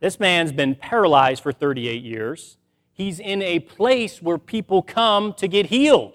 This 0.00 0.20
man's 0.20 0.52
been 0.52 0.74
paralyzed 0.74 1.42
for 1.42 1.52
38 1.52 2.02
years. 2.02 2.58
He's 2.92 3.20
in 3.20 3.42
a 3.42 3.60
place 3.60 4.20
where 4.20 4.38
people 4.38 4.82
come 4.82 5.32
to 5.34 5.48
get 5.48 5.66
healed. 5.66 6.14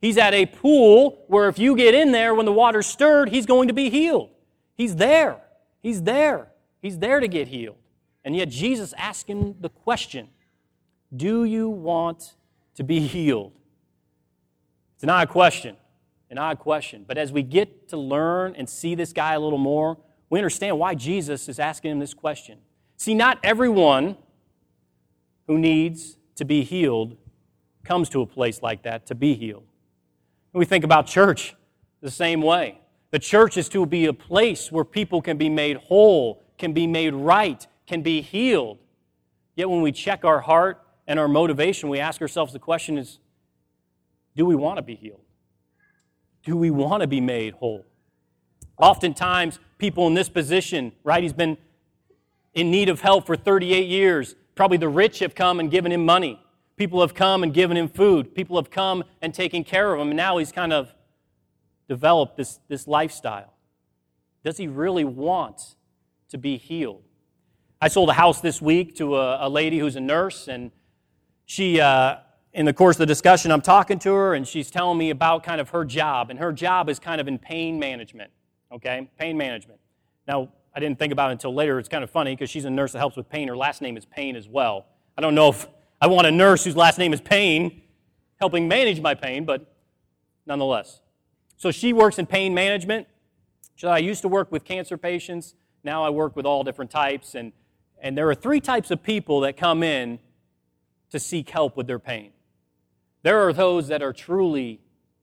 He's 0.00 0.18
at 0.18 0.34
a 0.34 0.46
pool 0.46 1.24
where 1.28 1.48
if 1.48 1.58
you 1.58 1.76
get 1.76 1.94
in 1.94 2.12
there 2.12 2.34
when 2.34 2.44
the 2.44 2.52
water's 2.52 2.86
stirred, 2.86 3.30
he's 3.30 3.46
going 3.46 3.68
to 3.68 3.74
be 3.74 3.88
healed. 3.88 4.30
He's 4.76 4.96
there. 4.96 5.40
He's 5.82 6.02
there. 6.02 6.48
He's 6.84 6.98
there 6.98 7.18
to 7.18 7.26
get 7.26 7.48
healed. 7.48 7.78
And 8.26 8.36
yet 8.36 8.50
Jesus 8.50 8.92
asked 8.98 9.26
him 9.26 9.54
the 9.58 9.70
question 9.70 10.28
Do 11.16 11.44
you 11.44 11.70
want 11.70 12.34
to 12.74 12.84
be 12.84 13.00
healed? 13.00 13.52
It's 14.94 15.02
an 15.02 15.08
odd 15.08 15.30
question. 15.30 15.78
An 16.28 16.36
odd 16.36 16.58
question. 16.58 17.06
But 17.08 17.16
as 17.16 17.32
we 17.32 17.42
get 17.42 17.88
to 17.88 17.96
learn 17.96 18.54
and 18.54 18.68
see 18.68 18.94
this 18.94 19.14
guy 19.14 19.32
a 19.32 19.40
little 19.40 19.58
more, 19.58 19.96
we 20.28 20.38
understand 20.38 20.78
why 20.78 20.94
Jesus 20.94 21.48
is 21.48 21.58
asking 21.58 21.92
him 21.92 22.00
this 22.00 22.12
question. 22.12 22.58
See, 22.98 23.14
not 23.14 23.38
everyone 23.42 24.18
who 25.46 25.56
needs 25.56 26.18
to 26.34 26.44
be 26.44 26.64
healed 26.64 27.16
comes 27.82 28.10
to 28.10 28.20
a 28.20 28.26
place 28.26 28.60
like 28.60 28.82
that 28.82 29.06
to 29.06 29.14
be 29.14 29.32
healed. 29.32 29.64
And 30.52 30.58
We 30.58 30.66
think 30.66 30.84
about 30.84 31.06
church 31.06 31.56
the 32.02 32.10
same 32.10 32.42
way. 32.42 32.78
The 33.10 33.18
church 33.18 33.56
is 33.56 33.70
to 33.70 33.86
be 33.86 34.04
a 34.04 34.12
place 34.12 34.70
where 34.70 34.84
people 34.84 35.22
can 35.22 35.38
be 35.38 35.48
made 35.48 35.78
whole, 35.78 36.43
can 36.58 36.72
be 36.72 36.86
made 36.86 37.14
right, 37.14 37.66
can 37.86 38.02
be 38.02 38.20
healed. 38.20 38.78
Yet 39.54 39.70
when 39.70 39.82
we 39.82 39.92
check 39.92 40.24
our 40.24 40.40
heart 40.40 40.82
and 41.06 41.18
our 41.18 41.28
motivation, 41.28 41.88
we 41.88 42.00
ask 42.00 42.20
ourselves 42.20 42.52
the 42.52 42.58
question 42.58 42.98
is 42.98 43.18
do 44.36 44.44
we 44.44 44.56
want 44.56 44.78
to 44.78 44.82
be 44.82 44.96
healed? 44.96 45.20
Do 46.42 46.56
we 46.56 46.70
want 46.70 47.02
to 47.02 47.06
be 47.06 47.20
made 47.20 47.54
whole? 47.54 47.84
Oftentimes, 48.78 49.60
people 49.78 50.06
in 50.08 50.14
this 50.14 50.28
position, 50.28 50.92
right, 51.04 51.22
he's 51.22 51.32
been 51.32 51.56
in 52.54 52.70
need 52.70 52.88
of 52.88 53.00
help 53.00 53.26
for 53.26 53.36
38 53.36 53.88
years. 53.88 54.34
Probably 54.54 54.76
the 54.76 54.88
rich 54.88 55.20
have 55.20 55.34
come 55.34 55.60
and 55.60 55.70
given 55.70 55.92
him 55.92 56.04
money. 56.04 56.40
People 56.76 57.00
have 57.00 57.14
come 57.14 57.44
and 57.44 57.54
given 57.54 57.76
him 57.76 57.88
food. 57.88 58.34
People 58.34 58.56
have 58.56 58.70
come 58.70 59.04
and 59.22 59.32
taken 59.32 59.62
care 59.62 59.94
of 59.94 60.00
him. 60.00 60.08
And 60.08 60.16
now 60.16 60.38
he's 60.38 60.50
kind 60.50 60.72
of 60.72 60.92
developed 61.88 62.36
this, 62.36 62.58
this 62.68 62.88
lifestyle. 62.88 63.54
Does 64.42 64.56
he 64.56 64.66
really 64.66 65.04
want 65.04 65.76
to 66.30 66.38
be 66.38 66.56
healed? 66.56 67.02
I 67.80 67.88
sold 67.88 68.08
a 68.08 68.14
house 68.14 68.40
this 68.40 68.62
week 68.62 68.96
to 68.96 69.16
a, 69.16 69.46
a 69.46 69.48
lady 69.48 69.78
who's 69.78 69.96
a 69.96 70.00
nurse, 70.00 70.48
and 70.48 70.70
she, 71.44 71.80
uh, 71.80 72.16
in 72.52 72.66
the 72.66 72.72
course 72.72 72.96
of 72.96 73.00
the 73.00 73.06
discussion, 73.06 73.50
I'm 73.50 73.60
talking 73.60 73.98
to 74.00 74.14
her, 74.14 74.34
and 74.34 74.46
she's 74.46 74.70
telling 74.70 74.96
me 74.96 75.10
about 75.10 75.42
kind 75.42 75.60
of 75.60 75.70
her 75.70 75.84
job. 75.84 76.30
And 76.30 76.38
her 76.38 76.52
job 76.52 76.88
is 76.88 76.98
kind 76.98 77.20
of 77.20 77.28
in 77.28 77.38
pain 77.38 77.78
management, 77.78 78.30
okay? 78.72 79.10
Pain 79.18 79.36
management. 79.36 79.80
Now, 80.26 80.48
I 80.74 80.80
didn't 80.80 80.98
think 80.98 81.12
about 81.12 81.30
it 81.30 81.32
until 81.32 81.54
later. 81.54 81.78
It's 81.78 81.88
kind 81.88 82.02
of 82.02 82.10
funny 82.10 82.34
because 82.34 82.50
she's 82.50 82.64
a 82.64 82.70
nurse 82.70 82.92
that 82.92 82.98
helps 82.98 83.16
with 83.16 83.28
pain. 83.28 83.48
Her 83.48 83.56
last 83.56 83.82
name 83.82 83.96
is 83.96 84.04
Pain 84.06 84.34
as 84.34 84.48
well. 84.48 84.86
I 85.16 85.20
don't 85.20 85.34
know 85.34 85.50
if 85.50 85.68
I 86.00 86.06
want 86.06 86.26
a 86.26 86.32
nurse 86.32 86.64
whose 86.64 86.76
last 86.76 86.98
name 86.98 87.12
is 87.12 87.20
Pain 87.20 87.82
helping 88.36 88.68
manage 88.68 89.00
my 89.00 89.14
pain, 89.14 89.44
but 89.44 89.74
nonetheless. 90.46 91.00
So 91.56 91.70
she 91.70 91.92
works 91.92 92.18
in 92.18 92.26
pain 92.26 92.52
management. 92.52 93.06
So 93.76 93.88
I 93.88 93.98
used 93.98 94.22
to 94.22 94.28
work 94.28 94.52
with 94.52 94.64
cancer 94.64 94.96
patients. 94.96 95.54
Now 95.84 96.02
I 96.02 96.10
work 96.10 96.34
with 96.34 96.46
all 96.46 96.64
different 96.64 96.90
types. 96.90 97.34
And, 97.34 97.52
and 98.00 98.16
there 98.16 98.28
are 98.30 98.34
three 98.34 98.60
types 98.60 98.90
of 98.90 99.02
people 99.02 99.40
that 99.40 99.56
come 99.56 99.82
in 99.82 100.18
to 101.10 101.20
seek 101.20 101.50
help 101.50 101.76
with 101.76 101.86
their 101.86 101.98
pain. 101.98 102.32
There 103.22 103.46
are 103.46 103.52
those 103.52 103.88
that 103.88 104.02
are 104.02 104.12
truly 104.12 104.80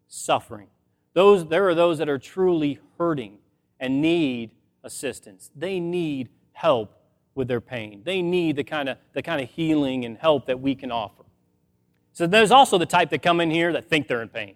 suffering. 0.07 0.67
Those, 1.13 1.47
there 1.47 1.67
are 1.67 1.75
those 1.75 1.97
that 1.97 2.07
are 2.07 2.17
truly 2.17 2.79
hurting 2.97 3.39
and 3.79 4.01
need 4.01 4.51
assistance. 4.83 5.51
They 5.55 5.79
need 5.79 6.29
help 6.53 6.97
with 7.35 7.47
their 7.47 7.61
pain. 7.61 8.01
They 8.03 8.21
need 8.21 8.55
the 8.55 8.63
kind 8.63 8.89
of, 8.89 8.97
the 9.13 9.21
kind 9.21 9.41
of 9.41 9.49
healing 9.49 10.05
and 10.05 10.17
help 10.17 10.45
that 10.45 10.59
we 10.59 10.75
can 10.75 10.91
offer. 10.91 11.23
So 12.13 12.27
there's 12.27 12.51
also 12.51 12.77
the 12.77 12.85
type 12.85 13.09
that 13.11 13.21
come 13.21 13.39
in 13.39 13.49
here 13.49 13.71
that 13.73 13.89
think 13.89 14.07
they're 14.07 14.21
in 14.21 14.29
pain, 14.29 14.55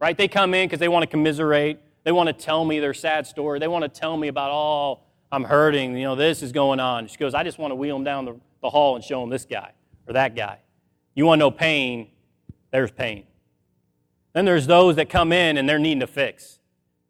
right? 0.00 0.16
They 0.16 0.28
come 0.28 0.54
in 0.54 0.66
because 0.66 0.80
they 0.80 0.88
want 0.88 1.04
to 1.04 1.06
commiserate. 1.06 1.78
They 2.04 2.12
want 2.12 2.28
to 2.28 2.32
tell 2.32 2.64
me 2.64 2.80
their 2.80 2.94
sad 2.94 3.26
story. 3.26 3.58
They 3.58 3.68
want 3.68 3.82
to 3.82 3.88
tell 3.88 4.16
me 4.16 4.28
about, 4.28 4.50
oh, 4.52 5.00
I'm 5.30 5.44
hurting. 5.44 5.96
You 5.96 6.04
know, 6.04 6.14
this 6.14 6.42
is 6.42 6.52
going 6.52 6.80
on. 6.80 7.08
She 7.08 7.16
goes, 7.16 7.34
I 7.34 7.42
just 7.42 7.58
want 7.58 7.72
to 7.72 7.74
wheel 7.76 7.96
them 7.96 8.04
down 8.04 8.24
the, 8.24 8.40
the 8.62 8.70
hall 8.70 8.96
and 8.96 9.04
show 9.04 9.20
them 9.20 9.30
this 9.30 9.44
guy 9.44 9.72
or 10.06 10.14
that 10.14 10.36
guy. 10.36 10.60
You 11.14 11.26
want 11.26 11.38
no 11.38 11.50
pain? 11.50 12.08
There's 12.70 12.90
pain. 12.90 13.26
Then 14.32 14.44
there's 14.44 14.66
those 14.66 14.96
that 14.96 15.08
come 15.08 15.32
in 15.32 15.56
and 15.56 15.68
they're 15.68 15.78
needing 15.78 16.02
a 16.02 16.06
fix. 16.06 16.58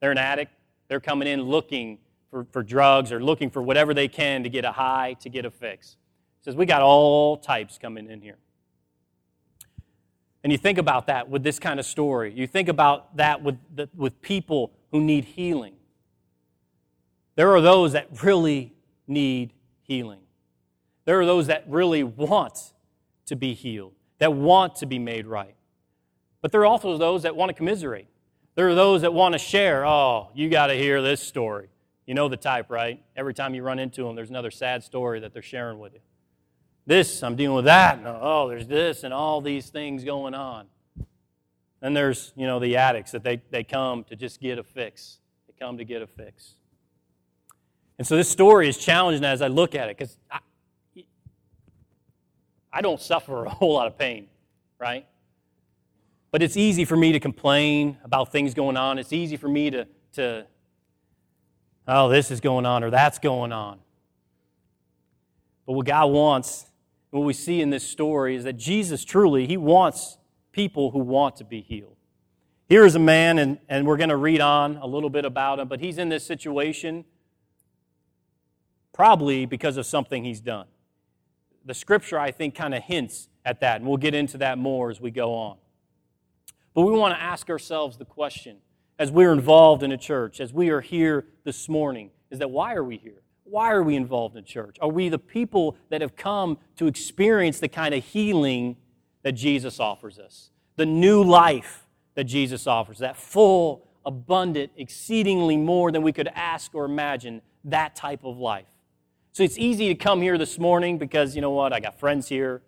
They're 0.00 0.12
an 0.12 0.18
addict. 0.18 0.52
They're 0.88 1.00
coming 1.00 1.26
in 1.26 1.42
looking 1.42 1.98
for, 2.30 2.46
for 2.52 2.62
drugs 2.62 3.10
or 3.12 3.22
looking 3.22 3.50
for 3.50 3.62
whatever 3.62 3.94
they 3.94 4.08
can 4.08 4.44
to 4.44 4.48
get 4.48 4.64
a 4.64 4.72
high, 4.72 5.14
to 5.20 5.28
get 5.28 5.44
a 5.44 5.50
fix. 5.50 5.96
Says, 6.42 6.54
We 6.54 6.66
got 6.66 6.82
all 6.82 7.36
types 7.36 7.78
coming 7.78 8.08
in 8.08 8.20
here. 8.20 8.38
And 10.44 10.52
you 10.52 10.58
think 10.58 10.78
about 10.78 11.08
that 11.08 11.28
with 11.28 11.42
this 11.42 11.58
kind 11.58 11.80
of 11.80 11.86
story. 11.86 12.32
You 12.32 12.46
think 12.46 12.68
about 12.68 13.16
that 13.16 13.42
with, 13.42 13.56
the, 13.74 13.88
with 13.96 14.22
people 14.22 14.70
who 14.92 15.00
need 15.00 15.24
healing. 15.24 15.74
There 17.36 17.54
are 17.54 17.60
those 17.60 17.92
that 17.92 18.22
really 18.22 18.74
need 19.06 19.52
healing. 19.82 20.20
There 21.04 21.20
are 21.20 21.26
those 21.26 21.46
that 21.46 21.64
really 21.68 22.02
want 22.02 22.72
to 23.26 23.36
be 23.36 23.54
healed, 23.54 23.92
that 24.18 24.32
want 24.32 24.76
to 24.76 24.86
be 24.86 24.98
made 24.98 25.26
right. 25.26 25.54
But 26.40 26.50
there 26.50 26.60
are 26.62 26.66
also 26.66 26.98
those 26.98 27.22
that 27.22 27.36
want 27.36 27.50
to 27.50 27.54
commiserate. 27.54 28.08
There 28.56 28.68
are 28.68 28.74
those 28.74 29.02
that 29.02 29.12
want 29.12 29.34
to 29.34 29.38
share. 29.38 29.86
Oh, 29.86 30.30
you 30.34 30.48
got 30.48 30.68
to 30.68 30.74
hear 30.74 31.02
this 31.02 31.20
story. 31.20 31.68
You 32.06 32.14
know 32.14 32.28
the 32.28 32.36
type, 32.36 32.70
right? 32.70 33.02
Every 33.16 33.34
time 33.34 33.54
you 33.54 33.62
run 33.62 33.78
into 33.78 34.04
them, 34.04 34.16
there's 34.16 34.30
another 34.30 34.50
sad 34.50 34.82
story 34.82 35.20
that 35.20 35.32
they're 35.32 35.42
sharing 35.42 35.78
with 35.78 35.92
you. 35.94 36.00
This, 36.86 37.22
I'm 37.22 37.36
dealing 37.36 37.56
with 37.56 37.64
that. 37.66 37.98
And, 37.98 38.06
oh, 38.06 38.48
there's 38.48 38.66
this 38.66 39.02
and 39.04 39.12
all 39.12 39.40
these 39.40 39.68
things 39.68 40.04
going 40.04 40.34
on. 40.34 40.66
And 41.82 41.96
there's, 41.96 42.32
you 42.36 42.46
know, 42.46 42.58
the 42.58 42.76
addicts 42.76 43.10
that 43.10 43.22
they, 43.22 43.42
they 43.50 43.64
come 43.64 44.04
to 44.04 44.16
just 44.16 44.40
get 44.40 44.58
a 44.58 44.62
fix. 44.62 45.18
They 45.46 45.54
come 45.64 45.78
to 45.78 45.84
get 45.84 46.00
a 46.00 46.06
fix. 46.06 46.55
And 47.98 48.06
so 48.06 48.16
this 48.16 48.28
story 48.28 48.68
is 48.68 48.76
challenging 48.76 49.24
as 49.24 49.40
I 49.40 49.48
look 49.48 49.74
at 49.74 49.88
it 49.88 49.96
because 49.96 50.18
I, 50.30 50.40
I 52.72 52.82
don't 52.82 53.00
suffer 53.00 53.44
a 53.46 53.50
whole 53.50 53.74
lot 53.74 53.86
of 53.86 53.96
pain, 53.96 54.28
right? 54.78 55.06
But 56.30 56.42
it's 56.42 56.56
easy 56.56 56.84
for 56.84 56.96
me 56.96 57.12
to 57.12 57.20
complain 57.20 57.96
about 58.04 58.32
things 58.32 58.52
going 58.52 58.76
on. 58.76 58.98
It's 58.98 59.12
easy 59.12 59.36
for 59.36 59.48
me 59.48 59.70
to, 59.70 59.86
to 60.14 60.46
oh, 61.88 62.08
this 62.10 62.30
is 62.30 62.40
going 62.40 62.66
on 62.66 62.84
or 62.84 62.90
that's 62.90 63.18
going 63.18 63.52
on. 63.52 63.78
But 65.64 65.72
what 65.72 65.86
God 65.86 66.06
wants, 66.10 66.66
what 67.10 67.20
we 67.20 67.32
see 67.32 67.60
in 67.60 67.70
this 67.70 67.88
story, 67.88 68.36
is 68.36 68.44
that 68.44 68.54
Jesus 68.58 69.04
truly, 69.04 69.46
He 69.46 69.56
wants 69.56 70.18
people 70.52 70.90
who 70.90 70.98
want 70.98 71.36
to 71.36 71.44
be 71.44 71.60
healed. 71.62 71.96
Here 72.68 72.84
is 72.84 72.94
a 72.94 73.00
man, 73.00 73.38
and, 73.38 73.58
and 73.68 73.86
we're 73.86 73.96
going 73.96 74.10
to 74.10 74.16
read 74.16 74.40
on 74.40 74.76
a 74.76 74.86
little 74.86 75.10
bit 75.10 75.24
about 75.24 75.60
him, 75.60 75.68
but 75.68 75.78
he's 75.78 75.98
in 75.98 76.08
this 76.08 76.26
situation 76.26 77.04
probably 78.96 79.44
because 79.44 79.76
of 79.76 79.84
something 79.84 80.24
he's 80.24 80.40
done. 80.40 80.66
The 81.66 81.74
scripture, 81.74 82.18
I 82.18 82.30
think, 82.30 82.54
kind 82.54 82.74
of 82.74 82.82
hints 82.82 83.28
at 83.44 83.60
that, 83.60 83.76
and 83.76 83.86
we'll 83.86 83.98
get 83.98 84.14
into 84.14 84.38
that 84.38 84.56
more 84.56 84.90
as 84.90 85.02
we 85.02 85.10
go 85.10 85.34
on. 85.34 85.58
But 86.72 86.82
we 86.82 86.92
want 86.92 87.14
to 87.14 87.22
ask 87.22 87.50
ourselves 87.50 87.98
the 87.98 88.06
question 88.06 88.56
as 88.98 89.10
we're 89.10 89.32
involved 89.32 89.82
in 89.82 89.92
a 89.92 89.98
church, 89.98 90.40
as 90.40 90.50
we 90.50 90.70
are 90.70 90.80
here 90.80 91.26
this 91.44 91.68
morning, 91.68 92.10
is 92.30 92.38
that 92.38 92.50
why 92.50 92.72
are 92.72 92.82
we 92.82 92.96
here? 92.96 93.20
Why 93.44 93.70
are 93.72 93.82
we 93.82 93.96
involved 93.96 94.34
in 94.34 94.44
church? 94.44 94.78
Are 94.80 94.88
we 94.88 95.10
the 95.10 95.18
people 95.18 95.76
that 95.90 96.00
have 96.00 96.16
come 96.16 96.56
to 96.76 96.86
experience 96.86 97.60
the 97.60 97.68
kind 97.68 97.94
of 97.94 98.02
healing 98.02 98.76
that 99.24 99.32
Jesus 99.32 99.78
offers 99.78 100.18
us? 100.18 100.50
The 100.76 100.86
new 100.86 101.22
life 101.22 101.86
that 102.14 102.24
Jesus 102.24 102.66
offers, 102.66 102.98
that 103.00 103.18
full, 103.18 103.86
abundant, 104.06 104.72
exceedingly 104.78 105.58
more 105.58 105.92
than 105.92 106.00
we 106.00 106.12
could 106.12 106.28
ask 106.34 106.74
or 106.74 106.86
imagine, 106.86 107.42
that 107.64 107.94
type 107.94 108.24
of 108.24 108.38
life. 108.38 108.66
So 109.36 109.42
it's 109.42 109.58
easy 109.58 109.88
to 109.88 109.94
come 109.94 110.22
here 110.22 110.38
this 110.38 110.58
morning 110.58 110.96
because, 110.96 111.34
you 111.34 111.42
know 111.42 111.50
what, 111.50 111.70
I 111.70 111.78
got 111.78 112.00
friends 112.00 112.26
here. 112.26 112.62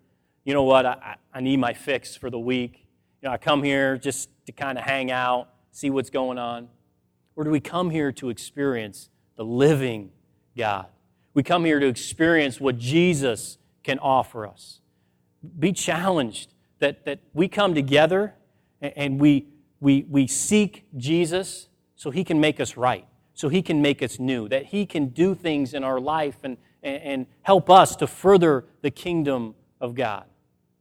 You 0.45 0.53
know 0.53 0.61
what, 0.61 0.85
I, 0.85 1.15
I 1.33 1.41
need 1.41 1.57
my 1.57 1.73
fix 1.73 2.15
for 2.15 2.29
the 2.29 2.37
week. 2.37 2.85
You 3.23 3.27
know, 3.27 3.33
I 3.33 3.37
come 3.37 3.63
here 3.63 3.97
just 3.97 4.29
to 4.45 4.51
kind 4.51 4.77
of 4.77 4.83
hang 4.83 5.09
out, 5.09 5.49
see 5.71 5.89
what's 5.89 6.11
going 6.11 6.37
on. 6.37 6.67
Or 7.35 7.43
do 7.43 7.49
we 7.49 7.59
come 7.59 7.89
here 7.89 8.11
to 8.11 8.29
experience 8.29 9.09
the 9.35 9.43
living 9.43 10.11
God? 10.55 10.85
We 11.33 11.41
come 11.41 11.65
here 11.65 11.79
to 11.79 11.87
experience 11.87 12.61
what 12.61 12.77
Jesus 12.77 13.57
can 13.81 13.97
offer 13.97 14.45
us. 14.45 14.79
Be 15.57 15.73
challenged 15.73 16.53
that, 16.77 17.03
that 17.05 17.21
we 17.33 17.47
come 17.47 17.73
together 17.73 18.35
and 18.79 19.19
we, 19.19 19.47
we, 19.79 20.05
we 20.07 20.27
seek 20.27 20.85
Jesus 20.95 21.67
so 21.95 22.11
he 22.11 22.23
can 22.23 22.39
make 22.39 22.59
us 22.59 22.77
right, 22.77 23.07
so 23.39 23.47
he 23.47 23.61
can 23.61 23.81
make 23.81 24.03
us 24.03 24.19
new, 24.19 24.49
that 24.49 24.65
he 24.65 24.85
can 24.85 25.07
do 25.07 25.33
things 25.33 25.73
in 25.73 25.81
our 25.81 25.97
life 25.97 26.39
and, 26.43 26.57
and, 26.83 27.25
help 27.43 27.69
us 27.69 27.95
to 27.95 28.05
further 28.05 28.65
the 28.81 28.91
kingdom 28.91 29.55
of 29.79 29.95
God. 29.95 30.25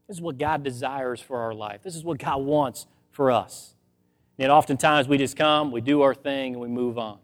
This 0.09 0.17
is 0.17 0.21
what 0.21 0.39
God 0.39 0.65
desires 0.65 1.21
for 1.21 1.39
our 1.39 1.55
life. 1.55 1.85
This 1.85 1.95
is 1.95 2.03
what 2.03 2.19
God 2.19 2.43
wants 2.43 2.89
for 3.13 3.31
us. 3.31 3.77
And 4.41 4.51
oftentimes 4.51 5.07
we 5.07 5.19
just 5.19 5.37
come, 5.37 5.71
we 5.71 5.81
do 5.81 6.03
our 6.03 6.17
thing, 6.17 6.55
and 6.55 6.61
we 6.61 6.67
move 6.67 6.99
on. 6.99 7.21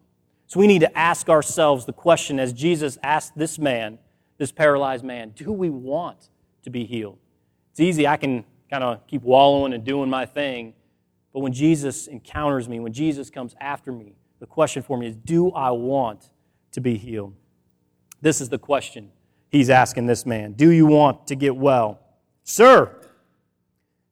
So 0.47 0.61
we 0.61 0.69
need 0.69 0.83
to 0.83 0.97
ask 0.97 1.29
ourselves 1.29 1.85
the 1.85 1.93
question 1.93 2.39
as 2.39 2.53
Jesus 2.53 2.97
asked 3.03 3.37
this 3.37 3.59
man, 3.59 3.99
this 4.39 4.53
paralyzed 4.53 5.05
man, 5.05 5.31
do 5.31 5.51
we 5.51 5.69
want 5.69 6.29
to 6.63 6.71
be 6.71 6.85
healed? 6.85 7.19
It's 7.73 7.81
easy, 7.81 8.07
I 8.07 8.19
can 8.19 8.45
kind 8.71 8.85
of 8.85 9.05
keep 9.09 9.23
wallowing 9.23 9.73
and 9.73 9.83
doing 9.83 10.09
my 10.09 10.27
thing. 10.27 10.75
But 11.33 11.41
when 11.41 11.53
Jesus 11.53 12.07
encounters 12.07 12.69
me, 12.69 12.79
when 12.79 12.93
Jesus 12.93 13.31
comes 13.31 13.57
after 13.61 13.91
me, 13.91 14.15
the 14.45 14.49
question 14.49 14.83
for 14.83 14.99
me 14.99 15.07
is 15.07 15.17
do 15.17 15.51
I 15.53 15.71
want 15.71 16.29
to 16.73 16.83
be 16.83 16.99
healed? 16.99 17.33
This 18.21 18.43
is 18.43 18.51
the 18.51 18.59
question 18.59 19.11
he's 19.49 19.71
asking 19.71 20.05
this 20.05 20.27
man. 20.27 20.53
Do 20.53 20.69
you 20.69 20.85
want 20.85 21.29
to 21.29 21.35
get 21.35 21.57
well? 21.57 21.99
Sir, 22.43 22.95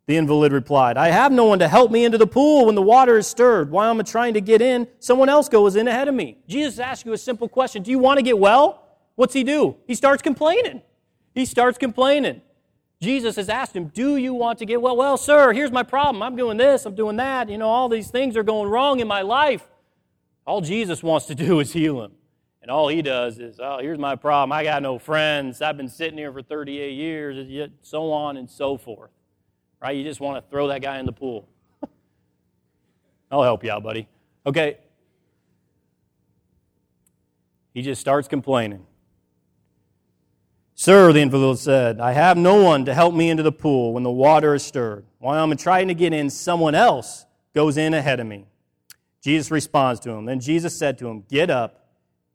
the 0.07 0.17
invalid 0.17 0.53
replied, 0.53 0.97
I 0.97 1.09
have 1.09 1.33
no 1.33 1.45
one 1.45 1.59
to 1.59 1.69
help 1.69 1.91
me 1.91 2.07
into 2.07 2.17
the 2.17 2.27
pool 2.27 2.65
when 2.65 2.75
the 2.75 2.81
water 2.81 3.19
is 3.19 3.27
stirred. 3.27 3.71
While 3.71 3.91
I'm 3.91 4.03
trying 4.05 4.33
to 4.33 4.41
get 4.41 4.63
in, 4.63 4.89
someone 5.01 5.29
else 5.29 5.51
goes 5.51 5.77
in 5.77 5.87
ahead 5.87 6.09
of 6.09 6.15
me. 6.15 6.39
Jesus 6.49 6.79
asks 6.79 7.05
you 7.05 7.13
a 7.13 7.19
simple 7.19 7.47
question 7.47 7.83
Do 7.83 7.91
you 7.91 7.99
want 7.99 8.17
to 8.17 8.23
get 8.23 8.39
well? 8.39 8.89
What's 9.17 9.35
he 9.35 9.45
do? 9.45 9.77
He 9.87 9.95
starts 9.95 10.23
complaining. 10.23 10.81
He 11.35 11.45
starts 11.45 11.77
complaining. 11.77 12.41
Jesus 13.03 13.37
has 13.37 13.51
asked 13.51 13.77
him, 13.77 13.89
Do 13.89 14.17
you 14.17 14.33
want 14.33 14.61
to 14.61 14.65
get 14.65 14.81
well? 14.81 14.97
Well, 14.97 15.19
sir, 15.19 15.53
here's 15.53 15.73
my 15.73 15.83
problem. 15.83 16.23
I'm 16.23 16.37
doing 16.37 16.57
this, 16.57 16.87
I'm 16.87 16.95
doing 16.95 17.17
that. 17.17 17.51
You 17.51 17.59
know, 17.59 17.69
all 17.69 17.91
these 17.91 18.11
things 18.11 18.35
are 18.35 18.43
going 18.43 18.71
wrong 18.71 19.01
in 19.01 19.07
my 19.07 19.21
life. 19.21 19.69
All 20.47 20.61
Jesus 20.61 21.03
wants 21.03 21.27
to 21.27 21.35
do 21.37 21.61
is 21.61 21.73
heal 21.73 22.03
him. 22.03 22.13
And 22.61 22.71
all 22.71 22.87
he 22.87 23.03
does 23.03 23.41
is, 23.41 23.59
oh, 23.61 23.79
here's 23.81 23.99
my 23.99 24.15
problem. 24.15 24.53
I 24.53 24.63
got 24.63 24.83
no 24.83 24.99
friends. 24.99 25.61
I've 25.61 25.77
been 25.77 25.89
sitting 25.89 26.17
here 26.17 26.33
for 26.33 26.43
38 26.43 26.93
years, 26.93 27.71
so 27.83 28.13
on 28.13 28.37
and 28.37 28.49
so 28.49 28.79
forth. 28.79 29.11
Right? 29.81 29.97
You 29.97 30.05
just 30.05 30.21
want 30.21 30.43
to 30.43 30.49
throw 30.49 30.69
that 30.69 30.81
guy 30.81 31.01
in 31.01 31.07
the 31.07 31.13
pool. 31.13 31.49
I'll 33.33 33.43
help 33.43 33.65
you 33.65 33.73
out, 33.73 33.83
buddy. 33.83 34.07
Okay. 34.47 34.79
He 37.75 37.83
just 37.83 38.01
starts 38.01 38.29
complaining. 38.29 38.87
Sir, 40.77 41.13
the 41.13 41.21
invalid 41.21 41.59
said, 41.59 42.01
I 42.01 42.13
have 42.13 42.37
no 42.37 42.63
one 42.63 42.85
to 42.85 42.95
help 42.95 43.15
me 43.15 43.29
into 43.29 43.43
the 43.43 43.53
pool 43.53 43.93
when 43.93 44.05
the 44.05 44.11
water 44.11 44.55
is 44.55 44.63
stirred. 44.63 45.05
While 45.19 45.43
I'm 45.43 45.57
trying 45.57 45.89
to 45.89 45.95
get 45.95 46.13
in, 46.13 46.31
someone 46.31 46.75
else 46.75 47.27
goes 47.55 47.77
in 47.77 47.93
ahead 47.93 48.21
of 48.21 48.27
me. 48.27 48.47
Jesus 49.23 49.51
responds 49.51 50.01
to 50.01 50.11
him. 50.11 50.25
Then 50.25 50.41
Jesus 50.41 50.77
said 50.77 50.99
to 50.99 51.09
him, 51.09 51.25
Get 51.29 51.49
up 51.51 51.83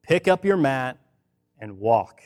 pick 0.08 0.28
up 0.28 0.46
your 0.46 0.58
mat 0.58 0.98
and 1.60 1.80
walk. 1.80 2.22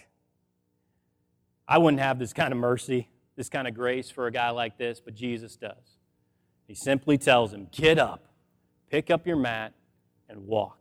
I 1.68 1.80
wouldn't 1.80 2.01
have 2.01 2.20
this 2.20 2.32
kind 2.32 2.53
of 2.53 2.59
mercy, 2.59 3.09
this 3.36 3.49
kind 3.49 3.68
of 3.68 3.74
grace 3.74 4.09
for 4.09 4.28
a 4.28 4.32
guy 4.32 4.51
like 4.51 4.78
this, 4.78 5.01
but 5.03 5.16
Jesus 5.16 5.55
does. 5.55 5.97
He 6.68 6.76
simply 6.76 7.18
tells 7.18 7.51
him, 7.51 7.68
Get 7.72 7.97
up, 7.97 8.26
pick 8.89 9.09
up 9.09 9.26
your 9.26 9.36
mat, 9.36 9.74
and 10.30 10.45
walk. 10.45 10.78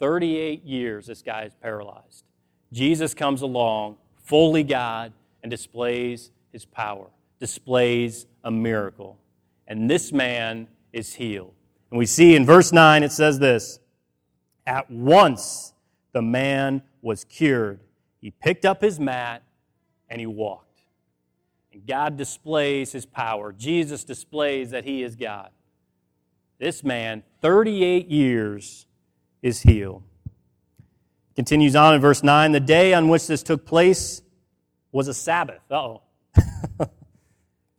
38 0.00 0.64
years 0.64 1.06
this 1.06 1.22
guy 1.22 1.44
is 1.44 1.52
paralyzed. 1.62 2.24
Jesus 2.72 3.14
comes 3.14 3.42
along, 3.42 3.96
fully 4.24 4.64
God, 4.64 5.12
and 5.42 5.50
displays 5.50 6.32
his 6.52 6.64
power, 6.64 7.06
displays 7.38 8.26
a 8.42 8.50
miracle. 8.50 9.18
And 9.68 9.88
this 9.88 10.12
man 10.12 10.66
is 10.92 11.14
healed. 11.14 11.55
And 11.90 11.98
we 11.98 12.06
see 12.06 12.34
in 12.34 12.44
verse 12.44 12.72
9 12.72 13.02
it 13.02 13.12
says 13.12 13.38
this 13.38 13.78
At 14.66 14.90
once 14.90 15.74
the 16.12 16.22
man 16.22 16.82
was 17.02 17.24
cured. 17.24 17.80
He 18.20 18.30
picked 18.30 18.64
up 18.64 18.80
his 18.80 18.98
mat 18.98 19.42
and 20.08 20.20
he 20.20 20.26
walked. 20.26 20.80
And 21.72 21.86
God 21.86 22.16
displays 22.16 22.92
his 22.92 23.06
power. 23.06 23.52
Jesus 23.52 24.04
displays 24.04 24.70
that 24.70 24.84
he 24.84 25.02
is 25.02 25.14
God. 25.14 25.50
This 26.58 26.82
man, 26.82 27.22
38 27.42 28.08
years, 28.08 28.86
is 29.42 29.60
healed. 29.60 30.02
Continues 31.34 31.76
on 31.76 31.94
in 31.94 32.00
verse 32.00 32.22
9 32.22 32.52
The 32.52 32.60
day 32.60 32.94
on 32.94 33.08
which 33.08 33.26
this 33.26 33.42
took 33.42 33.66
place 33.66 34.22
was 34.90 35.06
a 35.08 35.14
Sabbath. 35.14 35.60
oh. 35.70 36.02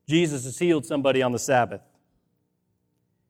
Jesus 0.07 0.45
has 0.45 0.57
healed 0.57 0.85
somebody 0.85 1.21
on 1.21 1.31
the 1.31 1.39
Sabbath. 1.39 1.81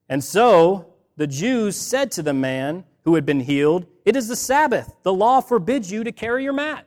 And 0.08 0.22
so 0.22 0.94
the 1.16 1.26
Jews 1.26 1.76
said 1.76 2.10
to 2.12 2.22
the 2.22 2.32
man 2.32 2.84
who 3.04 3.14
had 3.14 3.26
been 3.26 3.40
healed, 3.40 3.86
It 4.04 4.16
is 4.16 4.28
the 4.28 4.36
Sabbath. 4.36 4.94
The 5.02 5.12
law 5.12 5.40
forbids 5.40 5.90
you 5.90 6.04
to 6.04 6.12
carry 6.12 6.44
your 6.44 6.52
mat. 6.52 6.86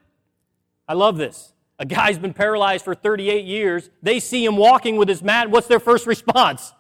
I 0.88 0.94
love 0.94 1.18
this. 1.18 1.54
A 1.80 1.86
guy's 1.86 2.20
been 2.20 2.34
paralyzed 2.34 2.86
for 2.86 2.94
38 2.94 3.44
years. 3.46 3.90
They 4.04 4.20
see 4.20 4.46
him 4.46 4.56
walking 4.56 4.98
with 4.98 5.10
his 5.10 5.24
mat. 5.24 5.50
What's 5.50 5.68
their 5.68 5.80
first 5.80 6.06
response? 6.06 6.74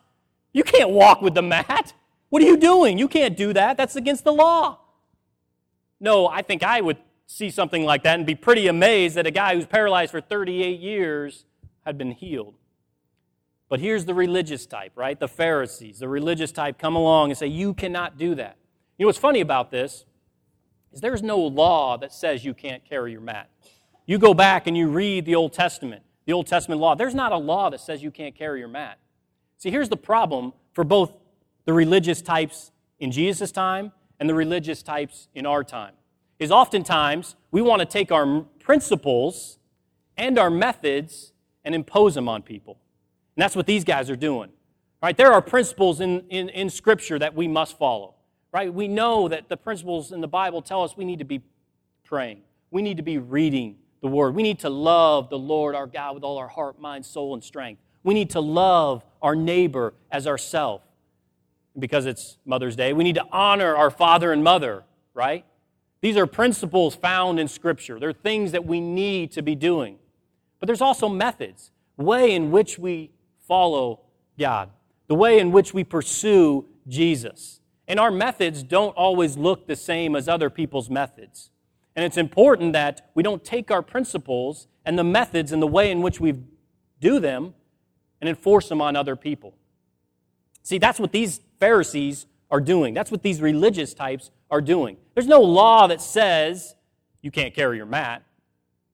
You 0.53 0.63
can't 0.63 0.91
walk 0.91 1.21
with 1.21 1.33
the 1.33 1.41
mat. 1.41 1.93
What 2.29 2.41
are 2.41 2.45
you 2.45 2.57
doing? 2.57 2.97
You 2.97 3.07
can't 3.07 3.35
do 3.35 3.51
that. 3.53 3.77
That's 3.77 3.95
against 3.95 4.23
the 4.23 4.31
law. 4.31 4.79
No, 5.99 6.27
I 6.27 6.41
think 6.41 6.63
I 6.63 6.81
would 6.81 6.97
see 7.25 7.49
something 7.49 7.83
like 7.83 8.03
that 8.03 8.17
and 8.17 8.25
be 8.25 8.35
pretty 8.35 8.67
amazed 8.67 9.15
that 9.15 9.25
a 9.25 9.31
guy 9.31 9.55
who's 9.55 9.65
paralyzed 9.65 10.11
for 10.11 10.21
38 10.21 10.79
years 10.79 11.45
had 11.85 11.97
been 11.97 12.11
healed. 12.11 12.55
But 13.71 13.79
here's 13.79 14.03
the 14.03 14.13
religious 14.13 14.65
type, 14.65 14.91
right? 14.97 15.17
The 15.17 15.29
Pharisees, 15.29 15.99
the 15.99 16.09
religious 16.09 16.51
type 16.51 16.77
come 16.77 16.93
along 16.93 17.29
and 17.29 17.37
say, 17.37 17.47
You 17.47 17.73
cannot 17.73 18.17
do 18.17 18.35
that. 18.35 18.57
You 18.97 19.05
know 19.05 19.07
what's 19.07 19.17
funny 19.17 19.39
about 19.39 19.71
this 19.71 20.03
is 20.91 20.99
there's 20.99 21.23
no 21.23 21.37
law 21.39 21.97
that 21.99 22.11
says 22.11 22.43
you 22.43 22.53
can't 22.53 22.83
carry 22.83 23.13
your 23.13 23.21
mat. 23.21 23.49
You 24.05 24.17
go 24.17 24.33
back 24.33 24.67
and 24.67 24.75
you 24.75 24.89
read 24.89 25.23
the 25.23 25.35
Old 25.35 25.53
Testament, 25.53 26.03
the 26.25 26.33
Old 26.33 26.47
Testament 26.47 26.81
law. 26.81 26.95
There's 26.95 27.15
not 27.15 27.31
a 27.31 27.37
law 27.37 27.69
that 27.69 27.79
says 27.79 28.03
you 28.03 28.11
can't 28.11 28.35
carry 28.35 28.59
your 28.59 28.67
mat. 28.67 28.99
See, 29.57 29.71
here's 29.71 29.87
the 29.87 29.95
problem 29.95 30.51
for 30.73 30.83
both 30.83 31.13
the 31.63 31.71
religious 31.71 32.21
types 32.21 32.73
in 32.99 33.09
Jesus' 33.09 33.53
time 33.53 33.93
and 34.19 34.29
the 34.29 34.35
religious 34.35 34.83
types 34.83 35.29
in 35.33 35.45
our 35.45 35.63
time. 35.63 35.93
Is 36.39 36.51
oftentimes 36.51 37.37
we 37.51 37.61
want 37.61 37.79
to 37.79 37.85
take 37.85 38.11
our 38.11 38.41
principles 38.59 39.59
and 40.17 40.37
our 40.37 40.49
methods 40.49 41.31
and 41.63 41.73
impose 41.73 42.15
them 42.15 42.27
on 42.27 42.41
people. 42.41 42.77
And 43.35 43.43
that's 43.43 43.55
what 43.55 43.65
these 43.65 43.83
guys 43.83 44.09
are 44.09 44.15
doing. 44.15 44.49
Right? 45.01 45.17
There 45.17 45.33
are 45.33 45.41
principles 45.41 45.99
in, 45.99 46.21
in, 46.29 46.49
in 46.49 46.69
Scripture 46.69 47.17
that 47.19 47.33
we 47.33 47.47
must 47.47 47.77
follow. 47.77 48.15
Right? 48.51 48.73
We 48.73 48.87
know 48.87 49.27
that 49.27 49.49
the 49.49 49.57
principles 49.57 50.11
in 50.11 50.21
the 50.21 50.27
Bible 50.27 50.61
tell 50.61 50.83
us 50.83 50.97
we 50.97 51.05
need 51.05 51.19
to 51.19 51.25
be 51.25 51.41
praying. 52.03 52.41
We 52.69 52.81
need 52.81 52.97
to 52.97 53.03
be 53.03 53.17
reading 53.17 53.77
the 54.01 54.07
Word. 54.07 54.35
We 54.35 54.43
need 54.43 54.59
to 54.59 54.69
love 54.69 55.29
the 55.29 55.39
Lord 55.39 55.75
our 55.75 55.87
God 55.87 56.15
with 56.15 56.23
all 56.23 56.37
our 56.37 56.47
heart, 56.47 56.79
mind, 56.79 57.05
soul, 57.05 57.33
and 57.33 57.43
strength. 57.43 57.81
We 58.03 58.13
need 58.13 58.31
to 58.31 58.41
love 58.41 59.03
our 59.21 59.35
neighbor 59.35 59.93
as 60.11 60.27
ourself. 60.27 60.81
Because 61.77 62.05
it's 62.05 62.37
Mother's 62.45 62.75
Day, 62.75 62.91
we 62.91 63.05
need 63.05 63.15
to 63.15 63.25
honor 63.31 63.75
our 63.75 63.89
father 63.89 64.33
and 64.33 64.43
mother, 64.43 64.83
right? 65.13 65.45
These 66.01 66.17
are 66.17 66.27
principles 66.27 66.95
found 66.95 67.39
in 67.39 67.47
Scripture. 67.47 67.99
They're 67.99 68.11
things 68.11 68.51
that 68.51 68.65
we 68.65 68.81
need 68.81 69.31
to 69.33 69.41
be 69.41 69.55
doing. 69.55 69.97
But 70.59 70.67
there's 70.67 70.81
also 70.81 71.07
methods, 71.07 71.71
way 71.95 72.35
in 72.35 72.51
which 72.51 72.77
we 72.77 73.11
follow 73.51 73.99
God, 74.39 74.69
the 75.07 75.15
way 75.15 75.37
in 75.37 75.51
which 75.51 75.73
we 75.73 75.83
pursue 75.83 76.65
Jesus. 76.87 77.59
And 77.85 77.99
our 77.99 78.09
methods 78.09 78.63
don't 78.63 78.95
always 78.95 79.35
look 79.35 79.67
the 79.67 79.75
same 79.75 80.15
as 80.15 80.29
other 80.29 80.49
people's 80.49 80.89
methods. 80.89 81.49
And 81.93 82.05
it's 82.05 82.15
important 82.15 82.71
that 82.71 83.11
we 83.13 83.23
don't 83.23 83.43
take 83.43 83.69
our 83.69 83.81
principles 83.81 84.67
and 84.85 84.97
the 84.97 85.03
methods 85.03 85.51
and 85.51 85.61
the 85.61 85.67
way 85.67 85.91
in 85.91 86.01
which 86.01 86.21
we 86.21 86.35
do 87.01 87.19
them 87.19 87.53
and 88.21 88.29
enforce 88.29 88.69
them 88.69 88.81
on 88.81 88.95
other 88.95 89.17
people. 89.17 89.53
See, 90.63 90.77
that's 90.77 90.97
what 90.97 91.11
these 91.11 91.41
Pharisees 91.59 92.27
are 92.49 92.61
doing. 92.61 92.93
That's 92.93 93.11
what 93.11 93.21
these 93.21 93.41
religious 93.41 93.93
types 93.93 94.31
are 94.49 94.61
doing. 94.61 94.95
There's 95.13 95.27
no 95.27 95.41
law 95.41 95.87
that 95.87 96.01
says 96.01 96.73
you 97.21 97.31
can't 97.31 97.53
carry 97.53 97.75
your 97.75 97.85
mat. 97.85 98.23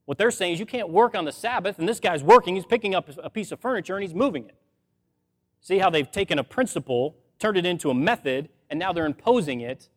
What 0.07 0.17
they're 0.17 0.31
saying 0.31 0.53
is 0.53 0.59
you 0.61 0.65
can't 0.65 0.87
work 0.87 1.15
on 1.15 1.25
the 1.25 1.33
Sabbath, 1.33 1.79
and 1.79 1.87
this 1.87 1.99
guy's 1.99 2.23
working, 2.23 2.55
he's 2.55 2.65
picking 2.65 2.95
up 2.95 3.09
a 3.21 3.29
piece 3.29 3.51
of 3.51 3.59
furniture 3.59 3.93
and 3.97 4.03
he's 4.03 4.15
moving 4.15 4.45
it. 4.45 4.55
See 5.59 5.79
how 5.79 5.89
they've 5.89 6.09
taken 6.09 6.39
a 6.39 6.45
principle, 6.45 7.17
turned 7.39 7.57
it 7.57 7.65
into 7.65 7.89
a 7.89 7.93
method, 7.93 8.47
and 8.69 8.79
now 8.79 8.93
they're 8.93 9.05
imposing 9.05 9.59
it 9.59 9.89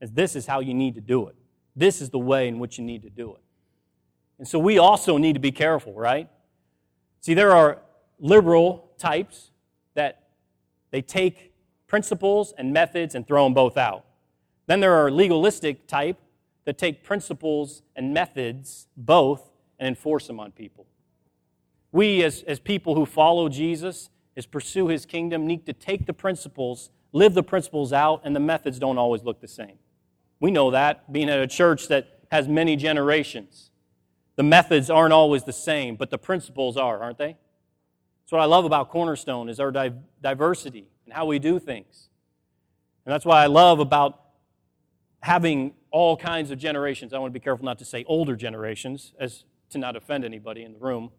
as 0.00 0.10
this 0.10 0.34
is 0.34 0.46
how 0.46 0.58
you 0.58 0.74
need 0.74 0.96
to 0.96 1.00
do 1.00 1.28
it. 1.28 1.36
This 1.76 2.00
is 2.00 2.10
the 2.10 2.18
way 2.18 2.48
in 2.48 2.58
which 2.58 2.76
you 2.76 2.82
need 2.82 3.02
to 3.02 3.08
do 3.08 3.36
it. 3.36 3.42
And 4.40 4.48
so 4.48 4.58
we 4.58 4.78
also 4.78 5.16
need 5.16 5.34
to 5.34 5.40
be 5.40 5.52
careful, 5.52 5.92
right? 5.92 6.28
See, 7.20 7.34
there 7.34 7.52
are 7.52 7.78
liberal 8.18 8.90
types 8.98 9.52
that 9.94 10.24
they 10.90 11.02
take 11.02 11.52
principles 11.86 12.52
and 12.58 12.72
methods 12.72 13.14
and 13.14 13.24
throw 13.24 13.44
them 13.44 13.54
both 13.54 13.76
out. 13.76 14.04
Then 14.66 14.80
there 14.80 14.94
are 14.94 15.08
legalistic 15.08 15.86
type 15.86 16.18
that 16.68 16.76
take 16.76 17.02
principles 17.02 17.80
and 17.96 18.12
methods 18.12 18.88
both 18.94 19.48
and 19.78 19.88
enforce 19.88 20.26
them 20.26 20.38
on 20.38 20.52
people. 20.52 20.86
We, 21.92 22.22
as, 22.22 22.42
as 22.42 22.60
people 22.60 22.94
who 22.94 23.06
follow 23.06 23.48
Jesus, 23.48 24.10
as 24.36 24.44
pursue 24.44 24.88
his 24.88 25.06
kingdom, 25.06 25.46
need 25.46 25.64
to 25.64 25.72
take 25.72 26.04
the 26.04 26.12
principles, 26.12 26.90
live 27.14 27.32
the 27.32 27.42
principles 27.42 27.90
out, 27.94 28.20
and 28.22 28.36
the 28.36 28.40
methods 28.40 28.78
don't 28.78 28.98
always 28.98 29.24
look 29.24 29.40
the 29.40 29.48
same. 29.48 29.78
We 30.40 30.50
know 30.50 30.70
that, 30.72 31.10
being 31.10 31.30
at 31.30 31.40
a 31.40 31.46
church 31.46 31.88
that 31.88 32.20
has 32.30 32.48
many 32.48 32.76
generations. 32.76 33.70
The 34.36 34.42
methods 34.42 34.90
aren't 34.90 35.14
always 35.14 35.44
the 35.44 35.54
same, 35.54 35.96
but 35.96 36.10
the 36.10 36.18
principles 36.18 36.76
are, 36.76 37.02
aren't 37.02 37.16
they? 37.16 37.38
That's 38.24 38.32
what 38.32 38.42
I 38.42 38.44
love 38.44 38.66
about 38.66 38.90
Cornerstone 38.90 39.48
is 39.48 39.58
our 39.58 39.72
di- 39.72 39.94
diversity 40.20 40.90
and 41.06 41.14
how 41.14 41.24
we 41.24 41.38
do 41.38 41.58
things. 41.58 42.10
And 43.06 43.12
that's 43.14 43.24
why 43.24 43.42
I 43.42 43.46
love 43.46 43.80
about 43.80 44.27
having 45.20 45.74
all 45.90 46.16
kinds 46.16 46.50
of 46.50 46.58
generations. 46.58 47.12
I 47.12 47.18
want 47.18 47.32
to 47.32 47.38
be 47.38 47.42
careful 47.42 47.64
not 47.64 47.78
to 47.78 47.84
say 47.84 48.04
older 48.06 48.36
generations 48.36 49.12
as 49.18 49.44
to 49.70 49.78
not 49.78 49.96
offend 49.96 50.24
anybody 50.24 50.62
in 50.62 50.72
the 50.72 50.78
room 50.78 51.10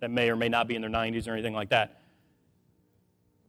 that 0.00 0.10
may 0.10 0.30
or 0.30 0.36
may 0.36 0.48
not 0.48 0.68
be 0.68 0.74
in 0.74 0.82
their 0.82 0.90
90s 0.90 1.26
or 1.26 1.32
anything 1.32 1.54
like 1.54 1.70
that. 1.70 2.00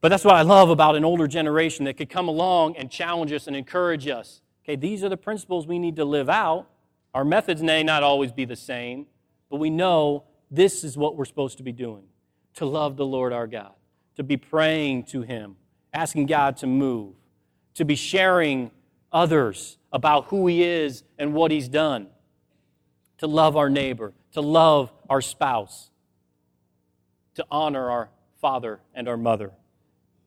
But 0.01 0.09
that's 0.09 0.23
what 0.23 0.35
I 0.35 0.43
love 0.43 0.69
about 0.69 0.95
an 0.95 1.03
older 1.03 1.27
generation 1.27 1.85
that 1.85 1.97
could 1.97 2.09
come 2.09 2.27
along 2.27 2.77
and 2.77 2.89
challenge 2.89 3.31
us 3.31 3.47
and 3.47 3.55
encourage 3.55 4.07
us. 4.07 4.41
Okay, 4.63 4.75
these 4.75 5.03
are 5.03 5.09
the 5.09 5.17
principles 5.17 5.67
we 5.67 5.77
need 5.77 5.97
to 5.97 6.05
live 6.05 6.29
out. 6.29 6.67
Our 7.13 7.25
methods 7.25 7.61
may 7.61 7.83
not 7.83 8.01
always 8.01 8.31
be 8.31 8.45
the 8.45 8.55
same, 8.55 9.07
but 9.49 9.57
we 9.57 9.69
know 9.69 10.23
this 10.49 10.83
is 10.83 10.97
what 10.97 11.15
we're 11.15 11.25
supposed 11.25 11.57
to 11.57 11.63
be 11.63 11.71
doing 11.71 12.03
to 12.55 12.65
love 12.65 12.97
the 12.97 13.05
Lord 13.05 13.33
our 13.33 13.47
God, 13.47 13.73
to 14.15 14.23
be 14.23 14.37
praying 14.37 15.03
to 15.05 15.21
Him, 15.21 15.55
asking 15.93 16.25
God 16.27 16.57
to 16.57 16.67
move, 16.67 17.15
to 17.75 17.85
be 17.85 17.95
sharing 17.95 18.71
others 19.11 19.77
about 19.91 20.25
who 20.25 20.47
He 20.47 20.63
is 20.63 21.03
and 21.17 21.33
what 21.33 21.51
He's 21.51 21.67
done, 21.67 22.07
to 23.17 23.27
love 23.27 23.57
our 23.57 23.69
neighbor, 23.69 24.13
to 24.33 24.41
love 24.41 24.91
our 25.09 25.21
spouse, 25.21 25.89
to 27.35 27.45
honor 27.51 27.89
our 27.89 28.09
father 28.41 28.79
and 28.93 29.07
our 29.07 29.17
mother. 29.17 29.51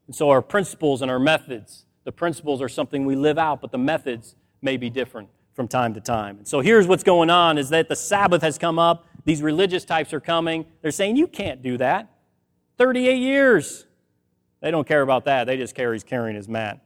And 0.07 0.15
so, 0.17 0.31
our 0.31 0.43
principles 0.43 1.03
and 1.03 1.11
our 1.11 1.19
methods, 1.19 1.85
the 2.05 2.13
principles 2.13 2.61
are 2.61 2.69
something 2.69 3.07
we 3.07 3.17
live 3.17 3.39
out, 3.39 3.61
but 3.61 3.71
the 3.71 3.79
methods 3.79 4.35
may 4.61 4.77
be 4.77 4.91
different 4.91 5.29
from 5.55 5.69
time 5.69 5.95
to 5.95 6.01
time. 6.01 6.39
And 6.39 6.49
so 6.49 6.61
here's 6.61 6.87
what's 6.87 7.03
going 7.03 7.31
on 7.31 7.59
is 7.59 7.69
that 7.71 7.89
the 7.89 7.97
Sabbath 7.97 8.43
has 8.43 8.59
come 8.59 8.79
up. 8.79 9.07
These 9.25 9.43
religious 9.43 9.85
types 9.85 10.13
are 10.13 10.21
coming. 10.21 10.65
They're 10.81 10.91
saying, 10.91 11.17
you 11.17 11.27
can't 11.27 11.63
do 11.63 11.77
that. 11.79 12.11
38 12.79 13.17
years. 13.17 13.87
They 14.61 14.71
don't 14.71 14.87
care 14.87 15.03
about 15.03 15.25
that. 15.27 15.45
They 15.45 15.57
just 15.57 15.75
care 15.75 15.93
he's 15.93 16.05
carrying 16.05 16.37
his 16.37 16.49
mat. 16.49 16.81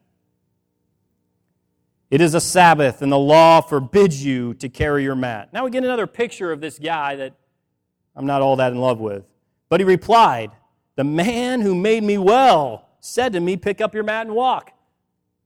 It 2.11 2.21
is 2.21 2.35
a 2.35 2.41
Sabbath, 2.41 3.03
and 3.03 3.11
the 3.11 3.19
law 3.19 3.61
forbids 3.61 4.25
you 4.25 4.55
to 4.55 4.69
carry 4.69 5.03
your 5.03 5.17
mat. 5.17 5.53
Now 5.53 5.65
we 5.65 5.71
get 5.71 5.83
another 5.83 6.07
picture 6.07 6.53
of 6.53 6.61
this 6.61 6.79
guy 6.79 7.17
that 7.17 7.35
I'm 8.15 8.27
not 8.27 8.43
all 8.43 8.57
that 8.57 8.73
in 8.73 8.79
love 8.79 9.01
with. 9.01 9.25
But 9.69 9.81
he 9.81 9.85
replied, 9.85 10.53
The 10.95 11.05
man 11.05 11.61
who 11.61 11.75
made 11.75 12.05
me 12.05 12.17
well 12.17 12.89
said 13.01 13.33
to 13.33 13.41
me, 13.41 13.57
Pick 13.57 13.81
up 13.81 13.93
your 13.93 14.05
mat 14.05 14.27
and 14.27 14.37
walk. 14.37 14.73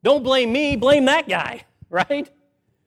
Don't 0.03 0.23
blame 0.23 0.53
me, 0.53 0.77
blame 0.77 1.07
that 1.07 1.29
guy, 1.29 1.65
right? 1.91 2.31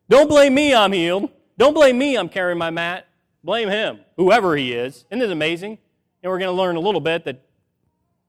Don't 0.08 0.30
blame 0.30 0.54
me, 0.54 0.74
I'm 0.76 0.92
healed. 0.92 1.32
Don't 1.58 1.74
blame 1.74 1.98
me, 1.98 2.16
I'm 2.16 2.30
carrying 2.30 2.58
my 2.58 2.70
mat. 2.70 3.08
Blame 3.44 3.70
him, 3.70 4.00
whoever 4.18 4.56
he 4.56 4.72
is. 4.72 5.06
Isn't 5.10 5.22
it 5.22 5.32
amazing? 5.32 5.78
And 6.22 6.32
we're 6.32 6.40
going 6.40 6.56
to 6.56 6.58
learn 6.58 6.76
a 6.76 6.80
little 6.80 7.02
bit 7.02 7.26
that 7.26 7.42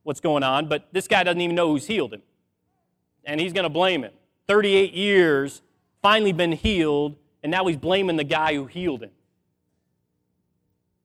what's 0.03 0.20
going 0.20 0.42
on, 0.42 0.68
but 0.68 0.88
this 0.92 1.07
guy 1.07 1.22
doesn't 1.22 1.40
even 1.40 1.55
know 1.55 1.68
who's 1.68 1.86
healed 1.86 2.14
him. 2.14 2.22
And 3.24 3.40
he's 3.40 3.53
going 3.53 3.64
to 3.64 3.70
blame 3.70 4.03
him. 4.03 4.12
38 4.47 4.92
years, 4.92 5.62
finally 6.03 6.32
been 6.32 6.53
healed, 6.53 7.16
and 7.42 7.51
now 7.51 7.66
he's 7.66 7.76
blaming 7.76 8.16
the 8.16 8.24
guy 8.24 8.55
who 8.55 8.66
healed 8.66 9.03
him. 9.03 9.11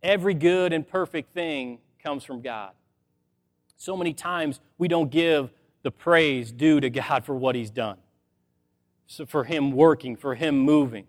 Every 0.02 0.34
good 0.34 0.72
and 0.74 0.88
perfect 0.88 1.34
thing 1.34 1.80
comes 2.02 2.24
from 2.24 2.42
God. 2.42 2.72
So 3.78 3.96
many 3.96 4.14
times 4.14 4.60
we 4.78 4.88
don't 4.88 5.10
give 5.10 5.52
the 5.84 5.92
praise 5.92 6.52
due 6.52 6.80
to 6.80 6.90
God 6.90 7.26
for 7.26 7.36
what 7.36 7.56
He's 7.56 7.70
done, 7.70 7.98
so 9.08 9.26
for 9.26 9.46
Him 9.46 9.72
working, 9.72 10.16
for 10.16 10.36
Him 10.36 10.60
moving. 10.60 11.06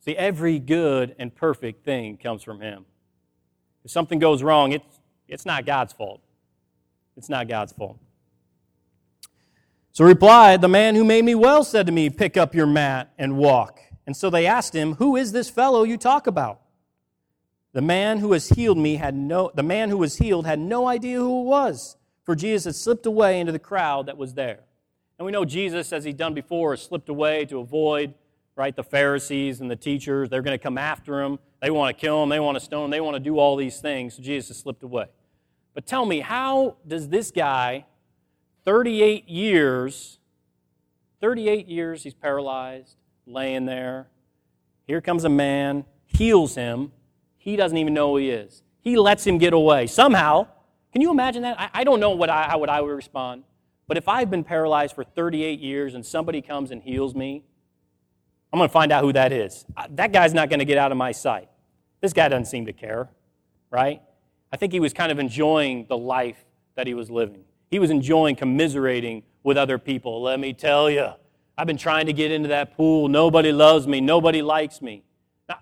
See, 0.00 0.16
every 0.16 0.58
good 0.58 1.14
and 1.18 1.34
perfect 1.34 1.84
thing 1.84 2.16
comes 2.16 2.42
from 2.42 2.60
Him. 2.60 2.84
If 3.84 3.90
something 3.90 4.18
goes 4.18 4.42
wrong, 4.42 4.72
it's, 4.72 5.00
it's 5.28 5.46
not 5.46 5.66
God's 5.66 5.92
fault. 5.92 6.20
It's 7.16 7.28
not 7.28 7.48
God's 7.48 7.72
fault. 7.72 7.98
So 9.94 10.04
replied, 10.04 10.60
The 10.60 10.68
man 10.68 10.96
who 10.96 11.04
made 11.04 11.24
me 11.24 11.36
well 11.36 11.62
said 11.62 11.86
to 11.86 11.92
me, 11.92 12.10
Pick 12.10 12.36
up 12.36 12.52
your 12.52 12.66
mat 12.66 13.12
and 13.16 13.36
walk. 13.36 13.78
And 14.06 14.16
so 14.16 14.28
they 14.28 14.44
asked 14.44 14.74
him, 14.74 14.96
Who 14.96 15.14
is 15.14 15.30
this 15.30 15.48
fellow 15.48 15.84
you 15.84 15.96
talk 15.96 16.26
about? 16.26 16.60
The 17.74 17.80
man 17.80 18.18
who 18.18 18.32
has 18.32 18.48
healed 18.48 18.76
me 18.76 18.96
had 18.96 19.14
no 19.14 19.52
the 19.54 19.62
man 19.62 19.90
who 19.90 19.98
was 19.98 20.16
healed 20.16 20.46
had 20.46 20.58
no 20.58 20.88
idea 20.88 21.18
who 21.18 21.42
it 21.42 21.44
was, 21.44 21.96
for 22.24 22.34
Jesus 22.34 22.64
had 22.64 22.74
slipped 22.74 23.06
away 23.06 23.38
into 23.38 23.52
the 23.52 23.58
crowd 23.60 24.06
that 24.06 24.18
was 24.18 24.34
there. 24.34 24.60
And 25.16 25.26
we 25.26 25.30
know 25.30 25.44
Jesus, 25.44 25.92
as 25.92 26.02
he'd 26.02 26.16
done 26.16 26.34
before, 26.34 26.72
has 26.72 26.82
slipped 26.82 27.08
away 27.08 27.44
to 27.46 27.60
avoid 27.60 28.14
right 28.56 28.74
the 28.74 28.82
Pharisees 28.82 29.60
and 29.60 29.70
the 29.70 29.76
teachers. 29.76 30.28
They're 30.28 30.42
going 30.42 30.58
to 30.58 30.62
come 30.62 30.76
after 30.76 31.22
him. 31.22 31.38
They 31.62 31.70
want 31.70 31.96
to 31.96 32.00
kill 32.00 32.20
him. 32.20 32.30
They 32.30 32.40
want 32.40 32.56
to 32.56 32.64
stone 32.64 32.86
him. 32.86 32.90
They 32.90 33.00
want 33.00 33.14
to 33.14 33.20
do 33.20 33.38
all 33.38 33.54
these 33.54 33.80
things. 33.80 34.16
So 34.16 34.22
Jesus 34.24 34.48
has 34.48 34.58
slipped 34.58 34.82
away. 34.82 35.06
But 35.72 35.86
tell 35.86 36.04
me, 36.04 36.18
how 36.18 36.78
does 36.86 37.08
this 37.08 37.30
guy, 37.30 37.86
38 38.64 39.28
years, 39.28 40.18
38 41.20 41.66
years 41.68 42.02
he's 42.02 42.14
paralyzed, 42.14 42.96
laying 43.26 43.66
there. 43.66 44.08
Here 44.86 45.00
comes 45.00 45.24
a 45.24 45.28
man, 45.28 45.84
heals 46.06 46.54
him. 46.54 46.92
He 47.36 47.56
doesn't 47.56 47.76
even 47.76 47.94
know 47.94 48.12
who 48.12 48.18
he 48.18 48.30
is. 48.30 48.62
He 48.80 48.96
lets 48.96 49.26
him 49.26 49.38
get 49.38 49.52
away. 49.52 49.86
Somehow, 49.86 50.46
can 50.92 51.02
you 51.02 51.10
imagine 51.10 51.42
that? 51.42 51.58
I, 51.58 51.70
I 51.72 51.84
don't 51.84 52.00
know 52.00 52.10
what 52.10 52.30
I, 52.30 52.44
how 52.44 52.58
would 52.58 52.68
I 52.68 52.80
would 52.80 52.94
respond. 52.94 53.44
But 53.86 53.96
if 53.96 54.08
I've 54.08 54.30
been 54.30 54.44
paralyzed 54.44 54.94
for 54.94 55.04
38 55.04 55.60
years 55.60 55.94
and 55.94 56.04
somebody 56.04 56.40
comes 56.40 56.70
and 56.70 56.82
heals 56.82 57.14
me, 57.14 57.44
I'm 58.52 58.58
going 58.58 58.68
to 58.68 58.72
find 58.72 58.92
out 58.92 59.02
who 59.02 59.12
that 59.12 59.32
is. 59.32 59.66
That 59.90 60.12
guy's 60.12 60.32
not 60.32 60.48
going 60.48 60.60
to 60.60 60.64
get 60.64 60.78
out 60.78 60.92
of 60.92 60.96
my 60.96 61.12
sight. 61.12 61.48
This 62.00 62.12
guy 62.12 62.28
doesn't 62.28 62.46
seem 62.46 62.66
to 62.66 62.72
care, 62.72 63.08
right? 63.70 64.00
I 64.52 64.56
think 64.56 64.72
he 64.72 64.80
was 64.80 64.92
kind 64.92 65.10
of 65.10 65.18
enjoying 65.18 65.86
the 65.88 65.98
life 65.98 66.44
that 66.76 66.86
he 66.86 66.94
was 66.94 67.10
living. 67.10 67.44
He 67.74 67.80
was 67.80 67.90
enjoying 67.90 68.36
commiserating 68.36 69.24
with 69.42 69.56
other 69.56 69.78
people. 69.78 70.22
Let 70.22 70.38
me 70.38 70.52
tell 70.52 70.88
you, 70.88 71.08
I've 71.58 71.66
been 71.66 71.76
trying 71.76 72.06
to 72.06 72.12
get 72.12 72.30
into 72.30 72.50
that 72.50 72.76
pool. 72.76 73.08
Nobody 73.08 73.50
loves 73.50 73.88
me. 73.88 74.00
Nobody 74.00 74.42
likes 74.42 74.80
me. 74.80 75.02
Now, 75.48 75.58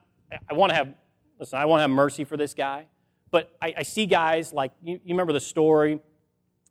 I 0.50 0.52
want 0.52 0.68
to 0.72 0.76
have, 0.76 0.92
listen, 1.40 1.58
I 1.58 1.64
want 1.64 1.78
to 1.78 1.84
have 1.84 1.90
mercy 1.90 2.24
for 2.24 2.36
this 2.36 2.52
guy. 2.52 2.84
But 3.30 3.56
I, 3.62 3.72
I 3.78 3.82
see 3.82 4.04
guys 4.04 4.52
like, 4.52 4.72
you, 4.82 5.00
you 5.02 5.14
remember 5.14 5.32
the 5.32 5.40
story 5.40 6.00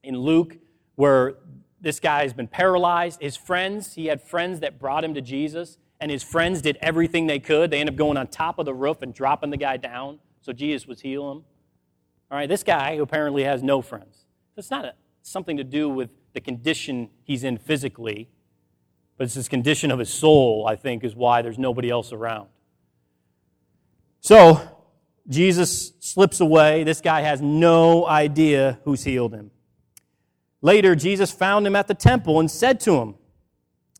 in 0.03 0.15
Luke 0.15 0.59
where 0.93 1.37
this 1.79 1.99
guy 1.99 2.21
has 2.21 2.33
been 2.33 2.47
paralyzed. 2.47 3.19
His 3.19 3.35
friends, 3.35 3.95
he 3.95 4.05
had 4.05 4.21
friends 4.21 4.59
that 4.59 4.77
brought 4.77 5.03
him 5.03 5.15
to 5.15 5.21
Jesus, 5.21 5.79
and 5.99 6.11
his 6.11 6.21
friends 6.21 6.61
did 6.61 6.77
everything 6.83 7.25
they 7.25 7.39
could. 7.39 7.71
They 7.71 7.79
ended 7.79 7.95
up 7.95 7.97
going 7.97 8.15
on 8.15 8.27
top 8.27 8.59
of 8.59 8.67
the 8.67 8.75
roof 8.75 9.01
and 9.01 9.11
dropping 9.11 9.49
the 9.49 9.57
guy 9.57 9.77
down 9.77 10.19
so 10.41 10.53
Jesus 10.53 10.85
would 10.85 10.99
heal 10.99 11.31
him. 11.31 11.37
All 12.29 12.37
right, 12.37 12.47
this 12.47 12.61
guy 12.61 12.95
who 12.95 13.01
apparently 13.01 13.43
has 13.43 13.63
no 13.63 13.81
friends. 13.81 14.27
That's 14.55 14.69
not 14.69 14.85
a, 14.85 14.93
something 15.21 15.57
to 15.57 15.63
do 15.63 15.89
with 15.89 16.09
the 16.33 16.41
condition 16.41 17.09
he's 17.23 17.43
in 17.43 17.57
physically, 17.57 18.29
but 19.17 19.25
it's 19.25 19.35
his 19.35 19.49
condition 19.49 19.91
of 19.91 19.99
his 19.99 20.11
soul, 20.11 20.65
I 20.67 20.75
think, 20.75 21.03
is 21.03 21.15
why 21.15 21.41
there's 21.41 21.59
nobody 21.59 21.89
else 21.89 22.11
around. 22.11 22.47
So, 24.21 24.61
Jesus 25.27 25.93
slips 25.99 26.39
away. 26.39 26.83
This 26.83 27.01
guy 27.01 27.21
has 27.21 27.41
no 27.41 28.05
idea 28.07 28.79
who's 28.83 29.03
healed 29.03 29.33
him. 29.33 29.51
Later, 30.61 30.95
Jesus 30.95 31.31
found 31.31 31.65
him 31.65 31.75
at 31.75 31.87
the 31.87 31.93
temple 31.93 32.39
and 32.39 32.49
said 32.49 32.79
to 32.81 32.97
him, 32.97 33.15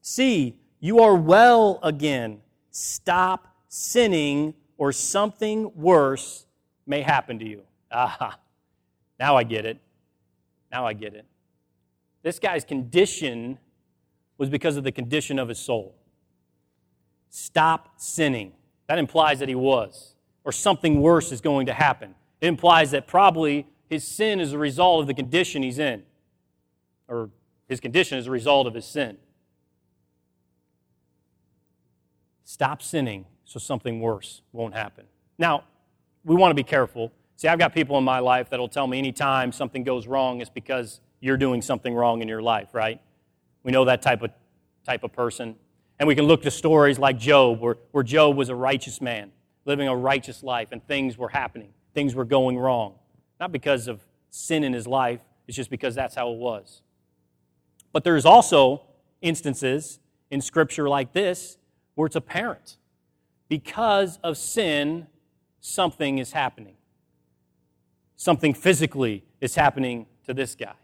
See, 0.02 0.60
you 0.80 1.00
are 1.00 1.16
well 1.16 1.80
again. 1.84 2.42
Stop 2.72 3.48
sinning, 3.68 4.54
or 4.78 4.92
something 4.92 5.72
worse 5.76 6.46
may 6.86 7.02
happen 7.02 7.40
to 7.40 7.46
you. 7.46 7.62
Aha, 7.92 8.40
now 9.20 9.38
I 9.38 9.44
get 9.44 9.66
it. 9.66 9.80
Now 10.72 10.86
I 10.86 10.94
get 10.94 11.14
it. 11.14 11.26
This 12.24 12.40
guy's 12.40 12.64
condition 12.64 13.58
was 14.38 14.50
because 14.50 14.78
of 14.78 14.84
the 14.84 14.92
condition 14.92 15.40
of 15.40 15.50
his 15.50 15.60
soul. 15.60 15.96
Stop 17.30 17.94
sinning. 17.98 18.54
That 18.88 18.98
implies 18.98 19.40
that 19.40 19.50
he 19.50 19.56
was, 19.56 20.16
or 20.44 20.52
something 20.52 21.02
worse 21.02 21.32
is 21.32 21.42
going 21.42 21.66
to 21.68 21.74
happen. 21.74 22.16
It 22.42 22.48
implies 22.48 22.92
that 22.92 23.08
probably 23.08 23.68
his 23.90 24.06
sin 24.06 24.40
is 24.40 24.54
a 24.54 24.58
result 24.58 25.02
of 25.02 25.08
the 25.08 25.14
condition 25.14 25.64
he's 25.64 25.80
in, 25.80 26.04
or 27.08 27.30
his 27.68 27.80
condition 27.80 28.18
is 28.18 28.28
a 28.28 28.32
result 28.32 28.68
of 28.68 28.74
his 28.74 28.86
sin. 28.86 29.18
Stop 32.44 32.82
sinning 32.82 33.26
so 33.46 33.60
something 33.60 34.02
worse 34.02 34.42
won't 34.52 34.74
happen. 34.74 35.06
Now, 35.38 35.64
we 36.26 36.36
want 36.36 36.52
to 36.52 36.56
be 36.56 36.64
careful 36.64 37.12
See, 37.42 37.48
I've 37.48 37.58
got 37.58 37.74
people 37.74 37.98
in 37.98 38.04
my 38.04 38.20
life 38.20 38.52
that'll 38.52 38.70
tell 38.70 38.86
me 38.86 39.00
anytime 39.00 39.52
something 39.52 39.84
goes 39.84 40.06
wrong, 40.06 40.42
it's 40.42 40.50
because 40.52 41.02
you're 41.22 41.38
doing 41.38 41.64
something 41.64 41.92
wrong 41.92 42.22
in 42.22 42.28
your 42.28 42.44
life, 42.44 42.68
right? 42.72 43.02
We 43.64 43.72
know 43.72 43.84
that 43.86 44.04
type 44.04 44.22
of, 44.22 44.30
type 44.86 45.04
of 45.04 45.12
person. 45.12 45.56
And 45.98 46.06
we 46.08 46.14
can 46.14 46.26
look 46.26 46.44
to 46.44 46.52
stories 46.52 47.00
like 47.00 47.18
Job, 47.18 47.60
where, 47.60 47.78
where 47.94 48.04
Job 48.04 48.36
was 48.38 48.50
a 48.50 48.56
righteous 48.56 49.02
man, 49.02 49.32
living 49.66 49.88
a 49.88 49.96
righteous 49.96 50.44
life, 50.44 50.68
and 50.72 50.86
things 50.86 51.18
were 51.18 51.30
happening. 51.30 51.70
Things 51.96 52.14
were 52.14 52.26
going 52.26 52.60
wrong. 52.60 52.94
Not 53.40 53.52
because 53.52 53.88
of 53.88 54.06
sin 54.30 54.64
in 54.64 54.72
his 54.72 54.86
life, 54.86 55.22
it's 55.48 55.58
just 55.58 55.72
because 55.72 55.96
that's 55.96 56.14
how 56.14 56.32
it 56.32 56.38
was. 56.38 56.84
But 57.92 58.04
there's 58.04 58.24
also 58.24 58.84
instances 59.20 60.00
in 60.30 60.42
Scripture 60.42 60.88
like 60.88 61.12
this 61.12 61.58
where 61.96 62.06
it's 62.06 62.16
apparent. 62.16 62.78
Because 63.50 64.20
of 64.24 64.38
sin, 64.38 65.08
something 65.60 66.20
is 66.20 66.34
happening 66.34 66.76
something 68.22 68.54
physically 68.54 69.24
is 69.42 69.56
happening 69.56 70.06
to 70.24 70.32
this 70.32 70.54
guy. 70.54 70.76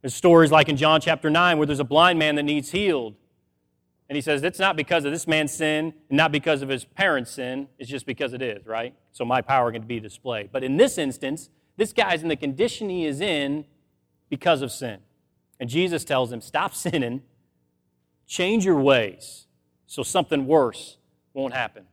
There's 0.00 0.14
stories 0.14 0.50
like 0.50 0.70
in 0.70 0.78
John 0.78 0.98
chapter 1.02 1.28
9 1.28 1.58
where 1.58 1.66
there's 1.66 1.78
a 1.78 1.84
blind 1.84 2.18
man 2.18 2.36
that 2.36 2.44
needs 2.44 2.70
healed. 2.70 3.16
And 4.08 4.16
he 4.16 4.22
says, 4.22 4.42
it's 4.42 4.58
not 4.58 4.76
because 4.76 5.04
of 5.04 5.12
this 5.12 5.26
man's 5.26 5.52
sin 5.52 5.92
and 6.08 6.16
not 6.16 6.32
because 6.32 6.62
of 6.62 6.70
his 6.70 6.86
parents' 6.86 7.32
sin, 7.32 7.68
it's 7.78 7.90
just 7.90 8.06
because 8.06 8.32
it 8.32 8.40
is, 8.40 8.64
right? 8.64 8.94
So 9.12 9.26
my 9.26 9.42
power 9.42 9.70
can 9.70 9.82
be 9.82 10.00
displayed. 10.00 10.48
But 10.52 10.64
in 10.64 10.78
this 10.78 10.96
instance, 10.96 11.50
this 11.76 11.92
guy's 11.92 12.22
in 12.22 12.28
the 12.28 12.36
condition 12.36 12.88
he 12.88 13.04
is 13.04 13.20
in 13.20 13.66
because 14.30 14.62
of 14.62 14.72
sin. 14.72 15.00
And 15.60 15.68
Jesus 15.68 16.02
tells 16.02 16.32
him, 16.32 16.40
stop 16.40 16.74
sinning, 16.86 17.20
change 18.26 18.64
your 18.64 18.80
ways 18.80 19.48
so 19.86 20.02
something 20.02 20.46
worse 20.46 20.96
won't 21.34 21.52
happen. 21.52 21.84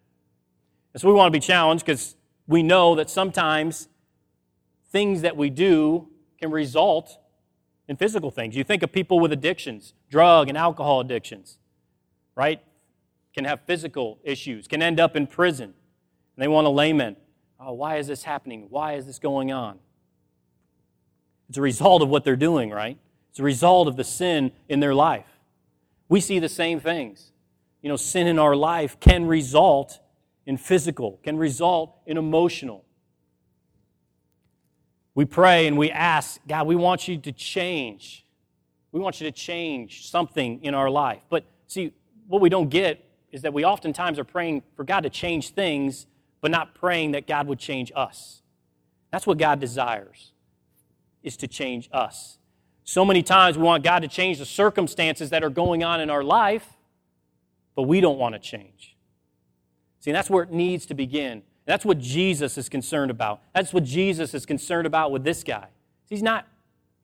And 0.94 1.02
so 1.02 1.10
we 1.10 1.14
want 1.14 1.28
to 1.28 1.38
be 1.38 1.46
challenged 1.46 1.86
because 1.86 2.16
we 2.48 2.64
know 2.64 2.96
that 2.96 3.10
sometimes 3.10 3.90
things 4.94 5.24
that 5.24 5.36
we 5.36 5.50
do 5.50 6.08
can 6.40 6.52
result 6.52 7.18
in 7.90 7.98
physical 7.98 8.32
things. 8.32 8.56
You 8.56 8.64
think 8.64 8.84
of 8.84 8.94
people 8.94 9.20
with 9.20 9.34
addictions, 9.34 9.94
drug 10.10 10.48
and 10.48 10.58
alcohol 10.58 11.02
addictions, 11.02 11.58
right? 12.36 12.62
Can 13.34 13.44
have 13.44 13.62
physical 13.66 14.20
issues, 14.24 14.68
can 14.68 14.82
end 14.82 15.00
up 15.00 15.18
in 15.18 15.28
prison. 15.28 15.74
And 16.36 16.44
they 16.44 16.48
want 16.48 16.66
to 16.66 16.70
lament, 16.70 17.18
oh, 17.60 17.74
why 17.74 17.98
is 17.98 18.08
this 18.08 18.24
happening? 18.24 18.68
Why 18.70 18.94
is 18.94 19.06
this 19.06 19.20
going 19.20 19.52
on? 19.52 19.80
It's 21.50 21.58
a 21.58 21.62
result 21.62 22.02
of 22.02 22.10
what 22.10 22.24
they're 22.24 22.36
doing, 22.36 22.70
right? 22.70 22.98
It's 23.32 23.40
a 23.40 23.44
result 23.44 23.88
of 23.88 23.98
the 23.98 24.04
sin 24.04 24.52
in 24.70 24.80
their 24.80 24.94
life. 24.94 25.26
We 26.08 26.22
see 26.22 26.40
the 26.40 26.50
same 26.50 26.80
things. 26.80 27.32
You 27.82 27.90
know, 27.90 27.96
sin 27.96 28.28
in 28.28 28.40
our 28.40 28.56
life 28.56 29.00
can 29.00 29.26
result 29.26 30.00
in 30.46 30.58
physical, 30.58 31.20
can 31.24 31.38
result 31.38 31.96
in 32.06 32.18
emotional, 32.18 32.83
we 35.16 35.26
pray 35.26 35.68
and 35.68 35.78
we 35.78 35.92
ask, 35.92 36.40
God, 36.48 36.68
we 36.68 36.76
want 36.76 37.08
you 37.08 37.18
to 37.18 37.32
change. 37.32 38.26
We 38.92 39.00
want 39.00 39.22
you 39.22 39.28
to 39.28 39.32
change 39.32 40.10
something 40.10 40.64
in 40.64 40.74
our 40.74 40.90
life. 40.90 41.22
But 41.30 41.46
see, 41.68 41.94
what 42.28 42.42
we 42.42 42.50
don't 42.50 42.70
get 42.70 43.04
is 43.32 43.42
that 43.42 43.54
we 43.54 43.66
oftentimes 43.66 44.20
are 44.20 44.24
praying 44.24 44.64
for 44.76 44.84
God 44.84 45.02
to 45.02 45.10
change 45.10 45.50
things, 45.52 46.08
but 46.42 46.52
not 46.52 46.76
praying 46.76 47.12
that 47.12 47.28
God 47.28 47.48
would 47.48 47.60
change 47.60 47.92
us. 47.96 48.42
That's 49.12 49.28
what 49.28 49.38
God 49.38 49.60
desires, 49.60 50.32
is 51.22 51.38
to 51.38 51.48
change 51.48 51.90
us. 51.92 52.38
So 52.84 53.06
many 53.06 53.24
times 53.24 53.58
we 53.58 53.64
want 53.64 53.84
God 53.84 54.00
to 54.00 54.08
change 54.08 54.40
the 54.40 54.46
circumstances 54.46 55.30
that 55.30 55.44
are 55.44 55.50
going 55.50 55.84
on 55.84 56.02
in 56.02 56.10
our 56.10 56.24
life, 56.24 56.68
but 57.76 57.84
we 57.84 58.02
don't 58.02 58.18
want 58.18 58.34
to 58.36 58.40
change. 58.40 58.96
See, 60.00 60.12
that's 60.12 60.30
where 60.30 60.44
it 60.44 60.52
needs 60.52 60.86
to 60.88 60.94
begin. 60.94 61.44
That's 61.66 61.86
what 61.86 62.00
Jesus 62.00 62.58
is 62.58 62.70
concerned 62.70 63.12
about. 63.12 63.42
That's 63.54 63.74
what 63.74 63.84
Jesus 63.84 64.34
is 64.34 64.46
concerned 64.46 64.86
about 64.86 65.12
with 65.12 65.24
this 65.24 65.44
guy. 65.44 65.68
He's 66.10 66.24
not 66.24 66.48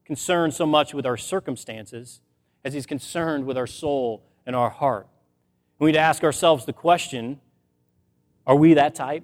concerned 0.05 0.53
so 0.53 0.65
much 0.65 0.93
with 0.93 1.05
our 1.05 1.17
circumstances 1.17 2.19
as 2.65 2.73
he's 2.73 2.85
concerned 2.85 3.45
with 3.45 3.57
our 3.57 3.67
soul 3.67 4.23
and 4.45 4.55
our 4.55 4.69
heart. 4.69 5.07
We 5.77 5.87
need 5.87 5.93
to 5.93 5.99
ask 5.99 6.23
ourselves 6.23 6.65
the 6.65 6.73
question 6.73 7.39
are 8.47 8.55
we 8.55 8.73
that 8.73 8.95
type? 8.95 9.23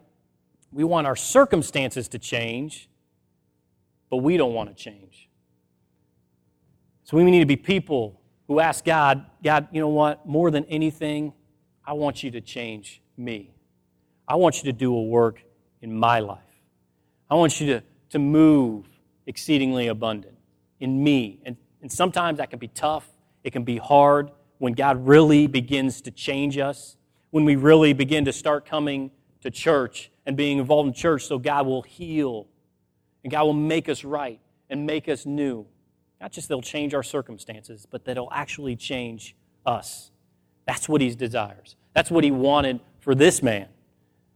We 0.72 0.84
want 0.84 1.08
our 1.08 1.16
circumstances 1.16 2.08
to 2.10 2.20
change, 2.20 2.90
but 4.12 4.18
we 4.18 4.38
don't 4.38 4.54
want 4.54 4.70
to 4.70 4.76
change. 4.76 5.30
So 7.04 7.18
we 7.18 7.24
need 7.24 7.40
to 7.40 7.46
be 7.48 7.56
people 7.56 8.22
who 8.48 8.60
ask 8.60 8.86
God, 8.86 9.26
God, 9.44 9.68
you 9.72 9.82
know 9.82 9.90
what? 9.90 10.28
More 10.28 10.52
than 10.52 10.66
anything, 10.66 11.34
I 11.84 11.94
want 11.94 12.22
you 12.22 12.30
to 12.32 12.42
change 12.42 13.02
me. 13.18 13.55
I 14.28 14.36
want 14.36 14.58
you 14.58 14.72
to 14.72 14.74
do 14.74 14.94
a 14.96 15.04
work 15.04 15.42
in 15.82 15.98
my 15.98 16.20
life. 16.20 16.40
I 17.30 17.36
want 17.36 17.60
you 17.60 17.68
to, 17.68 17.84
to 18.10 18.20
move 18.20 18.88
exceedingly 19.26 19.88
abundant 19.88 20.38
in 20.80 21.04
me. 21.04 21.40
And, 21.46 21.58
and 21.82 21.92
sometimes 21.92 22.38
that 22.38 22.50
can 22.50 22.60
be 22.60 22.68
tough, 22.68 23.08
it 23.44 23.52
can 23.52 23.64
be 23.64 23.78
hard 23.78 24.32
when 24.58 24.74
God 24.74 25.06
really 25.06 25.48
begins 25.48 26.02
to 26.02 26.12
change 26.12 26.58
us, 26.58 26.98
when 27.32 27.46
we 27.46 27.56
really 27.56 27.94
begin 27.94 28.26
to 28.26 28.34
start 28.34 28.66
coming 28.66 29.12
to 29.42 29.52
church 29.52 30.12
and 30.26 30.36
being 30.36 30.58
involved 30.58 30.88
in 30.88 30.94
church 30.94 31.26
so 31.26 31.38
God 31.38 31.68
will 31.68 31.82
heal 31.82 32.48
and 33.24 33.32
God 33.32 33.44
will 33.44 33.54
make 33.54 33.90
us 33.90 34.04
right 34.04 34.40
and 34.70 34.86
make 34.86 35.10
us 35.10 35.26
new. 35.26 35.66
Not 36.22 36.32
just 36.32 36.48
they'll 36.48 36.62
change 36.62 36.94
our 36.94 37.04
circumstances, 37.04 37.86
but 37.90 38.06
that 38.06 38.12
it'll 38.12 38.32
actually 38.32 38.76
change 38.76 39.36
us. 39.66 40.12
That's 40.66 40.90
what 40.90 41.02
he 41.02 41.14
desires. 41.14 41.76
That's 41.94 42.10
what 42.10 42.24
he 42.24 42.32
wanted 42.32 42.80
for 43.00 43.14
this 43.14 43.44
man, 43.44 43.68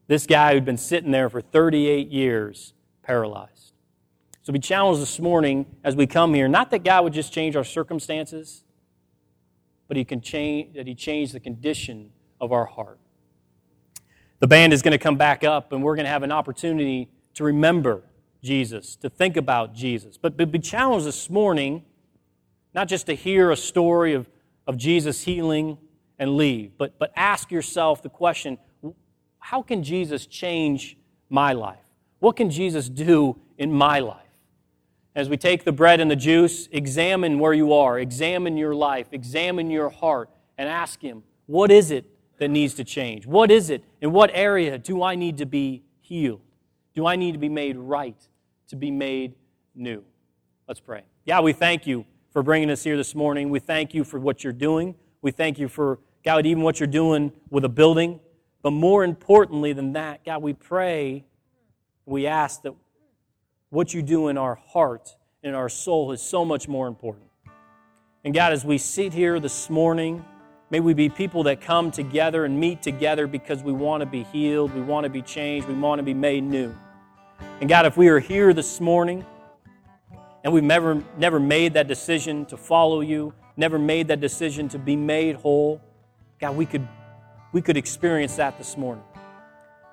this 0.10 0.26
guy 0.26 0.54
who'd 0.56 0.66
been 0.66 0.76
sitting 0.76 1.12
there 1.12 1.30
for 1.30 1.40
38 1.40 2.10
years 2.10 2.74
paralyzed. 3.04 3.74
So 4.42 4.52
be 4.52 4.58
challenged 4.58 5.00
this 5.04 5.20
morning 5.20 5.68
as 5.84 5.96
we 5.96 6.08
come 6.08 6.34
here, 6.34 6.48
not 6.48 6.72
that 6.72 6.84
God 6.84 7.04
would 7.04 7.14
just 7.14 7.32
change 7.32 7.56
our 7.56 7.64
circumstances, 7.64 8.64
but 9.88 9.98
he 9.98 10.04
can 10.04 10.20
change 10.20 10.74
that 10.74 10.88
he 10.88 10.96
changed 10.96 11.34
the 11.34 11.40
condition 11.40 12.10
of 12.42 12.52
our 12.52 12.66
heart. 12.66 12.98
The 14.40 14.48
band 14.48 14.74
is 14.74 14.82
going 14.82 14.94
to 14.94 14.98
come 14.98 15.16
back 15.16 15.44
up, 15.44 15.72
and 15.74 15.84
we're 15.84 15.96
going 15.96 16.06
to 16.06 16.12
have 16.12 16.24
an 16.24 16.32
opportunity 16.32 17.12
to 17.36 17.44
remember 17.44 18.02
Jesus, 18.42 18.96
to 18.96 19.12
think 19.12 19.38
about 19.38 19.76
Jesus. 19.76 20.18
But, 20.18 20.36
but 20.38 20.52
be 20.52 20.58
challenged 20.58 21.06
this 21.06 21.30
morning, 21.30 21.84
not 22.74 22.88
just 22.88 23.06
to 23.06 23.14
hear 23.14 23.52
a 23.52 23.58
story 23.58 24.16
of, 24.16 24.28
of 24.66 24.76
Jesus 24.76 25.22
healing 25.22 25.78
and 26.18 26.36
leave, 26.36 26.72
but, 26.80 26.98
but 26.98 27.12
ask 27.16 27.52
yourself 27.52 28.02
the 28.02 28.10
question 28.10 28.58
how 29.40 29.62
can 29.62 29.84
Jesus 29.84 30.26
change 30.26 30.98
my 31.30 31.54
life? 31.54 31.80
What 32.20 32.36
can 32.36 32.50
Jesus 32.50 32.90
do 32.90 33.40
in 33.58 33.72
my 33.72 34.00
life? 34.00 34.26
As 35.16 35.28
we 35.28 35.38
take 35.38 35.64
the 35.64 35.72
bread 35.72 36.00
and 36.00 36.10
the 36.10 36.16
juice, 36.16 36.68
examine 36.72 37.40
where 37.40 37.54
you 37.54 37.74
are, 37.74 37.98
examine 37.98 38.58
your 38.58 38.76
life, 38.76 39.08
examine 39.12 39.72
your 39.72 39.90
heart, 39.90 40.30
and 40.58 40.70
ask 40.70 41.02
Him, 41.02 41.24
what 41.46 41.72
is 41.72 41.92
it 41.92 42.06
that 42.38 42.50
needs 42.50 42.74
to 42.76 42.84
change? 42.84 43.26
What 43.26 43.50
is 43.52 43.70
it? 43.70 43.84
In 44.02 44.12
what 44.12 44.30
area 44.34 44.78
do 44.78 45.02
I 45.02 45.16
need 45.16 45.38
to 45.38 45.46
be 45.46 45.84
healed? 46.00 46.42
Do 46.94 47.06
I 47.06 47.16
need 47.16 47.34
to 47.34 47.38
be 47.38 47.50
made 47.50 47.78
right, 47.78 48.16
to 48.68 48.76
be 48.76 48.92
made 48.92 49.36
new? 49.74 50.04
Let's 50.68 50.80
pray. 50.80 51.04
Yeah, 51.26 51.42
we 51.42 51.54
thank 51.54 51.88
you 51.88 52.06
for 52.32 52.44
bringing 52.44 52.70
us 52.70 52.84
here 52.84 52.98
this 52.98 53.16
morning. 53.16 53.50
We 53.50 53.60
thank 53.60 53.94
you 53.94 54.04
for 54.04 54.20
what 54.20 54.44
you're 54.44 54.54
doing. 54.54 54.96
We 55.22 55.32
thank 55.32 55.58
you 55.58 55.68
for, 55.68 56.00
God, 56.24 56.46
even 56.46 56.64
what 56.64 56.80
you're 56.80 56.88
doing 56.88 57.32
with 57.50 57.66
a 57.66 57.70
building. 57.70 58.20
But 58.62 58.72
more 58.72 59.04
importantly 59.04 59.74
than 59.74 59.94
that, 59.94 60.26
God, 60.26 60.42
we 60.42 60.54
pray, 60.54 61.26
we 62.06 62.28
ask 62.28 62.62
that 62.64 62.74
what 63.70 63.94
you 63.94 64.02
do 64.02 64.28
in 64.28 64.38
our 64.38 64.56
heart 64.56 65.16
in 65.42 65.54
our 65.54 65.70
soul 65.70 66.12
is 66.12 66.22
so 66.22 66.44
much 66.44 66.68
more 66.68 66.88
important. 66.88 67.28
And 68.26 68.34
God, 68.34 68.52
as 68.52 68.66
we 68.66 68.78
sit 68.78 69.14
here 69.14 69.40
this 69.40 69.70
morning, 69.70 70.26
May 70.72 70.82
we 70.82 70.94
be 70.94 71.10
people 71.10 71.42
that 71.44 71.62
come 71.62 71.90
together 71.90 72.46
and 72.46 72.60
meet 72.60 72.84
together 72.84 73.26
because 73.26 73.64
we 73.64 73.72
want 73.72 74.02
to 74.02 74.06
be 74.06 74.22
healed, 74.26 74.72
we 74.76 74.82
want 74.82 75.04
to 75.04 75.10
be 75.10 75.24
changed, 75.24 75.68
we 75.68 75.74
want 75.74 75.98
to 75.98 76.04
be 76.04 76.14
made 76.14 76.44
new. 76.44 76.76
And 77.60 77.68
God, 77.68 77.88
if 77.88 77.98
we 77.98 78.08
are 78.10 78.20
here 78.20 78.54
this 78.54 78.80
morning 78.80 79.26
and 80.44 80.54
we've 80.54 80.64
never, 80.64 81.04
never 81.18 81.40
made 81.40 81.74
that 81.74 81.88
decision 81.88 82.46
to 82.46 82.58
follow 82.58 83.02
you, 83.02 83.34
never 83.58 83.80
made 83.80 84.10
that 84.10 84.20
decision 84.20 84.70
to 84.70 84.78
be 84.78 84.96
made 84.96 85.38
whole, 85.38 85.82
God, 86.40 86.56
we 86.56 86.68
could, 86.68 86.88
we 87.52 87.62
could 87.62 87.78
experience 87.78 88.36
that 88.36 88.58
this 88.58 88.78
morning. 88.78 89.04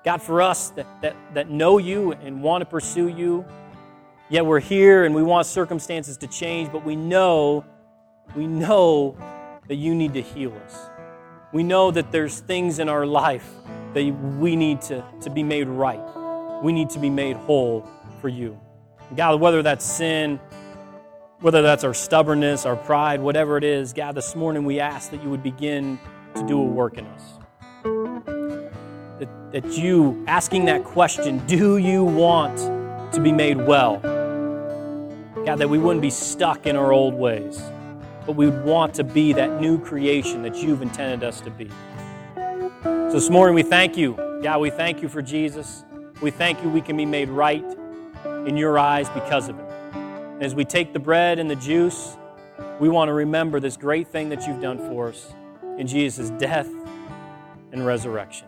God, 0.03 0.21
for 0.21 0.41
us 0.41 0.69
that, 0.71 0.87
that, 1.01 1.15
that 1.33 1.49
know 1.49 1.77
you 1.79 2.13
and 2.13 2.41
want 2.41 2.61
to 2.61 2.65
pursue 2.65 3.07
you, 3.07 3.45
yet 4.29 4.45
we're 4.45 4.59
here 4.59 5.05
and 5.05 5.13
we 5.13 5.23
want 5.23 5.47
circumstances 5.47 6.17
to 6.17 6.27
change, 6.27 6.71
but 6.71 6.85
we 6.85 6.95
know, 6.95 7.65
we 8.35 8.47
know 8.47 9.17
that 9.67 9.75
you 9.75 9.95
need 9.95 10.13
to 10.13 10.21
heal 10.21 10.53
us. 10.65 10.89
We 11.51 11.63
know 11.63 11.91
that 11.91 12.11
there's 12.11 12.39
things 12.39 12.79
in 12.79 12.89
our 12.89 13.05
life 13.05 13.49
that 13.93 14.03
we 14.39 14.55
need 14.55 14.81
to, 14.83 15.03
to 15.21 15.29
be 15.29 15.43
made 15.43 15.67
right. 15.67 16.01
We 16.63 16.71
need 16.71 16.89
to 16.91 16.99
be 16.99 17.09
made 17.09 17.35
whole 17.35 17.87
for 18.21 18.29
you. 18.29 18.59
God, 19.15 19.39
whether 19.39 19.63
that's 19.63 19.85
sin, 19.85 20.39
whether 21.39 21.61
that's 21.61 21.83
our 21.83 21.93
stubbornness, 21.93 22.65
our 22.65 22.75
pride, 22.75 23.21
whatever 23.21 23.57
it 23.57 23.63
is, 23.63 23.93
God, 23.93 24.15
this 24.15 24.35
morning 24.35 24.65
we 24.65 24.79
ask 24.79 25.11
that 25.11 25.23
you 25.23 25.29
would 25.29 25.43
begin 25.43 25.99
to 26.35 26.45
do 26.45 26.59
a 26.59 26.65
work 26.65 26.97
in 26.97 27.05
us. 27.05 27.36
That, 29.19 29.51
that 29.51 29.77
you, 29.77 30.23
asking 30.27 30.65
that 30.65 30.83
question, 30.83 31.45
do 31.47 31.77
you 31.77 32.03
want 32.03 32.57
to 33.13 33.21
be 33.21 33.31
made 33.31 33.57
well? 33.57 33.97
God, 35.45 35.55
that 35.57 35.69
we 35.69 35.77
wouldn't 35.77 36.01
be 36.01 36.09
stuck 36.09 36.65
in 36.65 36.75
our 36.75 36.91
old 36.91 37.13
ways 37.13 37.61
but 38.27 38.35
we 38.35 38.49
would 38.49 38.65
want 38.65 38.93
to 38.93 39.05
be 39.05 39.31
that 39.31 39.61
new 39.61 39.79
creation 39.79 40.41
that 40.43 40.57
you've 40.57 40.81
intended 40.81 41.25
us 41.25 41.39
to 41.39 41.49
be. 41.49 41.69
So 42.75 43.13
this 43.13 43.29
morning 43.29 43.55
we 43.55 43.63
thank 43.63 43.95
you. 43.95 44.15
God, 44.43 44.59
we 44.59 44.69
thank 44.69 45.01
you 45.01 45.07
for 45.07 45.21
Jesus. 45.21 45.85
We 46.21 46.29
thank 46.29 46.61
you 46.61 46.69
we 46.69 46.81
can 46.81 46.97
be 46.97 47.05
made 47.05 47.29
right 47.29 47.63
in 48.45 48.57
your 48.57 48.77
eyes 48.77 49.07
because 49.09 49.47
of 49.47 49.57
it. 49.57 49.65
as 50.41 50.53
we 50.53 50.65
take 50.65 50.91
the 50.91 50.99
bread 50.99 51.39
and 51.39 51.49
the 51.49 51.55
juice, 51.55 52.17
we 52.81 52.89
want 52.89 53.07
to 53.07 53.13
remember 53.13 53.61
this 53.61 53.77
great 53.77 54.09
thing 54.09 54.27
that 54.29 54.45
you've 54.45 54.61
done 54.61 54.77
for 54.77 55.07
us 55.07 55.33
in 55.77 55.87
Jesus' 55.87 56.29
death 56.31 56.69
and 57.71 57.85
resurrection. 57.85 58.47